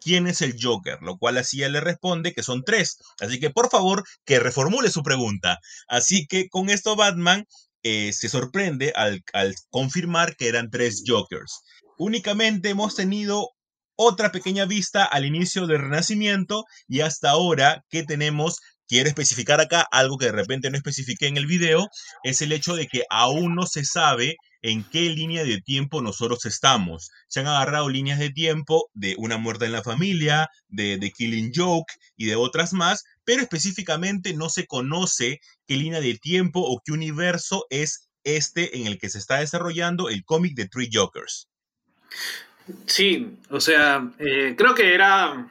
quién 0.02 0.28
es 0.28 0.42
el 0.42 0.56
Joker, 0.62 0.98
lo 1.02 1.18
cual 1.18 1.38
así 1.38 1.64
él 1.64 1.72
le 1.72 1.80
responde 1.80 2.34
que 2.34 2.44
son 2.44 2.64
tres. 2.66 2.98
Así 3.22 3.40
que 3.40 3.52
por 3.52 3.70
favor 3.70 4.04
que 4.26 4.40
reformule 4.40 4.92
su 4.92 5.02
pregunta. 5.02 5.60
Así 5.88 6.28
que 6.28 6.50
con 6.50 6.70
esto 6.70 6.98
Batman 6.98 7.46
eh, 7.90 8.12
se 8.12 8.28
sorprende 8.28 8.92
al, 8.98 9.24
confirmar 9.70 10.36
que 10.36 10.50
eran 10.50 10.70
tres 10.70 11.04
Jokers. 11.08 11.62
Únicamente 11.98 12.68
hemos 12.68 12.96
tenido 12.96 13.52
otra 13.96 14.34
pequeña 14.34 14.66
vista 14.66 15.06
al 15.06 15.24
inicio 15.24 15.68
del 15.68 15.80
Renacimiento 15.80 16.66
y 16.90 17.00
hasta 17.00 17.30
ahora 17.30 17.86
que 17.90 18.04
tenemos, 18.04 18.60
quiero 18.90 19.08
especificar 19.08 19.62
acá 19.62 19.88
algo 19.90 20.18
que 20.18 20.26
de 20.26 20.34
repente 20.34 20.70
no 20.70 20.76
especifiqué 20.76 21.28
en 21.28 21.38
el 21.38 21.46
video, 21.46 21.88
es 22.26 22.42
el 22.42 22.52
hecho 22.52 22.76
de 22.76 22.88
que 22.88 23.04
aún 23.10 23.56
no 23.56 23.66
se 23.66 23.86
sabe 23.86 24.36
en 24.62 24.84
qué 24.84 25.04
línea 25.04 25.46
de 25.46 25.62
tiempo 25.62 26.02
nosotros 26.02 26.46
estamos. 26.46 27.10
Se 27.30 27.40
han 27.40 27.48
agarrado 27.48 27.88
líneas 27.88 28.20
de 28.20 28.32
tiempo 28.32 28.90
de 28.96 29.16
Una 29.18 29.38
muerte 29.38 29.64
en 29.64 29.72
la 29.72 29.82
familia, 29.82 30.50
de 30.68 30.98
The 30.98 31.12
Killing 31.12 31.54
Joke 31.56 31.94
y 32.18 32.26
de 32.26 32.36
otras 32.36 32.74
más, 32.74 33.06
pero 33.28 33.42
específicamente 33.42 34.34
no 34.34 34.48
se 34.48 34.68
conoce 34.68 35.42
qué 35.68 35.76
línea 35.76 36.00
de 36.00 36.18
tiempo 36.18 36.62
o 36.62 36.82
qué 36.84 36.94
universo 36.94 37.66
es 37.70 38.08
este 38.24 38.78
en 38.78 38.88
el 38.88 38.98
que 38.98 39.10
se 39.10 39.18
está 39.18 39.40
desarrollando 39.40 40.08
el 40.08 40.24
cómic 40.24 40.56
de 40.56 40.70
Three 40.70 40.90
Jokers. 40.90 41.50
Sí, 42.86 43.38
o 43.50 43.60
sea, 43.60 44.14
eh, 44.18 44.56
creo 44.58 44.74
que 44.74 44.94
era 44.94 45.46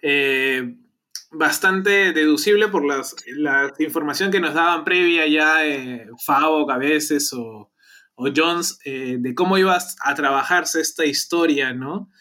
eh, 0.00 0.76
bastante 1.32 2.12
deducible 2.12 2.68
por 2.68 2.86
las, 2.86 3.16
la 3.26 3.72
información 3.80 4.30
que 4.30 4.38
nos 4.38 4.54
daban 4.54 4.84
previa 4.84 5.26
ya 5.26 5.66
eh, 5.66 6.06
Favok 6.24 6.70
a 6.70 6.78
veces 6.78 7.32
o, 7.32 7.72
o 8.14 8.28
Jones 8.34 8.78
eh, 8.84 9.16
de 9.18 9.34
cómo 9.34 9.58
iba 9.58 9.76
a 10.04 10.14
trabajarse 10.14 10.80
esta 10.80 11.04
historia, 11.04 11.72
¿no? 11.72 12.12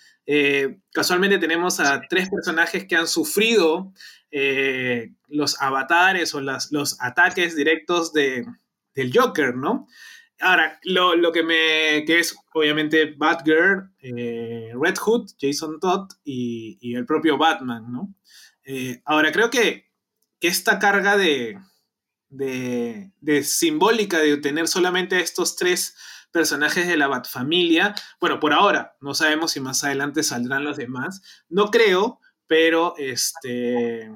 Casualmente 0.92 1.38
tenemos 1.38 1.80
a 1.80 2.02
tres 2.10 2.30
personajes 2.30 2.86
que 2.86 2.98
han 2.98 3.08
sufrido 3.08 3.94
eh, 4.32 5.14
los 5.28 5.62
avatares 5.62 6.34
o 6.36 6.42
las, 6.42 6.72
los 6.72 7.02
ataques 7.02 7.56
directos 7.56 8.14
de, 8.14 8.46
del 8.94 9.12
Joker, 9.14 9.56
¿no? 9.56 9.88
Ahora, 10.40 10.80
lo, 10.84 11.16
lo 11.16 11.32
que 11.32 11.44
me. 11.44 12.06
que 12.06 12.20
es 12.20 12.36
obviamente 12.54 13.16
Batgirl, 13.18 13.92
eh, 14.00 14.72
Red 14.80 14.98
Hood, 14.98 15.32
Jason 15.40 15.80
Todd 15.80 16.10
y, 16.24 16.78
y 16.80 16.96
el 16.96 17.06
propio 17.06 17.38
Batman, 17.38 17.92
¿no? 17.92 18.14
Eh, 18.64 19.02
ahora, 19.06 19.32
creo 19.32 19.50
que, 19.50 19.90
que 20.40 20.48
esta 20.48 20.78
carga 20.78 21.18
de, 21.18 21.58
de, 22.30 23.12
de 23.20 23.44
simbólica 23.44 24.20
de 24.20 24.38
tener 24.38 24.68
solamente 24.68 25.20
estos 25.20 25.56
tres 25.56 25.96
personajes 26.32 26.88
de 26.88 26.98
la 26.98 27.08
Batfamilia, 27.08 27.96
bueno, 28.20 28.40
por 28.40 28.54
ahora, 28.54 28.96
no 29.02 29.14
sabemos 29.16 29.52
si 29.52 29.60
más 29.60 29.84
adelante 29.84 30.22
saldrán 30.22 30.64
los 30.64 30.78
demás, 30.78 31.22
no 31.50 31.72
creo, 31.72 32.20
pero 32.48 32.96
este. 32.98 34.12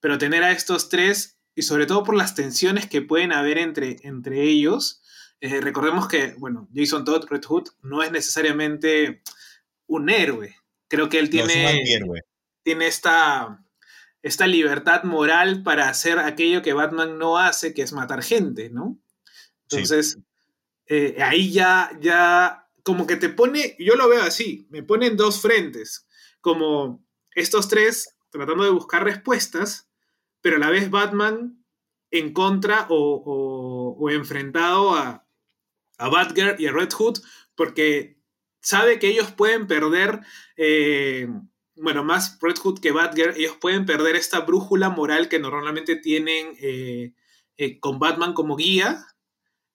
Pero 0.00 0.18
tener 0.18 0.44
a 0.44 0.52
estos 0.52 0.88
tres, 0.88 1.38
y 1.54 1.62
sobre 1.62 1.86
todo 1.86 2.04
por 2.04 2.14
las 2.14 2.34
tensiones 2.34 2.86
que 2.86 3.02
pueden 3.02 3.32
haber 3.32 3.58
entre, 3.58 3.96
entre 4.02 4.42
ellos, 4.42 5.02
eh, 5.40 5.60
recordemos 5.60 6.06
que, 6.08 6.34
bueno, 6.38 6.68
Jason 6.74 7.04
Todd, 7.04 7.26
Red 7.28 7.44
Hood, 7.44 7.68
no 7.82 8.02
es 8.02 8.10
necesariamente 8.10 9.22
un 9.86 10.10
héroe. 10.10 10.54
Creo 10.88 11.08
que 11.08 11.18
él 11.18 11.30
tiene, 11.30 11.82
tiene 12.62 12.86
esta, 12.86 13.64
esta 14.22 14.46
libertad 14.46 15.04
moral 15.04 15.62
para 15.62 15.88
hacer 15.88 16.18
aquello 16.18 16.62
que 16.62 16.72
Batman 16.72 17.18
no 17.18 17.38
hace, 17.38 17.74
que 17.74 17.82
es 17.82 17.92
matar 17.92 18.22
gente, 18.22 18.70
¿no? 18.70 18.98
Sí. 19.68 19.76
Entonces, 19.76 20.18
eh, 20.86 21.16
ahí 21.22 21.52
ya, 21.52 21.90
ya, 22.00 22.68
como 22.82 23.06
que 23.06 23.16
te 23.16 23.28
pone, 23.28 23.76
yo 23.78 23.96
lo 23.96 24.08
veo 24.08 24.22
así, 24.22 24.66
me 24.70 24.82
pone 24.82 25.06
en 25.06 25.16
dos 25.16 25.40
frentes, 25.40 26.06
como 26.40 27.05
estos 27.36 27.68
tres 27.68 28.16
tratando 28.30 28.64
de 28.64 28.70
buscar 28.70 29.04
respuestas, 29.04 29.90
pero 30.42 30.56
a 30.56 30.60
la 30.60 30.70
vez 30.70 30.90
Batman 30.90 31.64
en 32.10 32.32
contra 32.34 32.86
o, 32.90 33.96
o- 33.98 34.10
enfrentado 34.10 34.94
a, 34.94 35.26
a 35.98 36.08
Batgirl 36.08 36.56
y 36.60 36.66
a 36.66 36.72
Red 36.72 36.90
Hood, 36.92 37.18
porque 37.54 38.18
sabe 38.60 38.98
que 38.98 39.08
ellos 39.08 39.32
pueden 39.32 39.66
perder, 39.66 40.20
eh, 40.56 41.28
bueno, 41.76 42.04
más 42.04 42.38
Red 42.40 42.56
Hood 42.58 42.80
que 42.80 42.92
Batgirl, 42.92 43.36
ellos 43.36 43.56
pueden 43.60 43.86
perder 43.86 44.16
esta 44.16 44.40
brújula 44.40 44.90
moral 44.90 45.28
que 45.28 45.38
normalmente 45.38 45.96
tienen 45.96 46.56
eh, 46.60 47.14
eh, 47.56 47.80
con 47.80 47.98
Batman 47.98 48.34
como 48.34 48.56
guía. 48.56 49.04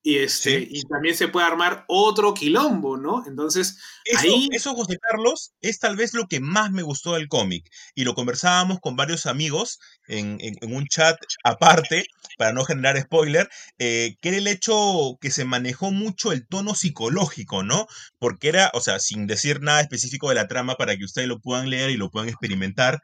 Y, 0.04 0.18
este, 0.18 0.62
Sí. 0.62 0.68
y 0.72 0.82
también 0.88 1.16
se 1.16 1.28
puede 1.28 1.46
armar 1.46 1.86
otro 1.88 2.34
quilombo, 2.34 2.98
¿no? 2.98 3.24
Entonces, 3.28 3.78
Eso, 4.04 4.20
Ahí- 4.24 4.50
eso, 4.52 4.74
José 4.74 4.98
Carlos, 5.00 5.52
es 5.62 5.78
tal 5.78 5.96
vez 5.96 6.16
lo 6.16 6.26
que 6.28 6.40
más 6.40 6.72
me 6.72 6.82
gustó 6.82 7.14
del 7.14 7.28
cómic. 7.28 7.70
Y 7.94 8.04
lo 8.04 8.16
conversábamos 8.16 8.80
con 8.82 8.96
varios 8.96 9.28
amigos 9.28 9.78
en, 10.08 10.38
en- 10.42 10.56
en 10.60 10.76
un 10.76 10.88
chat 10.88 11.18
aparte, 11.44 12.06
para 12.38 12.52
no 12.52 12.66
generar 12.66 13.00
spoiler, 13.00 13.48
eh, 13.78 14.16
que 14.22 14.30
era 14.30 14.38
el 14.40 14.48
hecho 14.48 15.18
que 15.22 15.30
se 15.30 15.46
manejó 15.46 15.92
mucho 15.92 16.32
el 16.32 16.48
tono 16.48 16.74
psicológico, 16.74 17.62
¿no? 17.64 17.86
Porque 18.18 18.50
era, 18.50 18.72
o 18.74 18.82
sea, 18.82 19.00
sin 19.00 19.28
decir 19.28 19.62
nada 19.62 19.82
específico 19.82 20.30
de 20.30 20.36
la 20.36 20.48
trama 20.48 20.76
para 20.76 20.98
que 20.98 21.06
ustedes 21.06 21.28
lo 21.28 21.40
puedan 21.40 21.70
leer 21.70 21.92
y 21.92 21.98
lo 21.98 22.10
puedan 22.10 22.28
experimentar, 22.30 23.02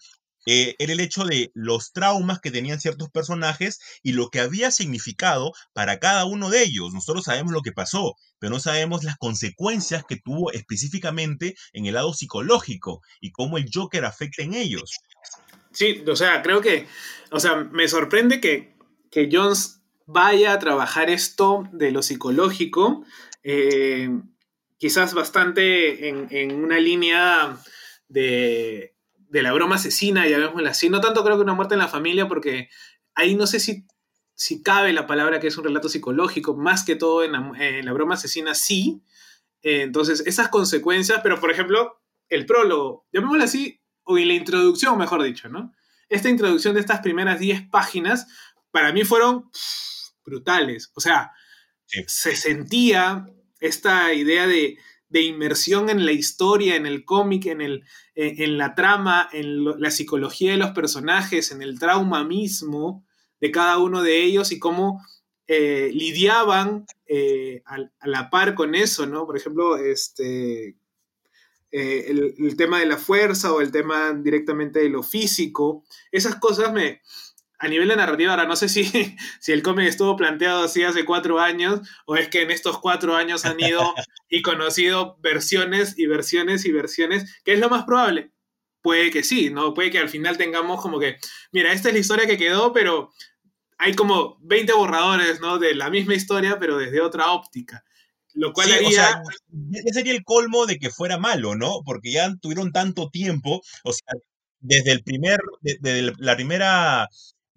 eh, 0.50 0.76
era 0.80 0.94
el 0.94 1.02
hecho 1.02 1.26
de 1.26 1.52
los 1.54 1.92
traumas 1.92 2.40
que 2.40 2.52
tenían 2.52 2.80
ciertos 2.80 3.10
personajes 3.10 3.80
y 4.02 4.14
lo 4.14 4.30
que 4.30 4.40
había 4.40 4.72
significado 4.72 5.52
para 5.74 6.00
cada 6.00 6.24
uno 6.24 6.50
de 6.50 6.64
ellos. 6.64 6.94
Nosotros 6.94 7.26
sabemos 7.26 7.52
lo 7.52 7.62
que 7.62 7.74
pasó, 7.74 8.16
pero 8.40 8.54
no 8.54 8.62
sabemos 8.62 9.04
las 9.04 9.18
consecuencias 9.18 10.06
que 10.08 10.16
tuvo 10.16 10.54
específicamente 10.54 11.56
en 11.74 11.86
el 11.86 11.96
lado 11.96 12.14
psicológico 12.14 13.02
y 13.20 13.34
cómo 13.34 13.58
el 13.58 13.66
Joker 13.72 14.06
afecta 14.06 14.42
en 14.42 14.54
ellos. 14.54 15.00
Sí, 15.74 16.02
o 16.08 16.16
sea, 16.16 16.42
creo 16.42 16.62
que, 16.62 16.88
o 17.30 17.42
sea, 17.42 17.56
me 17.58 17.90
sorprende 17.90 18.40
que, 18.40 18.74
que 19.12 19.28
Jones 19.30 19.82
vaya 20.06 20.54
a 20.54 20.60
trabajar 20.60 21.10
esto 21.10 21.68
de 21.74 21.92
lo 21.92 22.02
psicológico, 22.02 23.04
eh, 23.44 24.10
quizás 24.78 25.14
bastante 25.14 26.08
en, 26.08 26.28
en 26.32 26.64
una 26.64 26.80
línea 26.80 27.58
de, 28.08 28.97
de 29.30 29.42
la 29.44 29.54
broma 29.54 29.76
asesina, 29.76 30.28
llamémosla 30.28 30.72
así, 30.72 30.90
no 30.90 31.02
tanto 31.02 31.24
creo 31.24 31.36
que 31.38 31.44
una 31.44 31.54
muerte 31.54 31.76
en 31.76 31.80
la 31.80 31.88
familia, 31.88 32.28
porque 32.28 32.70
ahí 33.16 33.36
no 33.36 33.48
sé 33.48 33.60
si, 33.60 33.86
si 34.36 34.62
cabe 34.64 34.94
la 34.94 35.08
palabra 35.08 35.40
que 35.40 35.48
es 35.48 35.58
un 35.58 35.66
relato 35.66 35.90
psicológico, 35.90 36.56
más 36.56 36.84
que 36.86 36.96
todo 36.96 37.24
en 37.24 37.32
la, 37.34 37.52
en 37.60 37.86
la 37.86 37.94
broma 37.94 38.16
asesina 38.16 38.54
sí, 38.56 39.02
Eh, 39.64 39.82
entonces 39.82 40.24
esas 40.28 40.50
consecuencias, 40.50 41.20
pero 41.24 41.40
por 41.40 41.52
ejemplo, 41.52 42.00
el 42.30 42.46
prólogo, 42.46 43.08
llamémoslo 43.12 43.44
así, 43.44 43.82
o 44.04 44.18
en 44.18 44.28
la 44.30 44.34
introducción, 44.36 44.98
mejor 44.98 45.24
dicho, 45.24 45.50
¿no? 45.50 45.74
Esta 46.10 46.30
introducción 46.30 46.76
de 46.76 46.80
estas 46.82 47.02
primeras 47.02 47.40
10 47.40 47.68
páginas, 47.70 48.28
para 48.72 48.94
mí 48.94 49.04
fueron 49.04 49.50
pff, 49.52 50.12
brutales. 50.26 50.92
O 50.96 51.02
sea, 51.02 51.32
Sí. 51.86 52.04
se 52.08 52.36
sentía 52.36 53.26
esta 53.60 54.14
idea 54.14 54.46
de, 54.48 54.78
de 55.10 55.22
inmersión 55.22 55.90
en 55.90 56.06
la 56.06 56.12
historia, 56.12 56.76
en 56.76 56.86
el 56.86 57.06
cómic, 57.06 57.46
en, 57.46 57.62
el, 57.62 57.84
en 58.16 58.58
la 58.58 58.76
trama, 58.76 59.30
en 59.32 59.80
la 59.80 59.92
psicología 59.92 60.52
de 60.52 60.58
los 60.58 60.72
personajes, 60.72 61.52
en 61.52 61.62
el 61.62 61.80
trauma 61.80 62.24
mismo 62.24 63.06
de 63.40 63.52
cada 63.52 63.78
uno 63.78 64.02
de 64.02 64.24
ellos 64.24 64.52
y 64.52 64.60
cómo 64.60 65.02
eh, 65.48 65.92
lidiaban 65.94 66.86
eh, 67.06 67.64
a, 67.66 67.78
la 68.08 68.30
par 68.30 68.54
con 68.54 68.76
eso, 68.76 69.06
¿no? 69.06 69.26
Por 69.26 69.38
ejemplo, 69.38 69.78
este, 69.78 70.76
eh, 71.72 72.34
el 72.38 72.58
tema 72.58 72.80
de 72.80 72.86
la 72.86 72.98
fuerza 72.98 73.54
o 73.54 73.62
el 73.62 73.72
tema 73.72 74.14
directamente 74.14 74.80
de 74.80 74.90
lo 74.90 75.04
físico, 75.04 75.86
esas 76.12 76.36
cosas 76.36 76.74
me, 76.74 77.02
a 77.60 77.68
nivel 77.68 77.88
de 77.88 77.96
narrativa, 77.96 78.32
ahora 78.32 78.46
no 78.46 78.56
sé 78.56 78.70
si, 78.70 78.86
si 79.40 79.52
el 79.52 79.64
cómic 79.64 79.88
estuvo 79.88 80.16
planteado 80.16 80.64
así 80.64 80.84
hace 80.84 81.06
cuatro 81.06 81.40
años 81.40 81.82
o 82.06 82.16
es 82.16 82.28
que 82.30 82.42
en 82.44 82.52
estos 82.52 82.80
cuatro 82.80 83.16
años 83.16 83.46
han 83.46 83.60
ido 83.60 83.82
y 84.30 84.42
conocido 84.42 85.18
versiones 85.22 85.98
y 85.98 86.06
versiones 86.08 86.66
y 86.66 86.72
versiones, 86.72 87.40
que 87.44 87.54
es 87.54 87.60
lo 87.60 87.70
más 87.70 87.84
probable. 87.86 88.32
Puede 88.82 89.10
que 89.12 89.24
sí, 89.24 89.50
¿no? 89.50 89.74
Puede 89.74 89.92
que 89.92 90.00
al 90.00 90.10
final 90.10 90.38
tengamos 90.38 90.82
como 90.82 91.00
que, 91.00 91.18
mira, 91.52 91.74
esta 91.74 91.90
es 91.90 91.94
la 91.96 92.00
historia 92.00 92.28
que 92.28 92.38
quedó, 92.38 92.72
pero 92.74 93.12
hay 93.80 93.94
como 93.96 94.38
20 94.42 94.74
borradores, 94.74 95.40
¿no? 95.42 95.58
De 95.60 95.76
la 95.76 95.90
misma 95.90 96.14
historia, 96.16 96.58
pero 96.60 96.78
desde 96.78 97.02
otra 97.02 97.32
óptica. 97.32 97.84
Lo 98.34 98.54
cual 98.54 98.68
Sí, 98.68 98.74
haría... 98.74 98.88
o 98.88 98.92
sea, 98.92 99.24
sería 99.94 100.14
el 100.14 100.24
colmo 100.24 100.66
de 100.68 100.78
que 100.78 100.90
fuera 100.92 101.18
malo, 101.18 101.56
¿no? 101.56 101.82
Porque 101.86 102.12
ya 102.12 102.34
tuvieron 102.40 102.72
tanto 102.72 103.10
tiempo, 103.10 103.62
o 103.84 103.92
sea, 103.94 104.14
desde 104.60 104.92
el 104.92 105.04
primer, 105.04 105.40
de- 105.62 105.78
desde 105.82 106.14
la 106.20 106.36
primera 106.36 107.08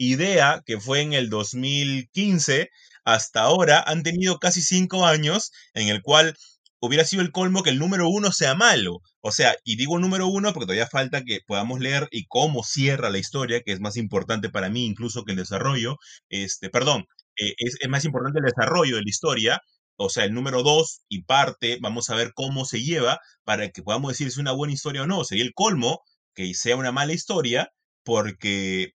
idea, 0.00 0.62
que 0.64 0.80
fue 0.80 1.02
en 1.02 1.12
el 1.12 1.28
2015, 1.28 2.70
hasta 3.04 3.42
ahora, 3.42 3.82
han 3.86 4.02
tenido 4.02 4.38
casi 4.38 4.62
cinco 4.62 5.06
años 5.06 5.52
en 5.74 5.88
el 5.88 6.02
cual 6.02 6.36
hubiera 6.80 7.04
sido 7.04 7.22
el 7.22 7.32
colmo 7.32 7.62
que 7.62 7.70
el 7.70 7.78
número 7.78 8.08
uno 8.08 8.32
sea 8.32 8.54
malo. 8.54 9.00
O 9.20 9.30
sea, 9.32 9.54
y 9.64 9.76
digo 9.76 9.98
número 9.98 10.26
uno 10.26 10.52
porque 10.52 10.66
todavía 10.66 10.86
falta 10.86 11.22
que 11.24 11.40
podamos 11.46 11.80
leer 11.80 12.08
y 12.10 12.26
cómo 12.26 12.64
cierra 12.64 13.10
la 13.10 13.18
historia, 13.18 13.60
que 13.60 13.72
es 13.72 13.80
más 13.80 13.96
importante 13.98 14.48
para 14.48 14.70
mí 14.70 14.86
incluso 14.86 15.24
que 15.24 15.32
el 15.32 15.38
desarrollo. 15.38 15.96
Este, 16.30 16.70
perdón, 16.70 17.04
eh, 17.36 17.54
es, 17.58 17.76
es 17.80 17.88
más 17.90 18.04
importante 18.06 18.38
el 18.40 18.46
desarrollo 18.46 18.96
de 18.96 19.02
la 19.02 19.10
historia, 19.10 19.60
o 19.96 20.08
sea, 20.08 20.24
el 20.24 20.32
número 20.32 20.62
dos 20.62 21.02
y 21.10 21.24
parte, 21.24 21.78
vamos 21.82 22.08
a 22.08 22.14
ver 22.14 22.32
cómo 22.34 22.64
se 22.64 22.82
lleva 22.82 23.18
para 23.44 23.68
que 23.68 23.82
podamos 23.82 24.12
decir 24.12 24.28
si 24.28 24.32
es 24.32 24.38
una 24.38 24.52
buena 24.52 24.72
historia 24.72 25.02
o 25.02 25.06
no. 25.06 25.24
Sería 25.24 25.44
el 25.44 25.52
colmo 25.52 26.00
que 26.34 26.54
sea 26.54 26.76
una 26.76 26.92
mala 26.92 27.12
historia 27.12 27.70
porque 28.02 28.94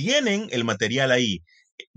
tienen 0.00 0.48
el 0.50 0.64
material 0.64 1.10
ahí. 1.10 1.40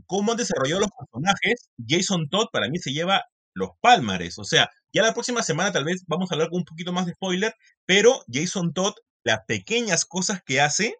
Cómo 0.05 0.31
han 0.31 0.37
desarrollado 0.37 0.81
los 0.81 0.89
personajes, 0.91 1.69
Jason 1.87 2.27
Todd 2.29 2.47
para 2.51 2.67
mí 2.69 2.79
se 2.79 2.91
lleva 2.91 3.23
los 3.53 3.69
pálmares. 3.79 4.37
O 4.39 4.43
sea, 4.43 4.69
ya 4.91 5.03
la 5.03 5.13
próxima 5.13 5.41
semana 5.41 5.71
tal 5.71 5.85
vez 5.85 6.03
vamos 6.07 6.29
a 6.29 6.35
hablar 6.35 6.49
con 6.49 6.59
un 6.59 6.65
poquito 6.65 6.91
más 6.91 7.05
de 7.05 7.13
spoiler, 7.13 7.55
pero 7.85 8.21
Jason 8.31 8.73
Todd, 8.73 8.93
las 9.23 9.39
pequeñas 9.47 10.03
cosas 10.03 10.41
que 10.45 10.59
hace, 10.59 10.95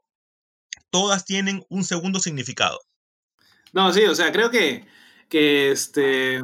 todas 0.91 1.25
tienen 1.25 1.63
un 1.69 1.83
segundo 1.83 2.19
significado. 2.19 2.79
No, 3.73 3.91
sí, 3.91 4.05
o 4.05 4.15
sea, 4.15 4.31
creo 4.31 4.49
que, 4.49 4.85
que 5.27 5.71
este, 5.71 6.41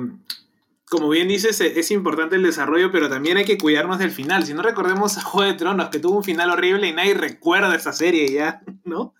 como 0.89 1.07
bien 1.09 1.27
dices, 1.29 1.61
e- 1.61 1.79
es 1.79 1.91
importante 1.91 2.35
el 2.35 2.43
desarrollo, 2.43 2.91
pero 2.91 3.07
también 3.07 3.37
hay 3.37 3.45
que 3.45 3.57
cuidarnos 3.57 3.99
del 3.99 4.11
final. 4.11 4.45
Si 4.45 4.53
no 4.53 4.61
recordemos 4.61 5.17
a 5.17 5.21
Juego 5.21 5.49
de 5.49 5.57
Tronos, 5.57 5.89
que 5.89 5.99
tuvo 5.99 6.17
un 6.17 6.23
final 6.23 6.49
horrible 6.49 6.87
y 6.87 6.93
nadie 6.93 7.13
recuerda 7.13 7.75
esa 7.75 7.93
serie 7.93 8.29
ya, 8.31 8.61
¿no? 8.83 9.13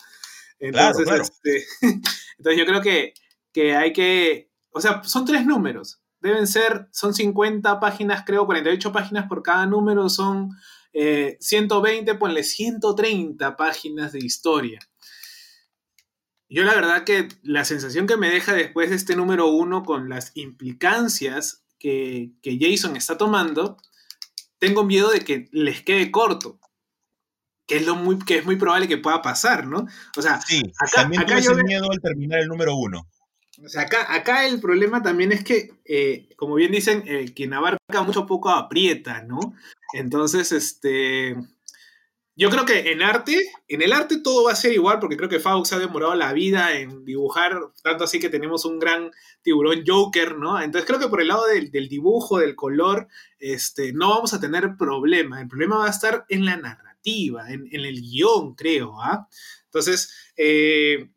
Entonces, 0.59 1.05
claro. 1.05 1.23
este, 1.23 1.65
entonces 2.37 2.57
yo 2.57 2.65
creo 2.65 2.81
que, 2.81 3.13
que 3.53 3.75
hay 3.75 3.93
que, 3.93 4.51
o 4.71 4.81
sea, 4.81 5.03
son 5.03 5.25
tres 5.25 5.45
números. 5.45 6.01
Deben 6.21 6.47
ser, 6.47 6.89
son 6.91 7.13
50 7.13 7.79
páginas, 7.79 8.23
creo, 8.25 8.45
48 8.45 8.91
páginas 8.91 9.27
por 9.27 9.41
cada 9.41 9.65
número, 9.65 10.09
son 10.09 10.51
eh, 10.91 11.37
120, 11.39 12.15
ponle 12.15 12.43
130 12.43 13.55
páginas 13.55 14.11
de 14.11 14.19
historia. 14.19 14.79
Yo 16.49 16.63
la 16.63 16.73
verdad 16.73 17.03
que 17.03 17.27
la 17.43 17.63
sensación 17.63 18.07
que 18.07 18.17
me 18.17 18.29
deja 18.29 18.53
después 18.53 18.89
de 18.89 18.95
este 18.95 19.15
número 19.15 19.47
uno 19.47 19.83
con 19.83 20.09
las 20.09 20.31
implicancias 20.35 21.63
que, 21.77 22.31
que 22.41 22.57
Jason 22.59 22.97
está 22.97 23.17
tomando, 23.17 23.77
tengo 24.57 24.83
miedo 24.83 25.11
de 25.11 25.21
que 25.21 25.47
les 25.51 25.83
quede 25.83 26.11
corto. 26.11 26.58
Que 27.69 27.77
es, 27.77 27.85
lo 27.85 27.95
muy, 27.95 28.19
que 28.19 28.39
es 28.39 28.45
muy 28.45 28.57
probable 28.57 28.87
que 28.87 28.97
pueda 28.97 29.21
pasar, 29.21 29.67
¿no? 29.67 29.85
O 30.17 30.21
sea, 30.21 30.41
Sí, 30.41 30.61
acá, 30.79 31.03
también 31.03 31.21
acá 31.21 31.39
yo 31.39 31.53
miedo 31.63 31.89
al 31.91 32.01
terminar 32.01 32.39
el 32.39 32.47
número 32.47 32.75
uno. 32.75 33.07
o 33.63 33.69
sea, 33.69 33.83
acá, 33.83 34.11
acá 34.13 34.47
el 34.47 34.59
problema 34.59 35.03
también 35.03 35.31
es 35.31 35.43
que, 35.43 35.69
eh, 35.85 36.27
como 36.35 36.55
bien 36.55 36.71
dicen, 36.71 37.03
eh, 37.05 37.31
quien 37.33 37.53
abarca 37.53 38.01
mucho 38.03 38.25
poco 38.25 38.49
aprieta, 38.49 39.21
¿no? 39.21 39.53
Entonces, 39.93 40.51
este. 40.51 41.35
Yo 42.35 42.49
creo 42.49 42.63
que 42.63 42.93
en 42.93 43.01
arte, 43.01 43.37
en 43.67 43.81
el 43.81 43.91
arte 43.91 44.21
todo 44.21 44.45
va 44.45 44.53
a 44.53 44.55
ser 44.55 44.71
igual, 44.71 44.99
porque 44.99 45.17
creo 45.17 45.27
que 45.27 45.41
Fawkes 45.41 45.73
ha 45.73 45.77
demorado 45.77 46.15
la 46.15 46.31
vida 46.31 46.71
en 46.71 47.03
dibujar, 47.03 47.59
tanto 47.83 48.05
así 48.05 48.17
que 48.17 48.29
tenemos 48.29 48.63
un 48.63 48.79
gran 48.79 49.11
tiburón 49.41 49.83
Joker, 49.85 50.37
¿no? 50.37 50.61
Entonces 50.61 50.87
creo 50.87 51.01
que 51.01 51.09
por 51.09 51.19
el 51.19 51.27
lado 51.27 51.45
del, 51.47 51.69
del 51.69 51.89
dibujo, 51.89 52.39
del 52.39 52.55
color, 52.55 53.09
este, 53.39 53.91
no 53.91 54.11
vamos 54.11 54.33
a 54.33 54.39
tener 54.39 54.77
problema. 54.77 55.41
El 55.41 55.49
problema 55.49 55.79
va 55.79 55.87
a 55.87 55.89
estar 55.89 56.25
en 56.29 56.45
la 56.45 56.55
narrativa, 56.55 56.88
en, 57.03 57.67
en 57.71 57.85
el 57.85 58.01
guion, 58.01 58.55
creo, 58.55 59.01
¿ah? 59.01 59.27
Entonces, 59.65 60.13
eh, 60.37 61.09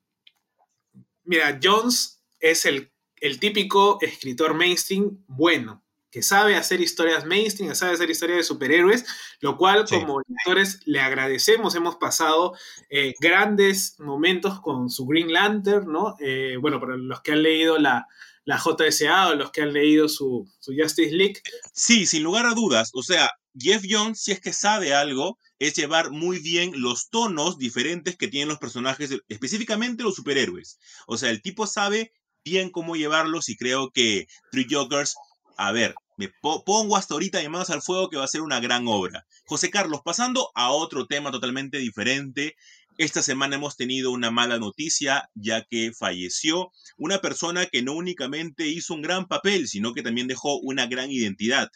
mira, 1.24 1.58
Jones 1.62 2.22
es 2.40 2.66
el, 2.66 2.92
el 3.16 3.38
típico 3.38 3.98
escritor 4.00 4.54
mainstream 4.54 5.24
bueno, 5.26 5.84
que 6.10 6.22
sabe 6.22 6.56
hacer 6.56 6.80
historias 6.80 7.24
mainstream, 7.24 7.70
que 7.70 7.74
sabe 7.74 7.94
hacer 7.94 8.10
historias 8.10 8.38
de 8.38 8.44
superhéroes, 8.44 9.06
lo 9.40 9.56
cual 9.56 9.86
Sí. 9.88 9.94
como 9.98 10.20
lectores 10.20 10.80
le 10.84 11.00
agradecemos. 11.00 11.74
Hemos 11.74 11.96
pasado 11.96 12.54
eh, 12.90 13.14
grandes 13.20 13.98
momentos 13.98 14.60
con 14.60 14.90
su 14.90 15.06
Green 15.06 15.32
Lantern, 15.32 15.90
¿no? 15.90 16.16
Eh, 16.20 16.56
bueno, 16.60 16.80
para 16.80 16.96
los 16.96 17.22
que 17.22 17.32
han 17.32 17.42
leído 17.42 17.78
la, 17.78 18.06
la 18.44 18.58
JSA 18.58 19.28
o 19.28 19.34
los 19.34 19.50
que 19.52 19.62
han 19.62 19.72
leído 19.72 20.08
su, 20.08 20.48
su 20.58 20.72
Justice 20.76 21.14
League, 21.14 21.40
Sí, 21.72 22.06
sin 22.06 22.22
lugar 22.22 22.46
a 22.46 22.54
dudas. 22.54 22.90
O 22.94 23.02
sea, 23.02 23.30
Jeff 23.58 23.84
Jones, 23.88 24.20
si 24.22 24.32
es 24.32 24.40
que 24.40 24.52
sabe 24.52 24.94
algo, 24.94 25.38
es 25.58 25.74
llevar 25.74 26.10
muy 26.10 26.38
bien 26.40 26.72
los 26.74 27.08
tonos 27.10 27.58
diferentes 27.58 28.16
que 28.16 28.28
tienen 28.28 28.48
los 28.48 28.58
personajes, 28.58 29.10
específicamente 29.28 30.02
los 30.02 30.16
superhéroes. 30.16 30.78
O 31.06 31.16
sea, 31.18 31.30
el 31.30 31.40
tipo 31.42 31.66
sabe 31.66 32.12
bien 32.44 32.70
cómo 32.70 32.96
llevarlos 32.96 33.48
y 33.48 33.56
creo 33.56 33.90
que 33.92 34.26
Three 34.50 34.66
Jokers, 34.68 35.14
a 35.56 35.70
ver, 35.70 35.94
me 36.16 36.28
po- 36.40 36.64
pongo 36.64 36.96
hasta 36.96 37.14
ahorita 37.14 37.40
manos 37.48 37.70
al 37.70 37.82
fuego 37.82 38.08
que 38.10 38.16
va 38.16 38.24
a 38.24 38.28
ser 38.28 38.40
una 38.40 38.58
gran 38.60 38.86
obra. 38.88 39.24
José 39.46 39.70
Carlos, 39.70 40.00
pasando 40.04 40.50
a 40.54 40.70
otro 40.72 41.06
tema 41.06 41.30
totalmente 41.30 41.78
diferente. 41.78 42.56
Esta 42.98 43.22
semana 43.22 43.56
hemos 43.56 43.76
tenido 43.76 44.10
una 44.10 44.30
mala 44.30 44.58
noticia, 44.58 45.28
ya 45.34 45.64
que 45.64 45.92
falleció 45.98 46.70
una 46.96 47.18
persona 47.18 47.66
que 47.66 47.82
no 47.82 47.94
únicamente 47.94 48.66
hizo 48.66 48.94
un 48.94 49.02
gran 49.02 49.26
papel, 49.26 49.66
sino 49.68 49.94
que 49.94 50.02
también 50.02 50.28
dejó 50.28 50.58
una 50.58 50.86
gran 50.86 51.10
identidad. 51.10 51.70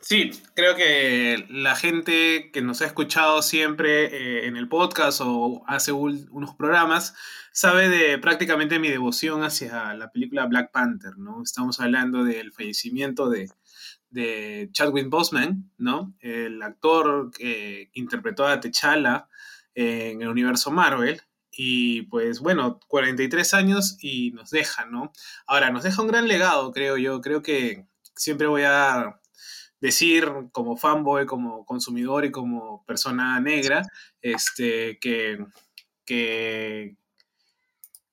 Sí, 0.00 0.30
creo 0.54 0.76
que 0.76 1.46
la 1.50 1.76
gente 1.76 2.50
que 2.52 2.62
nos 2.62 2.80
ha 2.82 2.86
escuchado 2.86 3.42
siempre 3.42 4.06
eh, 4.06 4.46
en 4.46 4.56
el 4.56 4.68
podcast 4.68 5.20
o 5.22 5.62
hace 5.66 5.92
unos 5.92 6.54
programas 6.56 7.14
sabe 7.52 7.88
de 7.88 8.18
prácticamente 8.18 8.78
mi 8.78 8.88
devoción 8.88 9.42
hacia 9.44 9.94
la 9.94 10.10
película 10.10 10.46
Black 10.46 10.72
Panther, 10.72 11.16
¿no? 11.18 11.42
Estamos 11.42 11.80
hablando 11.80 12.24
del 12.24 12.52
fallecimiento 12.52 13.28
de, 13.28 13.50
de 14.08 14.68
Chadwick 14.72 15.08
Boseman, 15.08 15.70
¿no? 15.78 16.14
El 16.20 16.62
actor 16.62 17.30
que 17.30 17.90
interpretó 17.92 18.46
a 18.46 18.60
T'Challa 18.60 19.28
en 19.74 20.22
el 20.22 20.28
universo 20.28 20.70
Marvel. 20.70 21.20
Y 21.52 22.02
pues 22.02 22.40
bueno, 22.40 22.80
43 22.88 23.54
años 23.54 23.96
y 24.00 24.30
nos 24.32 24.50
deja, 24.50 24.86
¿no? 24.86 25.12
Ahora, 25.46 25.70
nos 25.70 25.82
deja 25.82 26.00
un 26.02 26.08
gran 26.08 26.28
legado, 26.28 26.70
creo 26.72 26.96
yo. 26.96 27.20
Creo 27.20 27.42
que 27.42 27.86
siempre 28.14 28.46
voy 28.46 28.62
a 28.62 29.20
decir 29.80 30.30
como 30.52 30.76
fanboy, 30.76 31.26
como 31.26 31.64
consumidor 31.64 32.24
y 32.24 32.30
como 32.30 32.84
persona 32.84 33.40
negra, 33.40 33.82
este, 34.20 34.98
que, 35.00 35.44
que, 36.04 36.96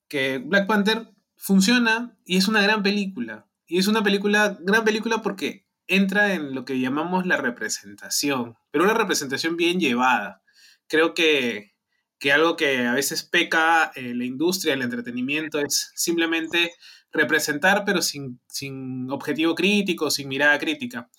que 0.07 0.39
Black 0.39 0.67
Panther 0.67 1.09
funciona 1.35 2.17
y 2.25 2.37
es 2.37 2.47
una 2.47 2.61
gran 2.61 2.83
película. 2.83 3.47
Y 3.67 3.79
es 3.79 3.87
una 3.87 4.01
película, 4.01 4.57
gran 4.61 4.85
película 4.85 5.21
porque 5.21 5.67
entra 5.87 6.33
en 6.33 6.55
lo 6.55 6.65
que 6.65 6.79
llamamos 6.79 7.25
la 7.25 7.37
representación, 7.37 8.57
pero 8.71 8.83
una 8.83 8.93
representación 8.93 9.57
bien 9.57 9.79
llevada. 9.79 10.41
Creo 10.87 11.13
que, 11.13 11.73
que 12.19 12.31
algo 12.31 12.55
que 12.55 12.85
a 12.85 12.93
veces 12.93 13.23
peca 13.23 13.91
eh, 13.95 14.13
la 14.15 14.25
industria, 14.25 14.73
el 14.73 14.81
entretenimiento, 14.81 15.59
es 15.59 15.91
simplemente 15.95 16.73
representar, 17.11 17.83
pero 17.85 18.01
sin, 18.01 18.39
sin 18.47 19.09
objetivo 19.11 19.55
crítico, 19.55 20.11
sin 20.11 20.27
mirada 20.27 20.59
crítica 20.59 21.09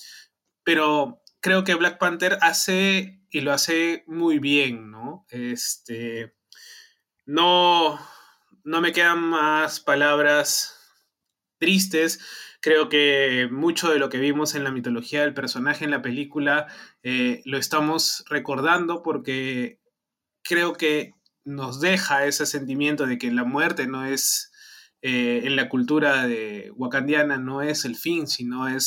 pero 0.69 1.23
creo 1.41 1.65
que 1.65 1.75
Black 1.77 1.97
Panther 1.97 2.37
hace 2.43 3.23
y 3.31 3.41
lo 3.41 3.55
hace 3.55 4.05
muy 4.07 4.39
bien, 4.39 4.91
¿no? 4.91 5.25
Este, 5.31 6.35
no, 7.25 7.99
no 8.65 8.83
me 8.83 8.93
quedan 8.93 9.19
más 9.19 9.81
palabras 9.81 10.79
tristes. 11.57 12.21
Creo 12.61 12.91
que 12.91 13.49
mucho 13.51 13.91
de 13.91 13.99
lo 13.99 14.11
que 14.11 14.19
vimos 14.19 14.55
en 14.55 14.63
la 14.63 14.71
mitología 14.71 15.23
del 15.23 15.33
personaje 15.33 15.87
en 15.87 15.91
la 15.91 16.03
película 16.03 16.67
eh, 17.11 17.43
lo 17.45 17.57
estamos 17.59 18.25
recordando 18.29 19.03
porque 19.03 19.79
creo 20.43 20.73
que 20.75 21.13
nos 21.45 21.81
deja 21.81 22.27
ese 22.27 22.45
sentimiento 22.47 23.07
de 23.07 23.19
que 23.19 23.31
la 23.33 23.45
muerte 23.45 23.87
no 23.87 24.05
es 24.05 24.51
eh, 25.03 25.43
en 25.45 25.57
la 25.57 25.69
cultura 25.69 26.27
de 26.27 26.71
wakandiana 26.77 27.37
no 27.39 27.63
es 27.63 27.85
el 27.85 27.97
fin, 27.97 28.27
sino 28.27 28.69
es, 28.69 28.87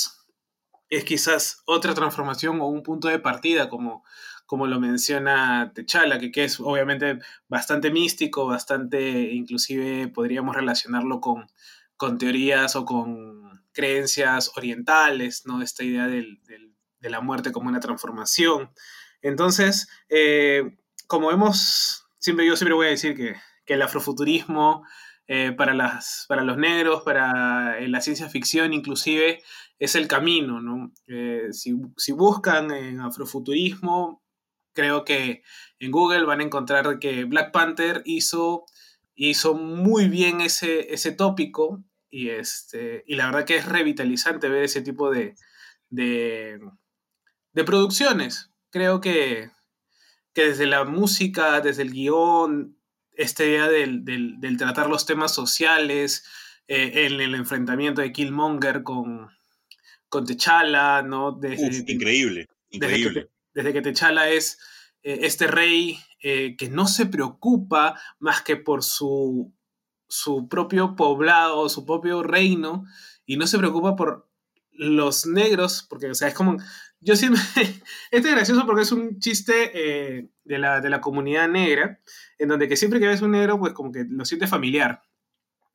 es 0.89 1.03
quizás 1.05 1.63
otra 1.65 1.93
transformación 1.93 2.59
o 2.61 2.67
un 2.67 2.83
punto 2.83 3.07
de 3.07 3.19
partida, 3.19 3.69
como, 3.69 4.03
como 4.45 4.67
lo 4.67 4.79
menciona 4.79 5.71
Techala, 5.73 6.19
que, 6.19 6.31
que 6.31 6.43
es 6.43 6.59
obviamente 6.59 7.19
bastante 7.47 7.91
místico, 7.91 8.45
bastante, 8.45 9.31
inclusive 9.33 10.09
podríamos 10.09 10.55
relacionarlo 10.55 11.21
con, 11.21 11.47
con 11.97 12.17
teorías 12.17 12.75
o 12.75 12.83
con 12.85 13.63
creencias 13.71 14.51
orientales, 14.57 15.43
¿no? 15.45 15.61
Esta 15.61 15.83
idea 15.83 16.07
del- 16.07 16.41
del- 16.43 16.70
de 17.01 17.09
la 17.09 17.19
muerte 17.19 17.51
como 17.51 17.69
una 17.69 17.79
transformación. 17.79 18.71
Entonces, 19.21 19.89
eh, 20.09 20.77
como 21.07 21.31
hemos, 21.31 22.07
siempre 22.19 22.45
yo 22.45 22.55
siempre 22.55 22.75
voy 22.75 22.87
a 22.87 22.91
decir 22.91 23.15
que, 23.15 23.35
que 23.65 23.73
el 23.73 23.81
afrofuturismo 23.81 24.83
eh, 25.27 25.51
para, 25.51 25.73
las, 25.73 26.25
para 26.27 26.43
los 26.43 26.57
negros, 26.57 27.03
para 27.03 27.79
eh, 27.79 27.87
la 27.87 28.01
ciencia 28.01 28.29
ficción 28.29 28.73
inclusive, 28.73 29.41
es 29.79 29.95
el 29.95 30.07
camino, 30.07 30.61
¿no? 30.61 30.91
Si, 31.51 31.73
si 31.97 32.11
buscan 32.11 32.69
en 32.69 32.99
afrofuturismo, 32.99 34.21
creo 34.73 35.03
que 35.03 35.41
en 35.79 35.91
Google 35.91 36.25
van 36.25 36.39
a 36.39 36.43
encontrar 36.43 36.99
que 36.99 37.23
Black 37.23 37.51
Panther 37.51 38.03
hizo, 38.05 38.65
hizo 39.15 39.55
muy 39.55 40.07
bien 40.07 40.41
ese, 40.41 40.93
ese 40.93 41.11
tópico 41.11 41.83
y, 42.11 42.29
este, 42.29 43.03
y 43.07 43.15
la 43.15 43.27
verdad 43.27 43.45
que 43.45 43.55
es 43.55 43.65
revitalizante 43.65 44.49
ver 44.49 44.63
ese 44.63 44.81
tipo 44.81 45.09
de, 45.09 45.35
de 47.53 47.63
producciones. 47.63 48.51
Creo 48.69 49.01
que, 49.01 49.51
que 50.33 50.45
desde 50.47 50.65
la 50.65 50.83
música, 50.85 51.61
desde 51.61 51.81
el 51.83 51.91
guion, 51.91 52.77
esta 53.13 53.43
idea 53.43 53.67
del, 53.67 54.05
del- 54.05 54.39
del 54.39 54.57
tratar 54.57 54.89
los 54.89 55.05
temas 55.05 55.33
sociales, 55.33 56.23
eh, 56.67 57.05
en 57.07 57.19
el 57.19 57.35
enfrentamiento 57.35 58.01
de 58.01 58.13
Killmonger 58.13 58.83
con, 58.83 59.29
con 60.07 60.25
T'Challa, 60.25 61.01
¿no? 61.01 61.33
Desde, 61.33 61.67
Uf, 61.81 61.89
increíble, 61.89 62.47
desde 62.69 62.69
que, 62.69 62.75
increíble. 62.99 63.29
Desde 63.53 63.73
que 63.73 63.81
T'Challa 63.81 64.29
es 64.29 64.57
eh, 65.03 65.19
este 65.23 65.47
rey 65.47 65.99
eh, 66.23 66.55
que 66.57 66.69
no 66.69 66.87
se 66.87 67.05
preocupa 67.07 67.99
más 68.19 68.41
que 68.43 68.55
por 68.55 68.83
su, 68.83 69.53
su 70.07 70.47
propio 70.47 70.95
poblado, 70.95 71.67
su 71.67 71.85
propio 71.85 72.23
reino, 72.23 72.85
y 73.25 73.35
no 73.35 73.47
se 73.47 73.57
preocupa 73.57 73.95
por 73.97 74.29
los 74.71 75.25
negros, 75.25 75.85
porque, 75.89 76.09
o 76.09 76.15
sea, 76.15 76.29
es 76.29 76.33
como, 76.33 76.57
yo 77.01 77.15
siempre, 77.15 77.41
este 78.11 78.29
es 78.29 78.35
gracioso 78.35 78.65
porque 78.65 78.83
es 78.83 78.91
un 78.91 79.19
chiste 79.19 79.71
eh, 79.73 80.29
de, 80.43 80.57
la, 80.59 80.79
de 80.81 80.89
la 80.89 81.01
comunidad 81.01 81.49
negra, 81.49 81.99
en 82.37 82.47
donde 82.47 82.67
que 82.67 82.77
siempre 82.77 82.99
que 82.99 83.07
ves 83.07 83.21
un 83.21 83.31
negro, 83.31 83.59
pues 83.59 83.73
como 83.73 83.91
que 83.91 84.05
lo 84.07 84.23
sientes 84.25 84.49
familiar. 84.49 85.01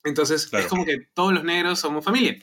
Entonces, 0.04 0.46
Claro. 0.46 0.64
es 0.64 0.70
como 0.70 0.84
que 0.84 0.98
todos 1.14 1.32
los 1.32 1.44
negros 1.44 1.80
somos 1.80 2.04
familia. 2.04 2.36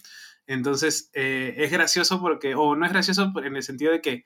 Entonces, 0.45 1.09
eh, 1.13 1.55
es 1.57 1.71
gracioso 1.71 2.19
porque, 2.19 2.55
o 2.55 2.75
no 2.75 2.85
es 2.85 2.91
gracioso 2.91 3.31
en 3.43 3.55
el 3.55 3.63
sentido 3.63 3.91
de 3.93 4.01
que, 4.01 4.25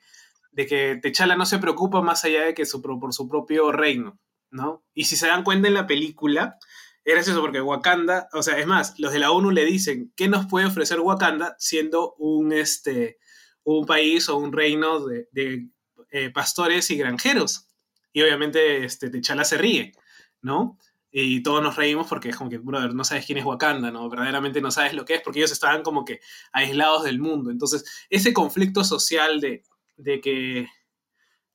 de 0.50 0.66
que 0.66 0.96
T'Challa 1.00 1.36
no 1.36 1.46
se 1.46 1.58
preocupa 1.58 2.02
más 2.02 2.24
allá 2.24 2.42
de 2.44 2.54
que 2.54 2.66
su, 2.66 2.82
por 2.82 3.14
su 3.14 3.28
propio 3.28 3.70
reino, 3.70 4.18
¿no? 4.50 4.84
Y 4.94 5.04
si 5.04 5.14
se 5.14 5.28
dan 5.28 5.44
cuenta 5.44 5.68
en 5.68 5.74
la 5.74 5.86
película, 5.86 6.58
es 7.04 7.14
gracioso 7.14 7.40
porque 7.40 7.60
Wakanda, 7.60 8.28
o 8.32 8.42
sea, 8.42 8.58
es 8.58 8.66
más, 8.66 8.98
los 8.98 9.12
de 9.12 9.20
la 9.20 9.30
ONU 9.30 9.52
le 9.52 9.64
dicen, 9.64 10.12
¿qué 10.16 10.26
nos 10.26 10.46
puede 10.46 10.66
ofrecer 10.66 10.98
Wakanda 10.98 11.54
siendo 11.60 12.14
un, 12.14 12.52
este, 12.52 13.18
un 13.76 13.86
país 13.86 14.28
o 14.28 14.36
un 14.36 14.52
reino 14.52 15.04
de, 15.06 15.68
eh, 16.10 16.30
pastores 16.30 16.90
y 16.90 16.96
granjeros? 16.96 17.66
Y 18.12 18.22
obviamente 18.22 18.84
este, 18.84 19.10
T'Challa 19.10 19.44
se 19.44 19.58
ríe, 19.58 19.92
¿no? 20.40 20.78
Y 21.10 21.42
todos 21.42 21.62
nos 21.62 21.76
reímos 21.76 22.06
porque 22.06 22.28
es 22.28 22.36
como 22.36 22.50
que, 22.50 22.58
brother, 22.58 22.94
no 22.94 23.04
sabes 23.04 23.24
quién 23.24 23.38
es 23.38 23.44
Wakanda, 23.44 23.90
¿no? 23.90 24.08
Verdaderamente 24.10 24.60
no 24.60 24.70
sabes 24.70 24.92
lo 24.92 25.04
que 25.04 25.14
es 25.14 25.22
porque 25.22 25.40
ellos 25.40 25.52
estaban 25.52 25.82
como 25.82 26.04
que 26.04 26.20
aislados 26.52 27.04
del 27.04 27.18
mundo. 27.18 27.50
Entonces, 27.50 27.84
ese 28.10 28.32
conflicto 28.32 28.84
social 28.84 29.40
de, 29.40 29.62
de 29.96 30.20
que, 30.20 30.68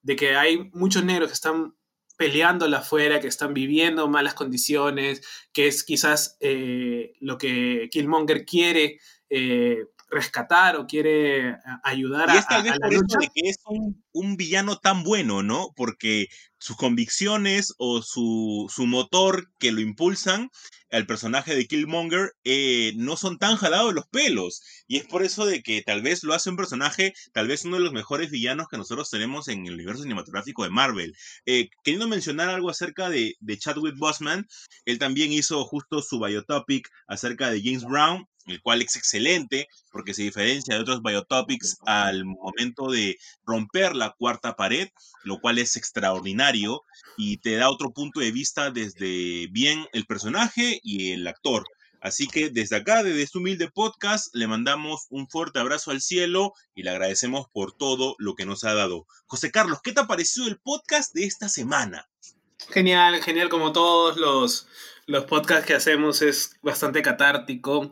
de 0.02 0.16
que 0.16 0.36
hay 0.36 0.70
muchos 0.74 1.04
negros 1.04 1.30
que 1.30 1.36
están 1.36 1.76
peleándola 2.18 2.80
afuera, 2.80 3.20
que 3.20 3.28
están 3.28 3.54
viviendo 3.54 4.08
malas 4.08 4.34
condiciones, 4.34 5.22
que 5.52 5.68
es 5.68 5.84
quizás 5.84 6.38
eh, 6.40 7.14
lo 7.20 7.38
que 7.38 7.90
Killmonger 7.92 8.46
quiere 8.46 9.00
eh, 9.30 9.88
rescatar 10.14 10.76
o 10.78 10.86
quiere 10.88 11.52
a- 11.52 11.82
ayudar 11.84 12.30
Y 12.30 12.32
a, 12.32 12.40
es 12.40 12.48
tal 12.48 12.64
vez 12.64 12.74
por 12.80 12.94
eso 12.94 13.18
de 13.20 13.28
que 13.34 13.50
es 13.50 13.58
un, 13.66 14.04
un 14.14 14.38
villano 14.38 14.78
tan 14.78 15.04
bueno, 15.04 15.44
¿no? 15.44 15.70
Porque 15.76 16.28
sus 16.60 16.78
convicciones 16.78 17.74
o 17.78 18.02
su, 18.02 18.72
su 18.74 18.86
motor 18.88 19.52
que 19.60 19.72
lo 19.74 19.82
impulsan 19.82 20.50
al 20.92 21.06
personaje 21.08 21.56
de 21.56 21.66
Killmonger 21.66 22.34
eh, 22.44 22.94
no 22.96 23.18
son 23.18 23.38
tan 23.40 23.58
jalados 23.58 23.90
de 23.90 23.96
los 23.96 24.08
pelos. 24.08 24.62
Y 24.88 24.98
es 24.98 25.06
por 25.06 25.24
eso 25.24 25.46
de 25.46 25.62
que 25.64 25.82
tal 25.82 26.02
vez 26.04 26.24
lo 26.24 26.34
hace 26.34 26.52
un 26.52 26.56
personaje, 26.56 27.14
tal 27.34 27.48
vez 27.48 27.66
uno 27.66 27.78
de 27.78 27.84
los 27.84 27.94
mejores 27.94 28.30
villanos 28.30 28.68
que 28.70 28.78
nosotros 28.78 29.10
tenemos 29.10 29.48
en 29.48 29.66
el 29.66 29.74
universo 29.74 30.04
cinematográfico 30.04 30.64
de 30.64 30.70
Marvel. 30.70 31.16
Eh, 31.46 31.70
queriendo 31.84 32.08
mencionar 32.08 32.50
algo 32.50 32.70
acerca 32.70 33.10
de, 33.10 33.36
de 33.40 33.58
Chadwick 33.58 33.98
Boseman, 33.98 34.48
él 34.86 35.00
también 35.00 35.34
hizo 35.34 35.66
justo 35.66 36.02
su 36.02 36.20
biotopic 36.20 36.88
acerca 37.08 37.50
de 37.50 37.62
James 37.64 37.84
Brown, 37.84 38.28
el 38.48 38.62
cual 38.62 38.82
es 38.82 38.96
excelente 38.96 39.68
porque 39.92 40.14
se 40.14 40.24
diferencia 40.24 40.76
de 40.76 40.82
otros 40.82 41.02
biotopics 41.02 41.78
al 41.86 42.26
momento 42.26 42.92
de 42.92 43.18
romper 43.46 43.96
la 43.96 44.12
cuarta 44.18 44.56
pared, 44.56 44.90
lo 45.24 45.40
cual 45.40 45.60
es 45.60 45.76
extraordinario 45.76 46.84
y 47.18 47.38
te 47.38 47.56
da 47.56 47.70
otro 47.70 47.92
punto 47.92 48.20
de 48.20 48.32
vista 48.32 48.72
desde 48.72 49.48
bien 49.48 49.88
el 49.94 50.06
personaje 50.06 50.80
y 50.84 51.12
el 51.12 51.28
actor. 51.28 51.66
Así 52.04 52.28
que 52.28 52.50
desde 52.50 52.76
acá, 52.76 53.02
desde 53.02 53.22
este 53.22 53.38
humilde 53.38 53.72
podcast, 53.72 54.36
le 54.36 54.46
mandamos 54.46 55.08
un 55.10 55.30
fuerte 55.30 55.60
abrazo 55.60 55.92
al 55.92 56.02
cielo 56.02 56.54
y 56.76 56.84
le 56.84 56.90
agradecemos 56.90 57.48
por 57.54 57.72
todo 57.72 58.16
lo 58.20 58.36
que 58.36 58.46
nos 58.46 58.66
ha 58.66 58.74
dado. 58.74 59.08
José 59.26 59.52
Carlos, 59.52 59.80
¿qué 59.82 59.94
te 59.94 60.02
ha 60.02 60.08
parecido 60.08 60.48
el 60.48 60.60
podcast 60.60 61.14
de 61.14 61.24
esta 61.24 61.48
semana? 61.48 62.10
Genial, 62.70 63.22
genial, 63.22 63.48
como 63.48 63.72
todos 63.72 64.18
los, 64.18 64.68
los 65.06 65.24
podcasts 65.26 65.66
que 65.66 65.76
hacemos 65.76 66.22
es 66.22 66.58
bastante 66.62 67.02
catártico. 67.02 67.92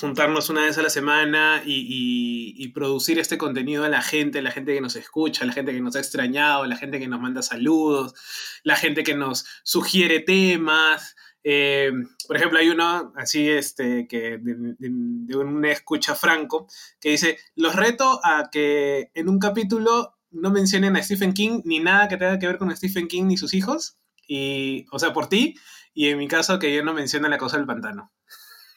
Juntarnos 0.00 0.50
una 0.50 0.62
vez 0.62 0.76
a 0.78 0.82
la 0.82 0.90
semana 0.90 1.62
y, 1.64 2.54
y- 2.56 2.68
producir 2.68 3.18
este 3.18 3.38
contenido 3.38 3.84
a 3.84 3.88
la 3.88 4.02
gente, 4.02 4.42
la 4.42 4.50
gente 4.50 4.74
que 4.74 4.80
nos 4.80 4.96
escucha, 4.96 5.44
la 5.44 5.52
gente 5.52 5.72
que 5.72 5.80
nos 5.80 5.96
ha 5.96 6.00
extrañado, 6.00 6.66
la 6.66 6.76
gente 6.76 6.98
que 6.98 7.08
nos 7.08 7.20
manda 7.20 7.42
saludos, 7.42 8.14
la 8.62 8.76
gente 8.76 9.02
que 9.02 9.14
nos 9.14 9.46
sugiere 9.64 10.20
temas. 10.20 11.16
Eh, 11.44 11.90
por 12.26 12.36
ejemplo, 12.36 12.58
hay 12.58 12.68
uno 12.68 13.12
así 13.16 13.48
este, 13.48 14.06
que 14.08 14.38
de, 14.38 14.74
de- 14.78 15.70
escucha 15.72 16.14
franco 16.14 16.66
que 17.00 17.10
dice: 17.10 17.38
Los 17.54 17.74
reto 17.74 18.20
a 18.24 18.50
que 18.50 19.10
en 19.14 19.28
un 19.28 19.38
capítulo 19.38 20.18
no 20.30 20.50
mencionen 20.50 20.96
a 20.96 21.02
Stephen 21.02 21.32
King 21.32 21.62
ni 21.64 21.80
nada 21.80 22.08
que 22.08 22.16
tenga 22.18 22.38
que 22.38 22.46
ver 22.46 22.58
con 22.58 22.74
Stephen 22.76 23.08
King 23.08 23.24
ni 23.24 23.36
sus 23.36 23.54
hijos. 23.54 23.98
Y, 24.26 24.84
o 24.92 24.98
sea, 24.98 25.12
por 25.14 25.28
ti. 25.28 25.54
Y 25.94 26.08
en 26.08 26.18
mi 26.18 26.28
caso, 26.28 26.58
que 26.58 26.74
yo 26.74 26.84
no 26.84 26.92
mencione 26.92 27.28
la 27.30 27.38
cosa 27.38 27.56
del 27.56 27.66
pantano. 27.66 28.12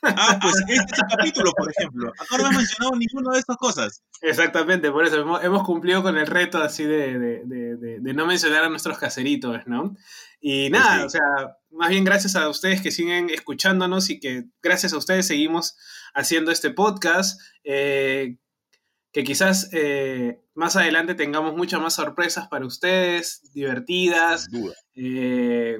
Ah, 0.03 0.39
pues 0.41 0.55
este 0.67 0.73
es 0.73 0.99
el 0.99 1.07
capítulo, 1.17 1.51
por 1.53 1.69
ejemplo. 1.71 2.11
Acá 2.19 2.37
no 2.37 2.45
has 2.47 2.55
mencionado 2.57 2.95
ninguna 2.95 3.33
de 3.33 3.39
estas 3.39 3.57
cosas. 3.57 4.03
Exactamente, 4.21 4.91
por 4.91 5.05
eso 5.05 5.17
hemos, 5.21 5.43
hemos 5.43 5.63
cumplido 5.63 6.01
con 6.01 6.17
el 6.17 6.27
reto 6.27 6.57
así 6.57 6.83
de, 6.83 7.19
de- 7.19 7.41
de- 7.45 7.75
de- 7.77 7.99
de 7.99 8.13
no 8.13 8.25
mencionar 8.25 8.63
a 8.63 8.69
nuestros 8.69 8.97
caseritos, 8.97 9.61
¿no? 9.67 9.95
Y 10.39 10.69
nada, 10.71 10.99
sí. 10.99 11.05
o 11.05 11.09
sea, 11.09 11.57
más 11.69 11.89
bien 11.89 12.03
gracias 12.03 12.35
a 12.35 12.49
ustedes 12.49 12.81
que 12.81 12.91
siguen 12.91 13.29
escuchándonos 13.29 14.09
y 14.09 14.19
que 14.19 14.45
gracias 14.61 14.93
a 14.93 14.97
ustedes 14.97 15.27
seguimos 15.27 15.77
haciendo 16.13 16.51
este 16.51 16.71
podcast. 16.71 17.39
eh, 17.63 18.37
que 19.13 19.25
quizás 19.25 19.67
eh, 19.73 20.39
más 20.55 20.77
adelante 20.77 21.15
tengamos 21.15 21.53
muchas 21.57 21.81
más 21.81 21.93
sorpresas 21.95 22.47
para 22.47 22.65
ustedes, 22.65 23.41
divertidas. 23.53 24.45
Sin 24.45 24.61
duda. 24.61 24.73
Eh, 24.95 25.77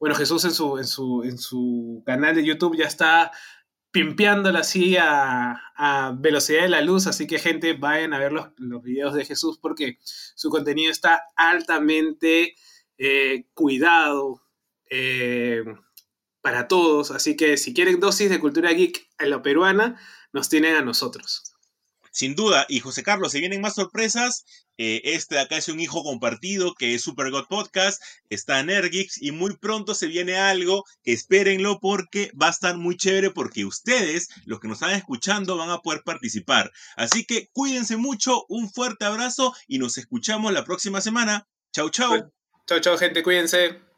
bueno, 0.00 0.14
Jesús 0.16 0.44
en 0.46 0.52
su, 0.52 0.78
en, 0.78 0.86
su, 0.86 1.22
en 1.24 1.38
su 1.38 2.02
canal 2.06 2.34
de 2.34 2.44
YouTube 2.44 2.76
ya 2.76 2.86
está 2.86 3.30
pimpeándola 3.90 4.60
así 4.60 4.96
a, 4.96 5.60
a 5.76 6.16
velocidad 6.18 6.62
de 6.62 6.70
la 6.70 6.80
luz, 6.80 7.06
así 7.06 7.26
que 7.26 7.38
gente, 7.38 7.74
vayan 7.74 8.14
a 8.14 8.18
ver 8.18 8.32
los, 8.32 8.48
los 8.56 8.82
videos 8.82 9.14
de 9.14 9.26
Jesús 9.26 9.58
porque 9.60 9.98
su 10.02 10.48
contenido 10.48 10.90
está 10.90 11.24
altamente 11.36 12.54
eh, 12.96 13.44
cuidado 13.52 14.42
eh, 14.88 15.64
para 16.40 16.66
todos, 16.66 17.10
así 17.10 17.36
que 17.36 17.58
si 17.58 17.74
quieren 17.74 18.00
dosis 18.00 18.30
de 18.30 18.40
cultura 18.40 18.72
geek 18.72 19.06
en 19.18 19.30
la 19.30 19.42
peruana, 19.42 20.00
nos 20.32 20.48
tienen 20.48 20.76
a 20.76 20.82
nosotros. 20.82 21.49
Sin 22.10 22.34
duda, 22.34 22.66
y 22.68 22.80
José 22.80 23.02
Carlos, 23.02 23.32
se 23.32 23.40
vienen 23.40 23.60
más 23.60 23.74
sorpresas. 23.74 24.44
Eh, 24.78 25.02
este 25.04 25.34
de 25.34 25.42
acá 25.42 25.56
es 25.58 25.68
un 25.68 25.78
hijo 25.78 26.02
compartido 26.02 26.74
que 26.74 26.94
es 26.94 27.02
Super 27.02 27.30
God 27.30 27.46
Podcast, 27.48 28.02
está 28.30 28.60
en 28.60 28.70
Ergix 28.70 29.20
y 29.20 29.30
muy 29.30 29.56
pronto 29.58 29.94
se 29.94 30.06
viene 30.06 30.36
algo, 30.36 30.84
espérenlo 31.04 31.80
porque 31.80 32.32
va 32.40 32.46
a 32.46 32.50
estar 32.50 32.78
muy 32.78 32.96
chévere 32.96 33.30
porque 33.30 33.66
ustedes, 33.66 34.28
los 34.46 34.58
que 34.58 34.68
nos 34.68 34.80
están 34.80 34.96
escuchando, 34.96 35.56
van 35.56 35.70
a 35.70 35.80
poder 35.80 36.02
participar. 36.02 36.72
Así 36.96 37.24
que 37.24 37.48
cuídense 37.52 37.96
mucho, 37.98 38.46
un 38.48 38.70
fuerte 38.70 39.04
abrazo 39.04 39.54
y 39.66 39.78
nos 39.78 39.98
escuchamos 39.98 40.52
la 40.52 40.64
próxima 40.64 41.00
semana. 41.00 41.46
Chau, 41.72 41.90
chau. 41.90 42.32
Chao, 42.66 42.80
chao, 42.80 42.96
gente, 42.96 43.22
cuídense. 43.22 43.89